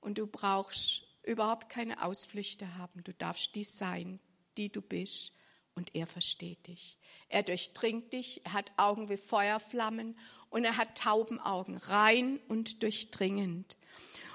und 0.00 0.18
du 0.18 0.26
brauchst 0.26 1.06
überhaupt 1.22 1.68
keine 1.68 2.02
Ausflüchte 2.02 2.76
haben. 2.76 3.04
Du 3.04 3.12
darfst 3.12 3.54
die 3.54 3.64
sein, 3.64 4.18
die 4.56 4.70
du 4.70 4.80
bist 4.80 5.32
und 5.74 5.94
er 5.94 6.06
versteht 6.06 6.66
dich. 6.66 6.98
Er 7.28 7.42
durchdringt 7.42 8.12
dich, 8.12 8.44
er 8.44 8.54
hat 8.54 8.72
Augen 8.76 9.08
wie 9.08 9.16
Feuerflammen 9.16 10.18
und 10.50 10.64
er 10.64 10.76
hat 10.76 10.98
Taubenaugen, 10.98 11.76
rein 11.76 12.40
und 12.48 12.82
durchdringend. 12.82 13.76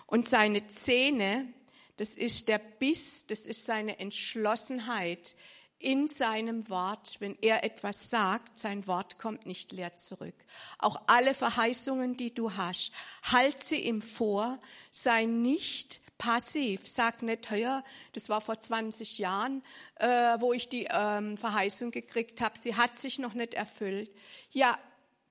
Und 0.08 0.28
seine 0.28 0.68
Zähne, 0.68 1.51
das 1.97 2.16
ist 2.16 2.47
der 2.47 2.60
Biss, 2.60 3.28
das 3.28 3.45
ist 3.45 3.66
seine 3.66 3.99
Entschlossenheit 3.99 5.36
in 5.80 6.08
seinem 6.08 6.70
Wort. 6.70 7.18
Wenn 7.20 7.38
er 7.41 7.64
etwas 7.64 8.10
sagt, 8.10 8.58
sein 8.58 8.88
Wort 8.88 9.20
kommt 9.20 9.45
nicht 9.45 9.72
leer 9.72 9.95
zurück. 9.95 10.36
Auch 10.80 11.01
alle 11.08 11.34
Verheißungen, 11.34 12.18
die 12.18 12.34
du 12.34 12.54
hast, 12.54 12.93
halt 13.24 13.60
sie 13.60 13.82
ihm 13.82 14.01
vor, 14.01 14.60
sei 14.91 15.26
nicht 15.26 16.01
passiv. 16.18 16.88
Sag 16.88 17.22
nicht, 17.22 17.49
hör, 17.49 17.84
das 18.14 18.30
war 18.30 18.39
vor 18.39 18.60
20 18.60 19.18
Jahren, 19.18 19.62
äh, 19.95 20.08
wo 20.39 20.54
ich 20.54 20.70
die 20.70 20.88
ähm, 20.89 21.38
Verheißung 21.38 21.91
gekriegt 21.91 22.39
habe. 22.39 22.58
Sie 22.58 22.76
hat 22.76 22.97
sich 22.97 23.20
noch 23.20 23.34
nicht 23.34 23.54
erfüllt. 23.54 24.10
Ja, 24.51 24.78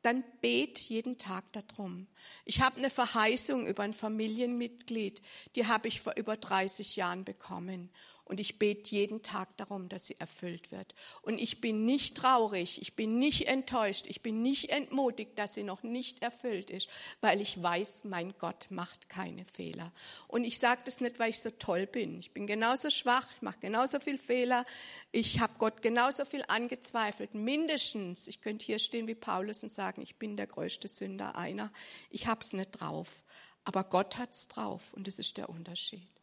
dann 0.03 0.25
bet 0.41 0.79
jeden 0.79 1.17
Tag 1.17 1.45
darum. 1.53 2.07
Ich 2.45 2.61
habe 2.61 2.77
eine 2.77 2.91
Verheißung 2.91 3.67
über 3.67 3.83
ein 3.85 3.93
Familienmitglied, 3.93 5.23
die 5.55 5.67
habe 5.67 5.89
ich 5.89 6.01
vor 6.01 6.15
über 6.17 6.37
30 6.37 6.97
Jahren 6.97 7.25
bekommen. 7.25 7.91
Und 8.25 8.41
ich 8.41 8.59
bete 8.59 8.95
jeden 8.95 9.23
Tag 9.23 9.57
darum, 9.57 9.89
dass 9.89 10.07
sie 10.07 10.19
erfüllt 10.19 10.71
wird. 10.71 10.95
Und 11.23 11.39
ich 11.39 11.61
bin 11.61 11.85
nicht 11.85 12.17
traurig, 12.17 12.81
ich 12.81 12.95
bin 12.95 13.19
nicht 13.19 13.49
enttäuscht, 13.49 14.07
ich 14.07 14.23
bin 14.23 14.43
nicht 14.43 14.71
entmutigt, 14.71 15.39
dass 15.39 15.55
sie 15.55 15.65
noch 15.65 15.83
nicht 15.83 16.23
erfüllt 16.23 16.71
ist, 16.71 16.89
weil 17.21 17.41
ich 17.41 17.61
weiß, 17.61 18.05
mein 18.05 18.33
Gott 18.39 18.71
macht 18.71 19.09
keine 19.09 19.45
Fehler. 19.45 19.93
Und 20.29 20.45
ich 20.45 20.59
sage 20.59 20.83
das 20.85 21.01
nicht, 21.01 21.19
weil 21.19 21.31
ich 21.31 21.41
so 21.41 21.51
toll 21.51 21.87
bin. 21.87 22.21
Ich 22.21 22.33
bin 22.33 22.47
genauso 22.47 22.91
schwach, 22.91 23.27
ich 23.35 23.43
mache 23.43 23.59
genauso 23.61 23.99
viel 23.99 24.19
Fehler. 24.19 24.65
Ich 25.11 25.41
habe 25.41 25.55
Gott 25.59 25.83
genauso 25.83 26.25
viel 26.25 26.45
angezweifelt. 26.47 27.35
Mindestens, 27.35 28.29
ich 28.29 28.41
könnte 28.41 28.65
hier 28.65 28.79
stehen 28.79 29.09
wie 29.09 29.15
Paulus 29.15 29.63
und 29.63 29.73
sagen, 29.73 30.01
ich 30.01 30.17
bin 30.17 30.37
der 30.37 30.47
größte 30.47 30.89
Sünder 30.89 31.37
einer. 31.37 31.73
Ich 32.09 32.29
hab's 32.29 32.53
nicht 32.53 32.71
drauf. 32.71 33.25
Aber 33.65 33.85
Gott 33.85 34.19
hat's 34.19 34.49
drauf 34.49 34.93
und 34.93 35.07
das 35.07 35.19
ist 35.19 35.37
der 35.37 35.49
Unterschied. 35.49 36.22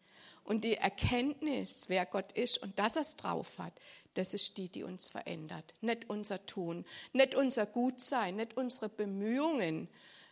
Und 0.50 0.64
die 0.64 0.78
Erkenntnis, 0.78 1.90
wer 1.90 2.08
Gott 2.08 2.32
ist 2.32 2.58
und 2.58 2.80
dass 2.80 2.96
er 2.96 3.04
es 3.04 3.18
drauf 3.18 3.60
hat, 3.60 3.72
das 4.16 4.34
ist 4.34 4.58
die, 4.58 4.68
die 4.68 4.82
uns 4.82 5.08
verändert. 5.08 5.76
Nicht 5.82 6.10
unser 6.10 6.44
Tun, 6.48 6.88
nicht 7.14 7.36
unser 7.36 7.68
Gutsein, 7.68 8.38
nicht 8.38 8.58
unsere 8.58 8.90
Bemühungen, 8.90 9.88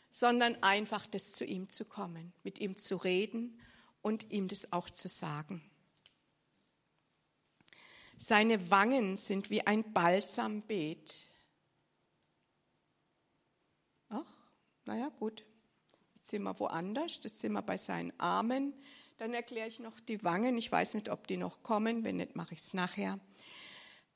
sondern 0.09 0.55
einfach 0.63 1.05
das 1.05 1.33
zu 1.33 1.45
ihm 1.45 1.69
zu 1.69 1.85
kommen, 1.85 2.33
mit 2.43 2.57
ihm 2.57 2.77
zu 2.77 2.95
reden 2.95 3.61
und 4.01 4.31
ihm 4.31 4.47
das 4.47 4.73
auch 4.73 4.89
zu 4.89 5.07
sagen. 5.07 5.61
Seine 8.17 8.71
Wangen 8.71 9.17
sind 9.17 9.51
wie 9.51 9.67
ein 9.67 9.93
Balsambeet. 9.93 11.29
Ach, 14.09 14.33
naja, 14.85 15.09
gut. 15.19 15.45
Jetzt 16.15 16.31
sind 16.31 16.41
wir 16.41 16.59
woanders, 16.59 17.19
jetzt 17.21 17.37
sind 17.37 17.51
wir 17.51 17.61
bei 17.61 17.77
seinen 17.77 18.19
Armen 18.19 18.73
Dann 19.17 19.33
erkläre 19.33 19.67
ich 19.67 19.79
noch 19.79 19.99
die 19.99 20.23
Wangen. 20.23 20.57
Ich 20.57 20.71
weiß 20.71 20.93
nicht, 20.93 21.09
ob 21.09 21.27
die 21.27 21.37
noch 21.37 21.63
kommen. 21.63 22.03
Wenn 22.03 22.17
nicht, 22.17 22.35
mache 22.35 22.53
ich 22.53 22.59
es 22.59 22.73
nachher. 22.73 23.19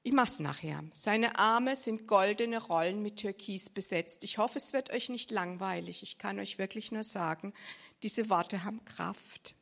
Ich 0.03 0.13
mache 0.13 0.29
es 0.29 0.39
nachher. 0.39 0.83
Seine 0.93 1.39
Arme 1.39 1.75
sind 1.75 2.07
goldene 2.07 2.61
Rollen 2.61 3.01
mit 3.01 3.17
Türkis 3.17 3.69
besetzt. 3.69 4.23
Ich 4.23 4.37
hoffe, 4.37 4.59
es 4.59 4.73
wird 4.73 4.91
euch 4.91 5.09
nicht 5.09 5.31
langweilig. 5.31 6.03
Ich 6.03 6.17
kann 6.17 6.39
euch 6.39 6.57
wirklich 6.57 6.91
nur 6.91 7.03
sagen, 7.03 7.53
diese 8.03 8.29
Worte 8.29 8.63
haben 8.63 8.83
Kraft. 8.85 9.55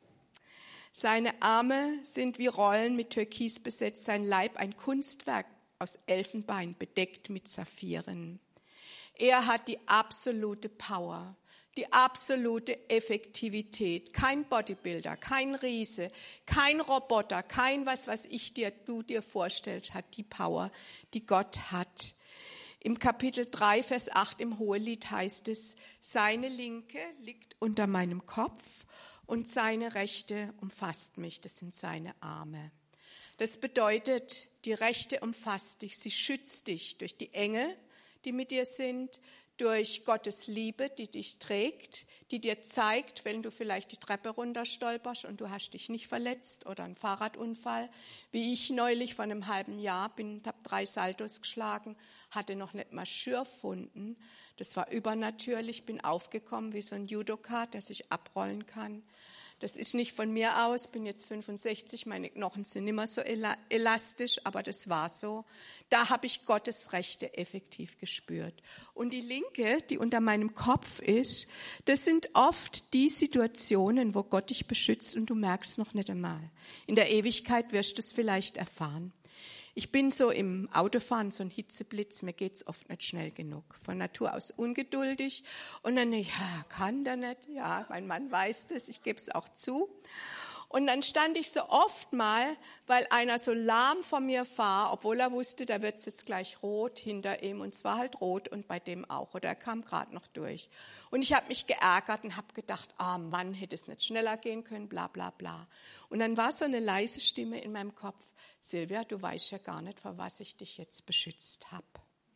Seine 0.92 1.40
Arme 1.40 2.00
sind 2.02 2.38
wie 2.38 2.48
Rollen 2.48 2.96
mit 2.96 3.10
Türkis 3.10 3.62
besetzt, 3.62 4.04
sein 4.04 4.26
Leib 4.26 4.56
ein 4.56 4.76
Kunstwerk 4.76 5.46
aus 5.78 5.98
Elfenbein 6.06 6.76
bedeckt 6.78 7.30
mit 7.30 7.48
Saphiren. 7.48 8.40
Er 9.14 9.46
hat 9.46 9.68
die 9.68 9.78
absolute 9.86 10.68
Power 10.68 11.36
die 11.80 11.92
absolute 11.94 12.90
Effektivität. 12.90 14.12
Kein 14.12 14.44
Bodybuilder, 14.44 15.16
kein 15.16 15.54
Riese, 15.54 16.12
kein 16.44 16.78
Roboter, 16.78 17.42
kein 17.42 17.86
was, 17.86 18.06
was 18.06 18.26
ich 18.26 18.52
dir, 18.52 18.70
du 18.70 19.02
dir 19.02 19.22
vorstellst, 19.22 19.94
hat 19.94 20.04
die 20.18 20.22
Power, 20.22 20.70
die 21.14 21.24
Gott 21.24 21.72
hat. 21.72 22.14
Im 22.80 22.98
Kapitel 22.98 23.46
3, 23.50 23.82
Vers 23.82 24.10
8 24.10 24.42
im 24.42 24.58
Hohelied 24.58 25.10
heißt 25.10 25.48
es, 25.48 25.76
seine 26.00 26.48
Linke 26.48 27.00
liegt 27.22 27.56
unter 27.60 27.86
meinem 27.86 28.26
Kopf 28.26 28.62
und 29.24 29.48
seine 29.48 29.94
Rechte 29.94 30.52
umfasst 30.60 31.16
mich. 31.16 31.40
Das 31.40 31.58
sind 31.58 31.74
seine 31.74 32.14
Arme. 32.20 32.72
Das 33.38 33.58
bedeutet, 33.58 34.48
die 34.66 34.74
Rechte 34.74 35.20
umfasst 35.20 35.80
dich, 35.80 35.96
sie 35.96 36.10
schützt 36.10 36.68
dich 36.68 36.98
durch 36.98 37.16
die 37.16 37.32
Engel, 37.32 37.74
die 38.26 38.32
mit 38.32 38.50
dir 38.50 38.66
sind, 38.66 39.18
durch 39.60 40.04
Gottes 40.04 40.46
Liebe, 40.46 40.88
die 40.88 41.10
dich 41.10 41.38
trägt, 41.38 42.06
die 42.30 42.40
dir 42.40 42.62
zeigt, 42.62 43.24
wenn 43.24 43.42
du 43.42 43.50
vielleicht 43.50 43.92
die 43.92 43.96
Treppe 43.96 44.30
runterstolperst 44.30 45.24
und 45.24 45.40
du 45.40 45.50
hast 45.50 45.74
dich 45.74 45.88
nicht 45.88 46.06
verletzt 46.06 46.66
oder 46.66 46.84
einen 46.84 46.96
Fahrradunfall, 46.96 47.90
wie 48.30 48.54
ich 48.54 48.70
neulich 48.70 49.14
vor 49.14 49.24
einem 49.24 49.48
halben 49.48 49.78
Jahr 49.78 50.08
bin, 50.14 50.40
habe 50.46 50.58
drei 50.62 50.86
Saltos 50.86 51.42
geschlagen, 51.42 51.96
hatte 52.30 52.56
noch 52.56 52.72
nicht 52.72 52.92
mal 52.92 53.04
Schürfwunden. 53.04 54.16
Das 54.56 54.76
war 54.76 54.90
übernatürlich, 54.90 55.84
bin 55.84 56.00
aufgekommen 56.00 56.72
wie 56.72 56.82
so 56.82 56.94
ein 56.94 57.06
Judoka, 57.06 57.66
der 57.66 57.82
sich 57.82 58.10
abrollen 58.10 58.66
kann. 58.66 59.02
Das 59.60 59.76
ist 59.76 59.94
nicht 59.94 60.12
von 60.12 60.32
mir 60.32 60.66
aus, 60.66 60.88
bin 60.88 61.04
jetzt 61.04 61.26
65, 61.26 62.06
meine 62.06 62.30
Knochen 62.30 62.64
sind 62.64 62.88
immer 62.88 63.06
so 63.06 63.20
elastisch, 63.20 64.40
aber 64.44 64.62
das 64.62 64.88
war 64.88 65.10
so. 65.10 65.44
Da 65.90 66.08
habe 66.08 66.26
ich 66.26 66.46
Gottes 66.46 66.94
Rechte 66.94 67.36
effektiv 67.36 67.98
gespürt. 67.98 68.54
Und 68.94 69.12
die 69.12 69.20
Linke, 69.20 69.78
die 69.90 69.98
unter 69.98 70.20
meinem 70.20 70.54
Kopf 70.54 71.00
ist, 71.00 71.48
das 71.84 72.06
sind 72.06 72.30
oft 72.32 72.94
die 72.94 73.10
Situationen, 73.10 74.14
wo 74.14 74.22
Gott 74.22 74.48
dich 74.48 74.66
beschützt 74.66 75.14
und 75.14 75.28
du 75.28 75.34
merkst 75.34 75.78
noch 75.78 75.92
nicht 75.92 76.08
einmal. 76.08 76.40
In 76.86 76.96
der 76.96 77.10
Ewigkeit 77.10 77.72
wirst 77.72 77.98
du 77.98 78.00
es 78.00 78.12
vielleicht 78.12 78.56
erfahren. 78.56 79.12
Ich 79.74 79.92
bin 79.92 80.10
so 80.10 80.30
im 80.30 80.68
Autofahren 80.72 81.30
so 81.30 81.44
ein 81.44 81.50
Hitzeblitz, 81.50 82.22
mir 82.22 82.32
geht's 82.32 82.66
oft 82.66 82.88
nicht 82.88 83.04
schnell 83.04 83.30
genug. 83.30 83.64
Von 83.84 83.98
Natur 83.98 84.34
aus 84.34 84.50
ungeduldig 84.50 85.44
und 85.82 85.96
dann, 85.96 86.12
ja, 86.12 86.64
kann 86.68 87.04
der 87.04 87.16
nicht, 87.16 87.48
ja, 87.48 87.86
mein 87.88 88.06
Mann 88.06 88.30
weiß 88.30 88.68
das, 88.68 88.88
ich 88.88 89.02
gebe 89.02 89.18
es 89.18 89.30
auch 89.30 89.48
zu. 89.48 89.88
Und 90.72 90.86
dann 90.86 91.02
stand 91.02 91.36
ich 91.36 91.50
so 91.50 91.68
oft 91.68 92.12
mal, 92.12 92.56
weil 92.86 93.04
einer 93.10 93.40
so 93.40 93.52
lahm 93.52 94.04
vor 94.04 94.20
mir 94.20 94.46
war, 94.56 94.92
obwohl 94.92 95.18
er 95.18 95.32
wusste, 95.32 95.66
da 95.66 95.82
wird's 95.82 96.06
jetzt 96.06 96.26
gleich 96.26 96.62
rot 96.62 97.00
hinter 97.00 97.42
ihm 97.42 97.60
und 97.60 97.74
zwar 97.74 97.98
halt 97.98 98.20
rot 98.20 98.46
und 98.46 98.68
bei 98.68 98.78
dem 98.78 99.04
auch 99.10 99.34
oder 99.34 99.48
er 99.48 99.56
kam 99.56 99.82
gerade 99.82 100.14
noch 100.14 100.28
durch. 100.28 100.70
Und 101.10 101.22
ich 101.22 101.32
habe 101.32 101.48
mich 101.48 101.66
geärgert 101.66 102.22
und 102.22 102.36
habe 102.36 102.54
gedacht, 102.54 102.88
ah 102.98 103.16
oh 103.16 103.18
Mann, 103.18 103.52
hätte 103.52 103.74
es 103.74 103.88
nicht 103.88 104.04
schneller 104.04 104.36
gehen 104.36 104.62
können, 104.62 104.88
bla 104.88 105.08
bla 105.08 105.30
bla. 105.30 105.66
Und 106.08 106.20
dann 106.20 106.36
war 106.36 106.52
so 106.52 106.64
eine 106.64 106.78
leise 106.78 107.20
Stimme 107.20 107.60
in 107.60 107.72
meinem 107.72 107.96
Kopf, 107.96 108.29
Silvia, 108.60 109.04
du 109.04 109.20
weißt 109.20 109.52
ja 109.52 109.58
gar 109.58 109.82
nicht, 109.82 110.00
vor 110.00 110.18
was 110.18 110.40
ich 110.40 110.56
dich 110.56 110.78
jetzt 110.78 111.06
beschützt 111.06 111.72
habe. 111.72 111.86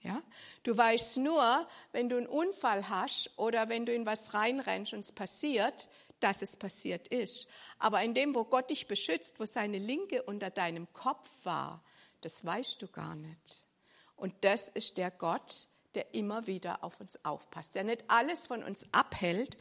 Ja? 0.01 0.23
Du 0.63 0.77
weißt 0.77 1.19
nur, 1.19 1.67
wenn 1.93 2.09
du 2.09 2.17
einen 2.17 2.27
Unfall 2.27 2.89
hast 2.89 3.31
oder 3.37 3.69
wenn 3.69 3.87
du 3.87 3.95
in 3.95 4.07
was 4.07 4.35
reinrennst 4.35 4.93
und 4.93 5.01
es 5.01 5.13
passiert, 5.13 5.89
dass 6.21 6.43
es 6.43 6.57
passiert 6.57 7.09
ist. 7.09 7.47
Aber 7.79 8.03
in 8.03 8.15
dem, 8.15 8.35
wo 8.35 8.45
Gott 8.45 8.71
dich 8.71 8.87
beschützt, 8.87 9.41
wo 9.41 9.47
seine 9.47 9.79
Linke 9.79 10.23
unter 10.23 10.51
deinem 10.51 10.91
Kopf 10.93 11.29
war, 11.43 11.83
das 12.21 12.45
weißt 12.45 12.81
du 12.81 12.89
gar 12.89 13.15
nicht. 13.15 13.65
Und 14.17 14.35
das 14.43 14.69
ist 14.69 14.97
der 14.97 15.11
Gott, 15.11 15.69
der 15.95 16.15
immer 16.15 16.47
wieder 16.47 16.83
auf 16.83 17.01
uns 17.01 17.25
aufpasst, 17.25 17.75
der 17.75 17.85
nicht 17.85 18.05
alles 18.09 18.47
von 18.47 18.63
uns 18.63 18.93
abhält, 18.93 19.57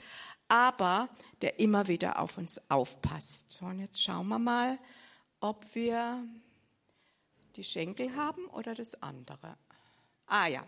aber 0.48 1.10
der 1.42 1.60
immer 1.60 1.88
wieder 1.88 2.20
auf 2.20 2.38
uns 2.38 2.70
aufpasst. 2.72 3.54
So, 3.54 3.66
und 3.66 3.80
jetzt 3.80 4.02
schauen 4.02 4.28
wir 4.28 4.40
mal, 4.40 4.80
ob 5.40 5.76
wir 5.76 6.24
die 7.56 7.64
Schenkel 7.64 8.16
haben 8.16 8.46
oder 8.48 8.76
das 8.76 9.02
andere. 9.02 9.58
Ah 10.28 10.48
ja. 10.48 10.66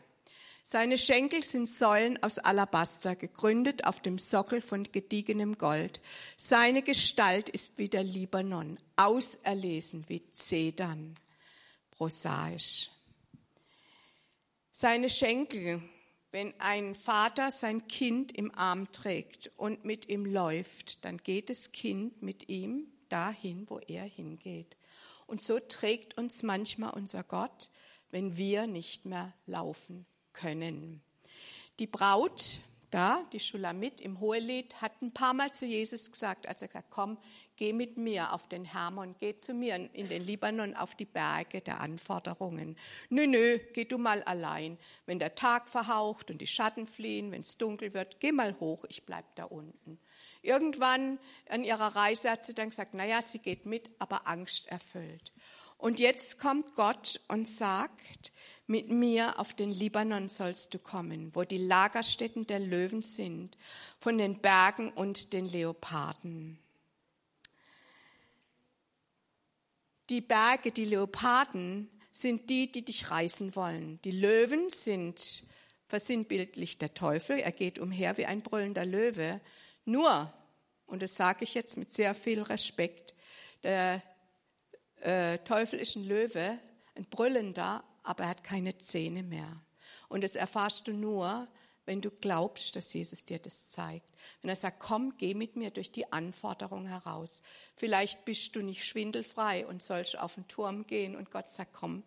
Seine 0.67 0.97
Schenkel 0.97 1.43
sind 1.43 1.69
Säulen 1.69 2.21
aus 2.23 2.39
Alabaster, 2.39 3.15
gegründet 3.15 3.85
auf 3.85 4.01
dem 4.01 4.17
Sockel 4.17 4.61
von 4.61 4.83
gediegenem 4.83 5.59
Gold. 5.59 6.01
Seine 6.37 6.81
Gestalt 6.81 7.49
ist 7.49 7.77
wie 7.77 7.87
der 7.87 8.01
Libanon, 8.01 8.77
auserlesen 8.95 10.05
wie 10.07 10.27
Zedern, 10.31 11.19
prosaisch. 11.91 12.89
Seine 14.71 15.11
Schenkel, 15.11 15.83
wenn 16.31 16.59
ein 16.59 16.95
Vater 16.95 17.51
sein 17.51 17.87
Kind 17.87 18.31
im 18.31 18.53
Arm 18.55 18.91
trägt 18.91 19.51
und 19.57 19.85
mit 19.85 20.09
ihm 20.09 20.25
läuft, 20.25 21.05
dann 21.05 21.17
geht 21.17 21.51
das 21.51 21.73
Kind 21.73 22.23
mit 22.23 22.49
ihm 22.49 22.87
dahin, 23.09 23.69
wo 23.69 23.77
er 23.77 24.03
hingeht. 24.03 24.75
Und 25.27 25.41
so 25.41 25.59
trägt 25.59 26.17
uns 26.17 26.43
manchmal 26.43 26.93
unser 26.93 27.23
Gott, 27.23 27.69
wenn 28.11 28.37
wir 28.37 28.67
nicht 28.67 29.05
mehr 29.05 29.33
laufen 29.45 30.05
können. 30.33 31.01
Die 31.79 31.87
Braut 31.87 32.59
da, 32.91 33.23
die 33.33 33.39
Schulamit 33.41 33.99
im 33.99 34.21
Hohelied, 34.21 34.81
hat 34.81 35.01
ein 35.01 35.11
paar 35.11 35.33
Mal 35.33 35.51
zu 35.51 35.65
Jesus 35.65 36.11
gesagt, 36.11 36.47
als 36.47 36.61
er 36.61 36.69
gesagt, 36.69 36.89
komm, 36.89 37.17
geh 37.57 37.73
mit 37.73 37.97
mir 37.97 38.31
auf 38.31 38.47
den 38.47 38.63
Hermon, 38.63 39.15
geh 39.19 39.35
zu 39.35 39.53
mir 39.53 39.75
in 39.75 40.07
den 40.07 40.23
Libanon 40.23 40.75
auf 40.75 40.95
die 40.95 41.05
Berge 41.05 41.59
der 41.59 41.81
Anforderungen. 41.81 42.77
Nö, 43.09 43.27
nö, 43.27 43.59
geh 43.73 43.83
du 43.83 43.97
mal 43.97 44.23
allein. 44.23 44.77
Wenn 45.05 45.19
der 45.19 45.35
Tag 45.35 45.67
verhaucht 45.67 46.31
und 46.31 46.39
die 46.39 46.47
Schatten 46.47 46.87
fliehen, 46.87 47.31
wenn 47.31 47.41
es 47.41 47.57
dunkel 47.57 47.93
wird, 47.93 48.19
geh 48.21 48.31
mal 48.31 48.57
hoch, 48.59 48.85
ich 48.87 49.05
bleib 49.05 49.35
da 49.35 49.43
unten. 49.45 49.99
Irgendwann 50.45 51.19
an 51.49 51.63
ihrer 51.63 51.95
Reise 51.95 52.31
hat 52.31 52.45
sie 52.45 52.53
dann 52.53 52.69
gesagt, 52.69 52.93
naja, 52.93 53.21
sie 53.21 53.39
geht 53.39 53.65
mit, 53.65 53.89
aber 53.99 54.27
Angst 54.27 54.67
erfüllt. 54.67 55.33
Und 55.77 55.99
jetzt 55.99 56.39
kommt 56.39 56.75
Gott 56.75 57.19
und 57.27 57.47
sagt, 57.47 58.31
mit 58.67 58.89
mir 58.89 59.39
auf 59.39 59.53
den 59.53 59.71
Libanon 59.71 60.29
sollst 60.29 60.73
du 60.73 60.79
kommen, 60.79 61.35
wo 61.35 61.43
die 61.43 61.57
Lagerstätten 61.57 62.47
der 62.47 62.59
Löwen 62.59 63.01
sind, 63.01 63.57
von 63.99 64.17
den 64.17 64.41
Bergen 64.41 64.91
und 64.91 65.33
den 65.33 65.45
Leoparden. 65.45 66.57
Die 70.09 70.21
Berge, 70.21 70.71
die 70.71 70.85
Leoparden 70.85 71.89
sind 72.11 72.49
die, 72.49 72.71
die 72.71 72.85
dich 72.85 73.11
reißen 73.11 73.55
wollen. 73.55 73.99
Die 74.03 74.11
Löwen 74.11 74.69
sind 74.69 75.43
versinnbildlich 75.87 76.77
der 76.77 76.93
Teufel. 76.93 77.39
Er 77.39 77.51
geht 77.51 77.79
umher 77.79 78.17
wie 78.17 78.25
ein 78.25 78.41
brüllender 78.41 78.85
Löwe. 78.85 79.41
Nur, 79.85 80.33
und 80.87 81.01
das 81.01 81.15
sage 81.15 81.43
ich 81.43 81.53
jetzt 81.53 81.77
mit 81.77 81.91
sehr 81.91 82.13
viel 82.15 82.41
Respekt, 82.41 83.13
der 83.63 84.01
äh, 85.01 85.37
Teufel 85.39 85.79
ist 85.79 85.95
ein 85.95 86.03
Löwe, 86.03 86.59
ein 86.95 87.05
brüllender, 87.05 87.83
aber 88.03 88.23
er 88.23 88.29
hat 88.29 88.43
keine 88.43 88.77
Zähne 88.77 89.23
mehr. 89.23 89.61
Und 90.09 90.23
das 90.23 90.35
erfahrst 90.35 90.87
du 90.87 90.93
nur, 90.93 91.47
wenn 91.85 92.01
du 92.01 92.09
glaubst, 92.09 92.75
dass 92.75 92.93
Jesus 92.93 93.25
dir 93.25 93.39
das 93.39 93.69
zeigt. 93.69 94.07
Wenn 94.41 94.49
er 94.49 94.55
sagt, 94.55 94.79
komm, 94.79 95.17
geh 95.17 95.33
mit 95.33 95.55
mir 95.55 95.69
durch 95.69 95.91
die 95.91 96.11
Anforderung 96.11 96.87
heraus. 96.87 97.43
Vielleicht 97.75 98.25
bist 98.25 98.55
du 98.55 98.61
nicht 98.61 98.85
schwindelfrei 98.85 99.67
und 99.67 99.83
sollst 99.83 100.17
auf 100.17 100.35
den 100.35 100.47
Turm 100.47 100.87
gehen 100.87 101.15
und 101.15 101.31
Gott 101.31 101.51
sagt, 101.51 101.73
komm, 101.73 102.03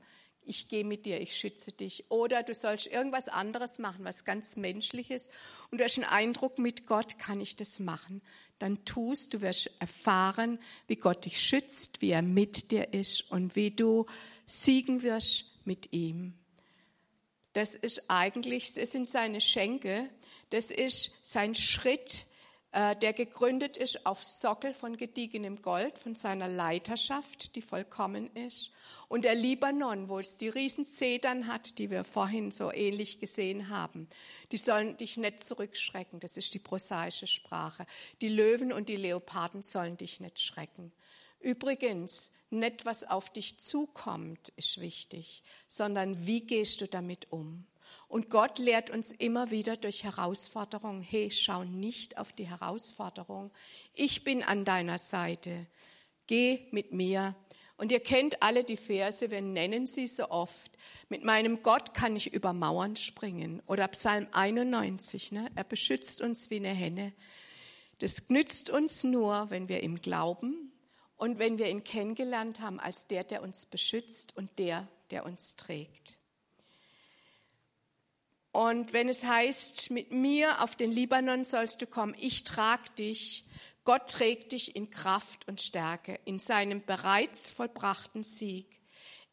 ich 0.49 0.69
gehe 0.69 0.85
mit 0.85 1.07
dir, 1.07 1.21
ich 1.21 1.37
schütze 1.37 1.73
dich. 1.73 2.11
Oder 2.11 2.43
du 2.43 2.55
sollst 2.55 2.87
irgendwas 2.87 3.29
anderes 3.29 3.79
machen, 3.79 4.05
was 4.05 4.25
ganz 4.25 4.57
Menschliches. 4.57 5.31
Und 5.71 5.79
du 5.79 5.85
hast 5.85 5.97
einen 5.99 6.09
Eindruck, 6.09 6.59
mit 6.59 6.87
Gott 6.87 7.19
kann 7.19 7.41
ich 7.41 7.57
das 7.57 7.79
machen. 7.79 8.23
Dann 8.59 8.85
tust, 8.85 9.35
du 9.35 9.43
wirst 9.43 9.71
erfahren, 9.79 10.59
wie 10.87 10.97
Gott 10.97 11.25
dich 11.25 11.41
schützt, 11.41 12.01
wie 12.01 12.11
er 12.11 12.23
mit 12.23 12.71
dir 12.71 12.93
ist 12.93 13.31
und 13.31 13.55
wie 13.55 13.71
du 13.71 14.07
siegen 14.47 15.03
wirst 15.03 15.53
mit 15.65 15.93
ihm. 15.93 16.35
Das 17.53 17.75
ist 17.75 18.11
eigentlich, 18.11 18.77
es 18.77 18.93
sind 18.93 19.09
seine 19.09 19.41
Schenke, 19.41 20.09
das 20.51 20.71
ist 20.71 21.19
sein 21.23 21.55
Schritt, 21.55 22.27
der 22.73 23.13
gegründet 23.15 23.77
ist 23.79 24.05
auf 24.05 24.23
Sockel 24.23 24.75
von 24.75 24.97
gediegenem 24.97 25.63
Gold, 25.63 25.97
von 25.99 26.15
seiner 26.15 26.49
Leiterschaft, 26.49 27.57
die 27.57 27.63
vollkommen 27.63 28.29
ist. 28.35 28.71
Und 29.09 29.25
der 29.25 29.35
Libanon, 29.35 30.09
wo 30.11 30.19
es 30.19 30.37
die 30.37 30.51
Riesenzedern 30.51 31.47
hat, 31.47 31.79
die 31.79 31.91
wir 31.91 32.05
vorhin 32.05 32.51
so 32.51 32.71
ähnlich 32.71 33.21
gesehen 33.21 33.71
haben, 33.71 34.07
die 34.53 34.59
sollen 34.59 34.99
dich 34.99 35.17
nicht 35.17 35.41
zurückschrecken. 35.41 36.21
Das 36.21 36.37
ist 36.37 36.53
die 36.53 36.59
prosaische 36.59 37.27
Sprache. 37.27 37.87
Die 38.21 38.29
Löwen 38.29 38.73
und 38.73 38.91
die 38.91 38.97
Leoparden 38.97 39.63
sollen 39.63 39.97
dich 39.97 40.21
nicht 40.21 40.39
schrecken. 40.39 40.93
Übrigens, 41.41 42.35
nicht 42.51 42.85
was 42.85 43.05
auf 43.05 43.31
dich 43.31 43.59
zukommt, 43.59 44.49
ist 44.57 44.81
wichtig, 44.81 45.43
sondern 45.67 46.27
wie 46.27 46.47
gehst 46.47 46.81
du 46.81 46.87
damit 46.87 47.31
um? 47.31 47.67
Und 48.09 48.31
Gott 48.31 48.59
lehrt 48.59 48.91
uns 48.91 49.13
immer 49.13 49.51
wieder 49.51 49.77
durch 49.77 50.05
Herausforderungen, 50.05 51.03
hey, 51.03 51.31
schau 51.31 51.65
nicht 51.65 52.19
auf 52.19 52.33
die 52.33 52.49
Herausforderung. 52.49 53.51
Ich 53.95 54.25
bin 54.25 54.43
an 54.43 54.65
deiner 54.65 54.99
Seite. 54.99 55.67
Geh 56.27 56.67
mit 56.71 56.93
mir. 56.93 57.35
Und 57.77 57.93
ihr 57.93 58.01
kennt 58.01 58.43
alle 58.43 58.65
die 58.65 58.77
Verse, 58.77 59.31
wir 59.31 59.41
nennen 59.41 59.87
sie 59.87 60.09
so 60.09 60.31
oft. 60.31 60.73
Mit 61.09 61.23
meinem 61.23 61.63
Gott 61.63 61.95
kann 61.95 62.17
ich 62.17 62.33
über 62.33 62.53
Mauern 62.53 62.97
springen. 62.97 63.63
Oder 63.67 63.87
Psalm 63.89 64.27
91, 64.33 65.31
ne? 65.31 65.49
er 65.55 65.65
beschützt 65.65 66.21
uns 66.21 66.51
wie 66.51 66.57
eine 66.57 66.71
Henne. 66.71 67.13
Das 68.01 68.29
nützt 68.31 68.71
uns 68.71 69.05
nur, 69.05 69.51
wenn 69.51 69.69
wir 69.69 69.83
ihm 69.83 70.03
glauben 70.03 70.73
und 71.17 71.39
wenn 71.39 71.59
wir 71.59 71.69
ihn 71.69 71.85
kennengelernt 71.85 72.61
haben 72.61 72.81
als 72.81 73.07
der, 73.07 73.25
der 73.25 73.43
uns 73.43 73.67
beschützt 73.67 74.37
und 74.37 74.59
der, 74.59 74.89
der 75.11 75.25
uns 75.25 75.57
trägt. 75.57 76.18
Und 78.53 78.93
wenn 78.93 79.09
es 79.09 79.25
heißt, 79.25 79.91
mit 79.91 80.11
mir 80.11 80.63
auf 80.63 80.75
den 80.75 80.91
Libanon 80.91 81.45
sollst 81.45 81.83
du 81.83 81.87
kommen, 81.87 82.15
ich 82.19 82.45
trag 82.45 82.97
dich, 82.97 83.45
Gott 83.85 84.11
trägt 84.11 84.53
dich 84.53 84.77
in 84.77 84.91
Kraft 84.91 85.49
und 85.49 85.61
Stärke, 85.61 86.19
in 86.25 86.39
seinem 86.39 86.85
bereits 86.85 87.51
vollbrachten 87.51 88.25
Sieg. 88.25 88.67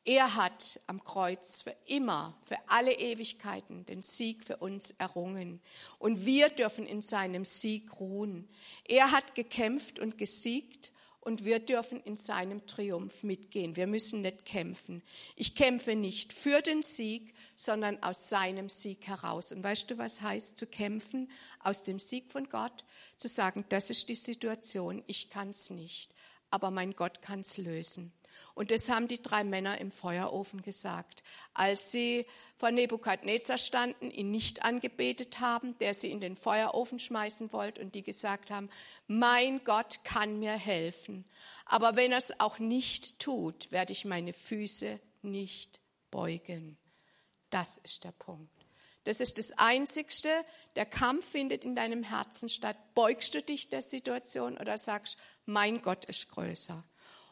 Er 0.07 0.36
hat 0.36 0.80
am 0.86 1.03
Kreuz 1.03 1.63
für 1.63 1.76
immer, 1.88 2.38
für 2.43 2.57
alle 2.68 2.93
Ewigkeiten 2.93 3.86
den 3.86 4.03
Sieg 4.03 4.43
für 4.43 4.57
uns 4.57 4.91
errungen. 4.91 5.61
Und 5.97 6.28
wir 6.28 6.49
dürfen 6.49 6.86
in 6.86 7.01
seinem 7.01 7.43
Sieg 7.43 7.99
ruhen. 7.99 8.47
Er 8.88 9.11
hat 9.11 9.34
gekämpft 9.34 9.97
und 9.97 10.20
gesiegt 10.20 10.91
und 11.26 11.44
wir 11.44 11.60
dürfen 11.60 12.00
in 12.02 12.18
seinem 12.18 12.68
Triumph 12.68 13.24
mitgehen. 13.24 13.76
Wir 13.76 13.88
müssen 13.88 14.22
nicht 14.22 14.46
kämpfen. 14.46 15.02
Ich 15.36 15.56
kämpfe 15.56 15.96
nicht 15.96 16.32
für 16.32 16.62
den 16.62 16.84
Sieg, 16.84 17.34
sondern 17.56 18.02
aus 18.04 18.30
seinem 18.30 18.70
Sieg 18.70 19.08
heraus. 19.08 19.52
Und 19.52 19.64
weißt 19.64 19.90
du, 19.90 19.98
was 19.98 20.22
heißt 20.22 20.58
zu 20.58 20.68
kämpfen? 20.68 21.32
Aus 21.60 21.82
dem 21.82 21.98
Sieg 21.98 22.32
von 22.32 22.48
Gott, 22.48 22.86
zu 23.18 23.28
sagen, 23.28 23.66
das 23.70 23.90
ist 23.90 24.08
die 24.08 24.16
Situation, 24.16 25.04
ich 25.08 25.32
kann 25.32 25.50
es 25.50 25.72
nicht, 25.72 26.14
aber 26.52 26.70
mein 26.70 26.94
Gott 26.94 27.24
kann 27.24 27.40
es 27.40 27.58
lösen. 27.58 28.14
Und 28.54 28.70
das 28.70 28.90
haben 28.90 29.08
die 29.08 29.22
drei 29.22 29.44
Männer 29.44 29.80
im 29.80 29.92
Feuerofen 29.92 30.62
gesagt, 30.62 31.24
als 31.56 31.92
sie 31.92 32.28
vor 32.58 32.72
Nebukadnezar 32.72 33.58
standen, 33.58 34.12
ihn 34.12 34.32
nicht 34.32 34.64
angebetet 34.64 35.39
haben, 35.39 35.78
der 35.80 35.93
sie 35.93 36.12
in 36.12 36.20
den 36.20 36.36
Feuerofen 36.36 36.99
schmeißen 36.99 37.51
wollte 37.51 37.82
und 37.82 37.95
die 37.95 38.03
gesagt 38.03 38.49
haben, 38.49 38.70
mein 39.08 39.64
Gott 39.64 40.03
kann 40.03 40.39
mir 40.39 40.53
helfen. 40.53 41.26
Aber 41.66 41.95
wenn 41.95 42.12
er 42.12 42.18
es 42.18 42.39
auch 42.39 42.60
nicht 42.60 43.20
tut, 43.20 43.72
werde 43.72 43.91
ich 43.91 44.06
meine 44.06 44.34
Füße 44.34 44.99
nicht 45.22 45.82
beugen. 46.12 46.78
Das 47.49 47.78
ist 47.78 48.03
der 48.03 48.14
Punkt. 48.14 48.51
Das 49.03 49.20
ist 49.20 49.38
das 49.38 49.58
Einzigste. 49.58 50.30
Der 50.76 50.86
Kampf 50.86 51.30
findet 51.30 51.64
in 51.64 51.76
deinem 51.76 52.03
Herzen 52.03 52.49
statt. 52.49 52.78
Beugst 52.95 53.36
du 53.36 53.41
dich 53.41 53.70
der 53.70 53.82
Situation 53.82 54.58
oder 54.58 54.78
sagst, 54.78 55.18
mein 55.45 55.82
Gott 55.82 56.06
ist 56.06 56.30
größer? 56.30 56.84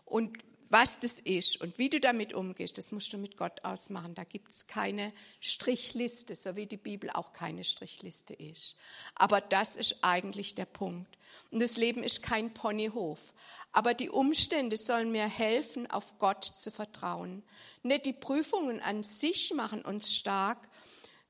Und 0.06 0.38
was 0.74 0.98
das 0.98 1.20
ist 1.20 1.62
und 1.62 1.78
wie 1.78 1.88
du 1.88 2.00
damit 2.00 2.34
umgehst, 2.34 2.80
das 2.80 2.92
musst 2.92 3.14
du 3.14 3.20
mit 3.20 3.38
Gott 3.38 3.64
ausmachen. 3.64 4.16
Da 4.16 4.24
gibt 4.24 4.50
es 4.50 4.66
keine 4.66 5.14
Strichliste, 5.40 6.36
so 6.36 6.56
wie 6.56 6.66
die 6.66 6.78
Bibel 6.78 7.12
auch 7.12 7.32
keine 7.32 7.64
Strichliste 7.64 8.34
ist. 8.34 8.76
Aber 9.14 9.40
das 9.40 9.76
ist 9.76 9.98
eigentlich 10.02 10.56
der 10.56 10.66
Punkt. 10.66 11.20
Und 11.52 11.62
das 11.62 11.78
Leben 11.78 12.02
ist 12.02 12.24
kein 12.24 12.56
Ponyhof. 12.56 13.36
Aber 13.72 13.94
die 13.94 14.10
Umstände 14.10 14.76
sollen 14.76 15.12
mir 15.12 15.28
helfen, 15.28 15.92
auf 15.92 16.18
Gott 16.18 16.44
zu 16.44 16.72
vertrauen. 16.72 17.44
Nicht 17.84 18.08
die 18.08 18.14
Prüfungen 18.14 18.82
an 18.82 19.04
sich 19.04 19.54
machen 19.54 19.86
uns 19.86 20.16
stark. 20.16 20.58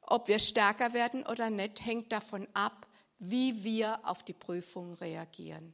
Ob 0.04 0.30
wir 0.30 0.40
stärker 0.40 0.94
werden 0.94 1.26
oder 1.26 1.50
nicht, 1.50 1.86
hängt 1.86 2.14
davon 2.14 2.48
ab, 2.54 2.88
wie 3.20 3.66
wir 3.66 4.08
auf 4.08 4.24
die 4.24 4.32
Prüfungen 4.32 4.94
reagieren. 4.94 5.74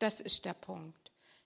Das 0.00 0.20
ist 0.20 0.44
der 0.44 0.54
Punkt. 0.54 0.99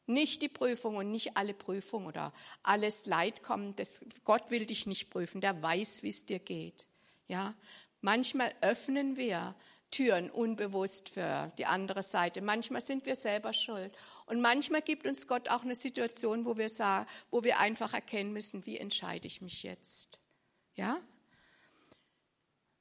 Nicht 0.07 0.42
die 0.42 0.48
Prüfung 0.48 0.96
und 0.96 1.11
nicht 1.11 1.36
alle 1.36 1.55
Prüfungen 1.55 2.07
oder 2.07 2.32
alles 2.62 3.07
Leid 3.07 3.42
kommen. 3.42 3.74
Das, 3.76 4.05
Gott 4.24 4.50
will 4.50 4.66
dich 4.66 4.86
nicht 4.86 5.11
prüfen, 5.11 5.40
der 5.40 5.62
weiß, 5.62 6.02
wie 6.02 6.11
es 6.11 6.26
dir 6.26 6.38
geht. 6.38 6.86
Ja, 7.26 7.55
manchmal 8.00 8.55
öffnen 8.61 9.16
wir 9.16 9.55
Türen 9.94 10.28
unbewusst 10.28 11.09
für 11.09 11.48
die 11.57 11.66
andere 11.66 12.02
Seite. 12.02 12.42
Manchmal 12.42 12.80
sind 12.80 13.07
wir 13.07 13.14
selber 13.14 13.52
schuld. 13.52 13.96
Und 14.26 14.40
manchmal 14.40 14.82
gibt 14.82 15.07
uns 15.07 15.28
Gott 15.28 15.48
auch 15.48 15.62
eine 15.62 15.76
Situation, 15.76 16.44
wo 16.44 16.59
wir 16.59 16.68
sagen, 16.68 17.09
wo 17.30 17.44
wir 17.44 17.61
einfach 17.61 17.94
erkennen 17.94 18.32
müssen, 18.32 18.66
wie 18.66 18.76
entscheide 18.76 19.28
ich 19.28 19.40
mich 19.40 19.62
jetzt? 19.62 20.20
Ja? 20.74 21.00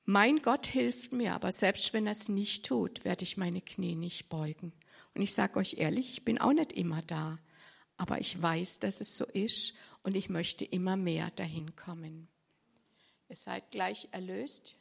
Mein 0.06 0.42
Gott 0.42 0.66
hilft 0.66 1.14
mir, 1.14 1.34
aber 1.34 1.52
selbst 1.52 1.94
wenn 1.94 2.08
er 2.08 2.14
es 2.14 2.30
nicht 2.30 2.66
tut, 2.66 3.06
werde 3.06 3.24
ich 3.24 3.38
meine 3.38 3.62
Knie 3.62 3.96
nicht 3.96 4.28
beugen. 4.28 4.74
Und 5.16 5.22
ich 5.22 5.34
sage 5.34 5.60
euch 5.60 5.76
ehrlich, 5.78 6.10
ich 6.12 6.26
bin 6.26 6.40
auch 6.40 6.54
nicht 6.54 6.74
immer 6.74 7.02
da, 7.04 7.40
aber 7.98 8.20
ich 8.20 8.42
weiß, 8.42 8.80
dass 8.80 9.02
es 9.02 9.16
so 9.16 9.26
ist 9.26 9.74
und 10.02 10.16
ich 10.16 10.30
möchte 10.30 10.66
immer 10.66 10.98
mehr 10.98 11.32
dahin 11.32 11.76
kommen. 11.76 12.28
Ihr 13.30 13.36
seid 13.36 13.72
gleich 13.72 14.10
erlöst. 14.12 14.76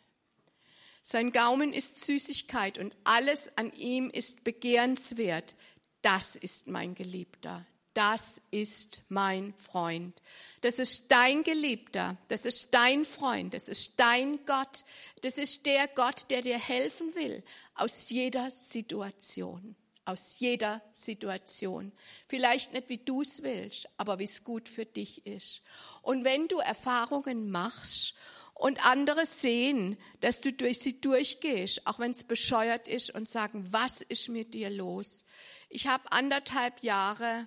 Sein 1.03 1.33
Gaumen 1.33 1.73
ist 1.73 2.05
Süßigkeit 2.05 2.79
und 2.79 2.97
alles 3.05 3.57
an 3.59 3.73
ihm 3.75 4.09
ist 4.11 4.45
begehrenswert. 4.45 5.55
Das 6.01 6.37
ist 6.37 6.69
mein 6.69 6.95
Geliebter. 6.95 7.67
Das 7.95 8.41
ist 8.51 9.03
mein 9.11 9.53
Freund. 9.55 10.23
Das 10.63 10.79
ist 10.79 11.13
dein 11.13 11.43
Geliebter. 11.43 12.17
Das 12.29 12.47
ist 12.47 12.73
dein 12.73 13.05
Freund. 13.05 13.53
Das 13.53 13.69
ist 13.69 14.01
dein 14.01 14.43
Gott. 14.47 14.85
Das 15.21 15.37
ist 15.37 15.67
der 15.67 15.89
Gott, 15.89 16.31
der 16.31 16.41
dir 16.41 16.59
helfen 16.59 17.15
will 17.15 17.43
aus 17.75 18.09
jeder 18.09 18.51
Situation 18.51 19.77
aus 20.05 20.39
jeder 20.39 20.83
Situation. 20.93 21.93
Vielleicht 22.27 22.73
nicht, 22.73 22.89
wie 22.89 22.99
du 22.99 23.23
es 23.23 23.43
willst, 23.43 23.89
aber 23.97 24.19
wie 24.19 24.25
es 24.25 24.45
gut 24.45 24.69
für 24.69 24.85
dich 24.85 25.27
ist. 25.27 25.63
Und 26.03 26.25
wenn 26.25 26.49
du 26.49 26.59
Erfahrungen 26.59 27.51
machst 27.51 28.15
und 28.55 28.85
andere 28.87 29.27
sehen, 29.27 29.97
dass 30.21 30.41
du 30.41 30.53
durch 30.53 30.81
sie 30.81 31.01
durchgehst, 31.01 31.87
auch 31.87 31.99
wenn 31.99 32.11
es 32.11 32.25
bescheuert 32.25 32.89
ist 32.89 33.11
und 33.15 33.29
sagen, 33.29 33.65
was 33.73 34.03
ist 34.03 34.29
mit 34.29 34.55
dir 34.55 34.71
los? 34.71 35.27
Ich 35.69 35.87
habe 35.87 36.11
anderthalb 36.13 36.83
Jahre 36.83 37.47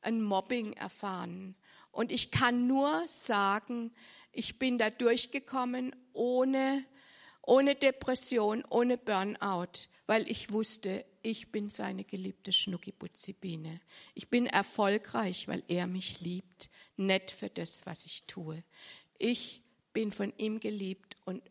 ein 0.00 0.22
Mobbing 0.22 0.74
erfahren 0.74 1.56
und 1.90 2.12
ich 2.12 2.30
kann 2.30 2.66
nur 2.66 3.06
sagen, 3.06 3.92
ich 4.32 4.58
bin 4.58 4.78
da 4.78 4.90
durchgekommen 4.90 5.94
ohne, 6.12 6.84
ohne 7.46 7.74
Depression, 7.74 8.64
ohne 8.68 8.96
Burnout, 8.98 9.88
weil 10.06 10.30
ich 10.30 10.50
wusste, 10.50 11.04
ich 11.22 11.50
bin 11.52 11.70
seine 11.70 12.04
geliebte 12.04 12.52
Schnuckibuzzi-Biene. 12.52 13.80
Ich 14.14 14.28
bin 14.28 14.46
erfolgreich, 14.46 15.48
weil 15.48 15.62
er 15.68 15.86
mich 15.86 16.20
liebt, 16.20 16.70
nicht 16.96 17.30
für 17.30 17.48
das, 17.48 17.86
was 17.86 18.04
ich 18.04 18.24
tue. 18.26 18.62
Ich 19.18 19.62
bin 19.92 20.12
von 20.12 20.32
ihm 20.36 20.60
geliebt 20.60 21.16
und 21.24 21.42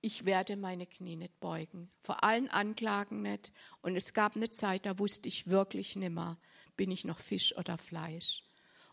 ich 0.00 0.24
werde 0.24 0.56
meine 0.56 0.86
Knie 0.86 1.16
nicht 1.16 1.38
beugen. 1.40 1.90
Vor 2.02 2.22
allen 2.22 2.48
Anklagen 2.48 3.22
nicht. 3.22 3.52
Und 3.82 3.96
es 3.96 4.14
gab 4.14 4.36
eine 4.36 4.50
Zeit, 4.50 4.86
da 4.86 4.98
wusste 4.98 5.28
ich 5.28 5.48
wirklich 5.48 5.96
nimmer, 5.96 6.38
bin 6.76 6.90
ich 6.90 7.04
noch 7.04 7.18
Fisch 7.18 7.56
oder 7.56 7.78
Fleisch. 7.78 8.44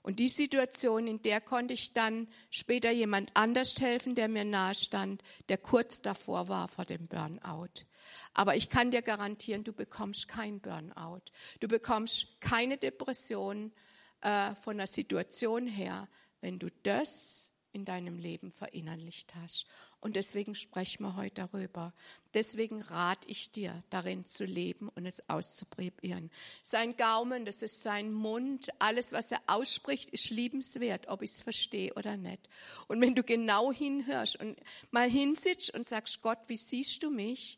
Und 0.06 0.20
die 0.20 0.30
Situation, 0.30 1.08
in 1.08 1.24
der 1.24 1.42
konnte 1.42 1.74
ich 1.74 1.92
dann 1.94 2.28
später 2.52 2.92
jemand 2.92 3.32
anders 3.34 3.74
helfen, 3.82 4.14
der 4.14 4.28
mir 4.28 4.46
nahe 4.46 4.76
stand, 4.76 5.24
der 5.50 5.58
kurz 5.58 6.00
davor 6.00 6.48
war 6.48 6.68
vor 6.68 6.86
dem 6.86 7.08
Burnout. 7.08 7.88
Aber 8.36 8.56
ich 8.56 8.70
kann 8.70 8.92
dir 8.92 9.02
garantieren, 9.02 9.64
du 9.64 9.74
bekommst 9.74 10.28
kein 10.28 10.60
Burnout. 10.60 11.24
Du 11.60 11.68
bekommst 11.68 12.40
keine 12.40 12.78
Depression 12.78 13.74
äh, 14.22 14.54
von 14.54 14.78
der 14.78 14.86
Situation 14.86 15.66
her, 15.66 16.08
wenn 16.40 16.60
du 16.60 16.68
das 16.84 17.52
in 17.72 17.84
deinem 17.84 18.20
Leben 18.20 18.52
verinnerlicht 18.52 19.34
hast. 19.34 19.66
Und 20.06 20.16
deswegen 20.16 20.54
sprechen 20.54 21.04
wir 21.04 21.16
heute 21.16 21.48
darüber. 21.48 21.92
Deswegen 22.36 22.80
rate 22.84 23.28
ich 23.28 23.50
dir, 23.50 23.84
darin 23.90 24.24
zu 24.24 24.46
leben 24.46 24.90
und 24.90 25.08
es 25.08 25.30
auszuprobieren. 25.30 26.30
Sein 26.62 26.96
Gaumen, 26.96 27.44
das 27.44 27.64
ist 27.64 27.82
sein 27.82 28.14
Mund, 28.14 28.70
alles, 28.78 29.14
was 29.14 29.32
er 29.32 29.42
ausspricht, 29.48 30.12
ist 30.12 30.30
liebenswert, 30.30 31.08
ob 31.08 31.24
ich 31.24 31.32
es 31.32 31.42
verstehe 31.42 31.92
oder 31.96 32.18
nicht. 32.18 32.50
Und 32.88 33.02
wenn 33.02 33.16
du 33.16 33.24
genau 33.24 33.72
hinhörst 33.72 34.36
und 34.36 34.56
mal 34.92 35.10
hinsitzt 35.10 35.74
und 35.74 35.88
sagst, 35.88 36.22
Gott, 36.22 36.40
wie 36.50 36.58
siehst 36.58 37.02
du 37.02 37.10
mich? 37.10 37.58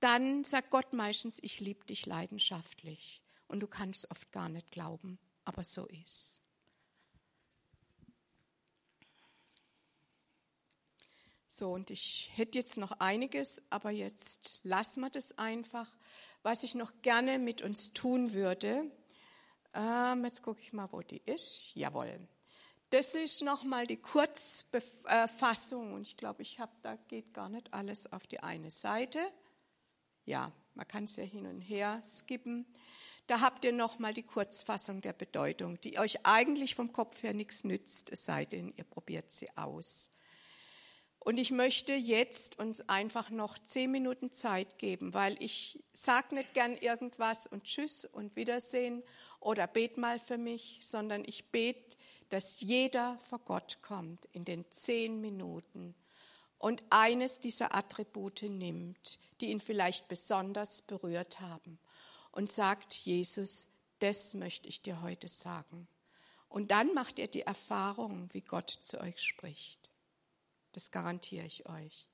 dann 0.00 0.44
sagt 0.44 0.70
Gott 0.70 0.92
meistens, 0.92 1.38
ich 1.42 1.60
liebe 1.60 1.84
dich 1.86 2.06
leidenschaftlich. 2.06 3.22
Und 3.48 3.60
du 3.60 3.66
kannst 3.66 4.10
oft 4.10 4.30
gar 4.32 4.48
nicht 4.48 4.70
glauben, 4.70 5.18
aber 5.44 5.64
so 5.64 5.86
ist. 5.86 6.45
So, 11.58 11.72
und 11.72 11.88
ich 11.88 12.30
hätte 12.34 12.58
jetzt 12.58 12.76
noch 12.76 12.92
einiges, 13.00 13.62
aber 13.70 13.90
jetzt 13.90 14.60
lassen 14.62 15.00
wir 15.00 15.08
das 15.08 15.38
einfach. 15.38 15.90
Was 16.42 16.64
ich 16.64 16.74
noch 16.74 16.92
gerne 17.00 17.38
mit 17.38 17.62
uns 17.62 17.94
tun 17.94 18.34
würde, 18.34 18.90
ähm, 19.72 20.22
jetzt 20.26 20.42
gucke 20.42 20.60
ich 20.60 20.74
mal, 20.74 20.92
wo 20.92 21.00
die 21.00 21.22
ist. 21.24 21.72
Jawohl. 21.74 22.20
Das 22.90 23.14
ist 23.14 23.40
nochmal 23.40 23.86
die 23.86 23.96
Kurzfassung 23.96 25.94
und 25.94 26.02
ich 26.02 26.18
glaube, 26.18 26.42
ich 26.42 26.60
habe, 26.60 26.72
da 26.82 26.96
geht 27.08 27.32
gar 27.32 27.48
nicht 27.48 27.72
alles 27.72 28.12
auf 28.12 28.26
die 28.26 28.40
eine 28.40 28.70
Seite. 28.70 29.18
Ja, 30.26 30.52
man 30.74 30.86
kann 30.86 31.04
es 31.04 31.16
ja 31.16 31.24
hin 31.24 31.46
und 31.46 31.62
her 31.62 32.02
skippen. 32.04 32.66
Da 33.28 33.40
habt 33.40 33.64
ihr 33.64 33.72
nochmal 33.72 34.12
die 34.12 34.24
Kurzfassung 34.24 35.00
der 35.00 35.14
Bedeutung, 35.14 35.80
die 35.80 35.98
euch 35.98 36.26
eigentlich 36.26 36.74
vom 36.74 36.92
Kopf 36.92 37.22
her 37.22 37.32
nichts 37.32 37.64
nützt, 37.64 38.12
es 38.12 38.26
sei 38.26 38.44
denn, 38.44 38.74
ihr 38.76 38.84
probiert 38.84 39.30
sie 39.30 39.48
aus. 39.56 40.15
Und 41.26 41.38
ich 41.38 41.50
möchte 41.50 41.92
jetzt 41.92 42.60
uns 42.60 42.88
einfach 42.88 43.30
noch 43.30 43.58
zehn 43.58 43.90
Minuten 43.90 44.32
Zeit 44.32 44.78
geben, 44.78 45.12
weil 45.12 45.36
ich 45.42 45.82
sage 45.92 46.36
nicht 46.36 46.54
gern 46.54 46.76
irgendwas 46.76 47.48
und 47.48 47.64
Tschüss 47.64 48.04
und 48.04 48.36
Wiedersehen 48.36 49.02
oder 49.40 49.66
bet 49.66 49.96
mal 49.96 50.20
für 50.20 50.38
mich, 50.38 50.78
sondern 50.82 51.24
ich 51.26 51.50
bete, 51.50 51.96
dass 52.28 52.60
jeder 52.60 53.18
vor 53.28 53.40
Gott 53.40 53.82
kommt 53.82 54.26
in 54.26 54.44
den 54.44 54.70
zehn 54.70 55.20
Minuten 55.20 55.96
und 56.58 56.84
eines 56.90 57.40
dieser 57.40 57.74
Attribute 57.74 58.42
nimmt, 58.42 59.18
die 59.40 59.46
ihn 59.46 59.60
vielleicht 59.60 60.06
besonders 60.06 60.82
berührt 60.82 61.40
haben 61.40 61.80
und 62.30 62.52
sagt, 62.52 62.94
Jesus, 62.94 63.72
das 63.98 64.34
möchte 64.34 64.68
ich 64.68 64.80
dir 64.80 65.02
heute 65.02 65.26
sagen. 65.26 65.88
Und 66.48 66.70
dann 66.70 66.94
macht 66.94 67.18
ihr 67.18 67.26
die 67.26 67.42
Erfahrung, 67.42 68.28
wie 68.30 68.42
Gott 68.42 68.70
zu 68.70 69.00
euch 69.00 69.20
spricht. 69.20 69.85
Das 70.76 70.90
garantiere 70.90 71.46
ich 71.46 71.66
euch. 71.66 72.06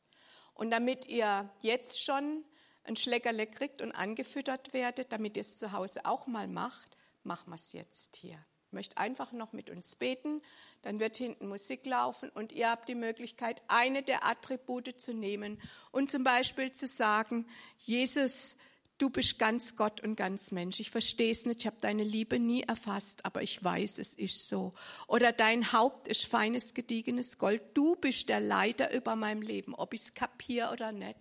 Und 0.54 0.70
damit 0.70 1.06
ihr 1.08 1.50
jetzt 1.62 2.00
schon 2.00 2.44
ein 2.84 2.94
Schleckerle 2.94 3.48
kriegt 3.48 3.82
und 3.82 3.90
angefüttert 3.90 4.72
werdet, 4.72 5.12
damit 5.12 5.36
ihr 5.36 5.40
es 5.40 5.58
zu 5.58 5.72
Hause 5.72 6.06
auch 6.06 6.28
mal 6.28 6.46
macht, 6.46 6.96
machen 7.24 7.50
wir 7.50 7.56
es 7.56 7.72
jetzt 7.72 8.14
hier. 8.14 8.38
Ich 8.68 8.72
möchte 8.72 8.98
einfach 8.98 9.32
noch 9.32 9.52
mit 9.52 9.68
uns 9.68 9.96
beten, 9.96 10.42
dann 10.82 11.00
wird 11.00 11.16
hinten 11.16 11.48
Musik 11.48 11.84
laufen 11.86 12.30
und 12.30 12.52
ihr 12.52 12.70
habt 12.70 12.88
die 12.88 12.94
Möglichkeit, 12.94 13.60
eine 13.66 14.04
der 14.04 14.24
Attribute 14.24 14.94
zu 15.00 15.12
nehmen 15.12 15.60
und 15.90 16.08
zum 16.08 16.22
Beispiel 16.22 16.70
zu 16.70 16.86
sagen, 16.86 17.48
Jesus, 17.78 18.58
du 18.98 19.10
bist 19.10 19.38
ganz 19.38 19.76
Gott 19.76 20.00
und 20.00 20.16
ganz 20.16 20.50
Mensch. 20.52 20.80
Ich 20.80 20.90
verstehe 20.90 21.30
es 21.30 21.46
nicht, 21.46 21.60
ich 21.60 21.66
habe 21.66 21.78
deine 21.80 22.04
Liebe 22.04 22.38
nie 22.38 22.62
erfasst, 22.62 23.24
aber 23.24 23.42
ich 23.42 23.62
weiß, 23.62 23.98
es 23.98 24.14
ist 24.14 24.48
so. 24.48 24.72
Oder 25.06 25.32
dein 25.32 25.72
Haupt 25.72 26.08
ist 26.08 26.26
feines, 26.26 26.74
gediegenes 26.74 27.38
Gold. 27.38 27.62
Du 27.74 27.96
bist 27.96 28.28
der 28.28 28.40
Leiter 28.40 28.92
über 28.92 29.16
meinem 29.16 29.42
Leben, 29.42 29.74
ob 29.74 29.94
ich 29.94 30.02
es 30.02 30.14
kapiere 30.14 30.70
oder 30.72 30.92
nicht. 30.92 31.16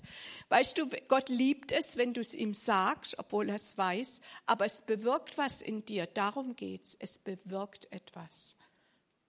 Weißt 0.49 0.77
du, 0.77 0.87
Gott 1.07 1.29
liebt 1.29 1.71
es, 1.71 1.97
wenn 1.97 2.13
du 2.13 2.21
es 2.21 2.33
ihm 2.33 2.53
sagst, 2.53 3.17
obwohl 3.19 3.49
er 3.49 3.55
es 3.55 3.77
weiß, 3.77 4.21
aber 4.45 4.65
es 4.65 4.81
bewirkt 4.81 5.37
was 5.37 5.61
in 5.61 5.85
dir. 5.85 6.05
Darum 6.05 6.55
geht's. 6.55 6.95
Es 6.99 7.19
bewirkt 7.19 7.91
etwas. 7.91 8.57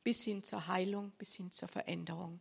Bis 0.05 0.25
hin 0.25 0.43
zur 0.43 0.67
Heilung, 0.67 1.13
bis 1.19 1.35
hin 1.37 1.53
zur 1.53 1.69
Veränderung. 1.69 2.41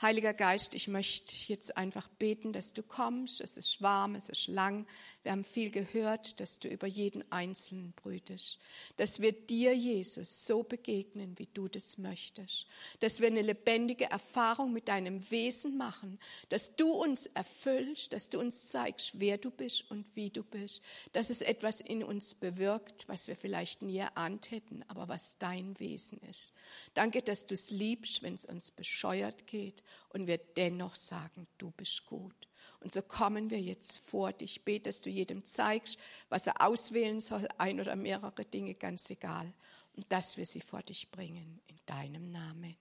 Heiliger 0.00 0.32
Geist, 0.32 0.76
ich 0.76 0.86
möchte 0.86 1.34
jetzt 1.48 1.76
einfach 1.76 2.06
beten, 2.06 2.52
dass 2.52 2.72
du 2.72 2.84
kommst. 2.84 3.40
Es 3.40 3.56
ist 3.56 3.82
warm, 3.82 4.14
es 4.14 4.28
ist 4.28 4.46
lang. 4.46 4.86
Wir 5.24 5.32
haben 5.32 5.44
viel 5.44 5.72
gehört, 5.72 6.38
dass 6.38 6.60
du 6.60 6.68
über 6.68 6.86
jeden 6.86 7.24
Einzelnen 7.32 7.92
brütest. 7.94 8.60
Dass 8.96 9.20
wir 9.20 9.32
dir, 9.32 9.74
Jesus, 9.74 10.46
so 10.46 10.62
begegnen, 10.62 11.36
wie 11.36 11.48
du 11.52 11.66
das 11.66 11.98
möchtest. 11.98 12.66
Dass 13.00 13.20
wir 13.20 13.26
eine 13.26 13.42
lebendige 13.42 14.04
Erfahrung 14.04 14.72
mit 14.72 14.86
deinem 14.86 15.28
Wesen 15.32 15.76
machen. 15.76 16.20
Dass 16.48 16.76
du 16.76 16.92
uns 16.92 17.26
erfüllst, 17.26 18.12
dass 18.12 18.30
du 18.30 18.38
uns 18.38 18.68
zeigst, 18.68 19.18
wer 19.18 19.36
du 19.36 19.50
bist 19.50 19.90
und 19.90 20.06
wie 20.14 20.30
du 20.30 20.44
bist. 20.44 20.80
Dass 21.12 21.28
es 21.28 21.42
etwas 21.42 21.80
in 21.80 22.04
uns 22.04 22.36
bewirkt, 22.36 23.08
was 23.08 23.26
wir 23.26 23.34
vielleicht 23.34 23.82
nie 23.82 23.98
erahnt 23.98 24.52
hätten, 24.52 24.84
aber 24.86 25.08
was 25.08 25.38
dein 25.38 25.76
Wesen 25.80 26.20
ist. 26.30 26.52
Danke, 26.98 27.22
dass 27.22 27.46
du 27.46 27.54
es 27.54 27.70
liebst, 27.70 28.24
wenn 28.24 28.34
es 28.34 28.44
uns 28.44 28.72
bescheuert 28.72 29.46
geht 29.46 29.84
und 30.08 30.26
wir 30.26 30.36
dennoch 30.36 30.96
sagen, 30.96 31.46
du 31.56 31.70
bist 31.70 32.06
gut. 32.06 32.48
Und 32.80 32.92
so 32.92 33.02
kommen 33.02 33.50
wir 33.50 33.60
jetzt 33.60 33.98
vor 33.98 34.32
dich. 34.32 34.64
Bete, 34.64 34.90
dass 34.90 35.00
du 35.00 35.08
jedem 35.08 35.44
zeigst, 35.44 35.96
was 36.28 36.48
er 36.48 36.60
auswählen 36.60 37.20
soll, 37.20 37.46
ein 37.56 37.78
oder 37.78 37.94
mehrere 37.94 38.44
Dinge, 38.44 38.74
ganz 38.74 39.08
egal. 39.10 39.54
Und 39.94 40.10
dass 40.10 40.38
wir 40.38 40.46
sie 40.46 40.60
vor 40.60 40.82
dich 40.82 41.12
bringen, 41.12 41.60
in 41.68 41.78
deinem 41.86 42.32
Namen. 42.32 42.76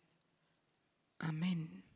Amen. 1.20 1.87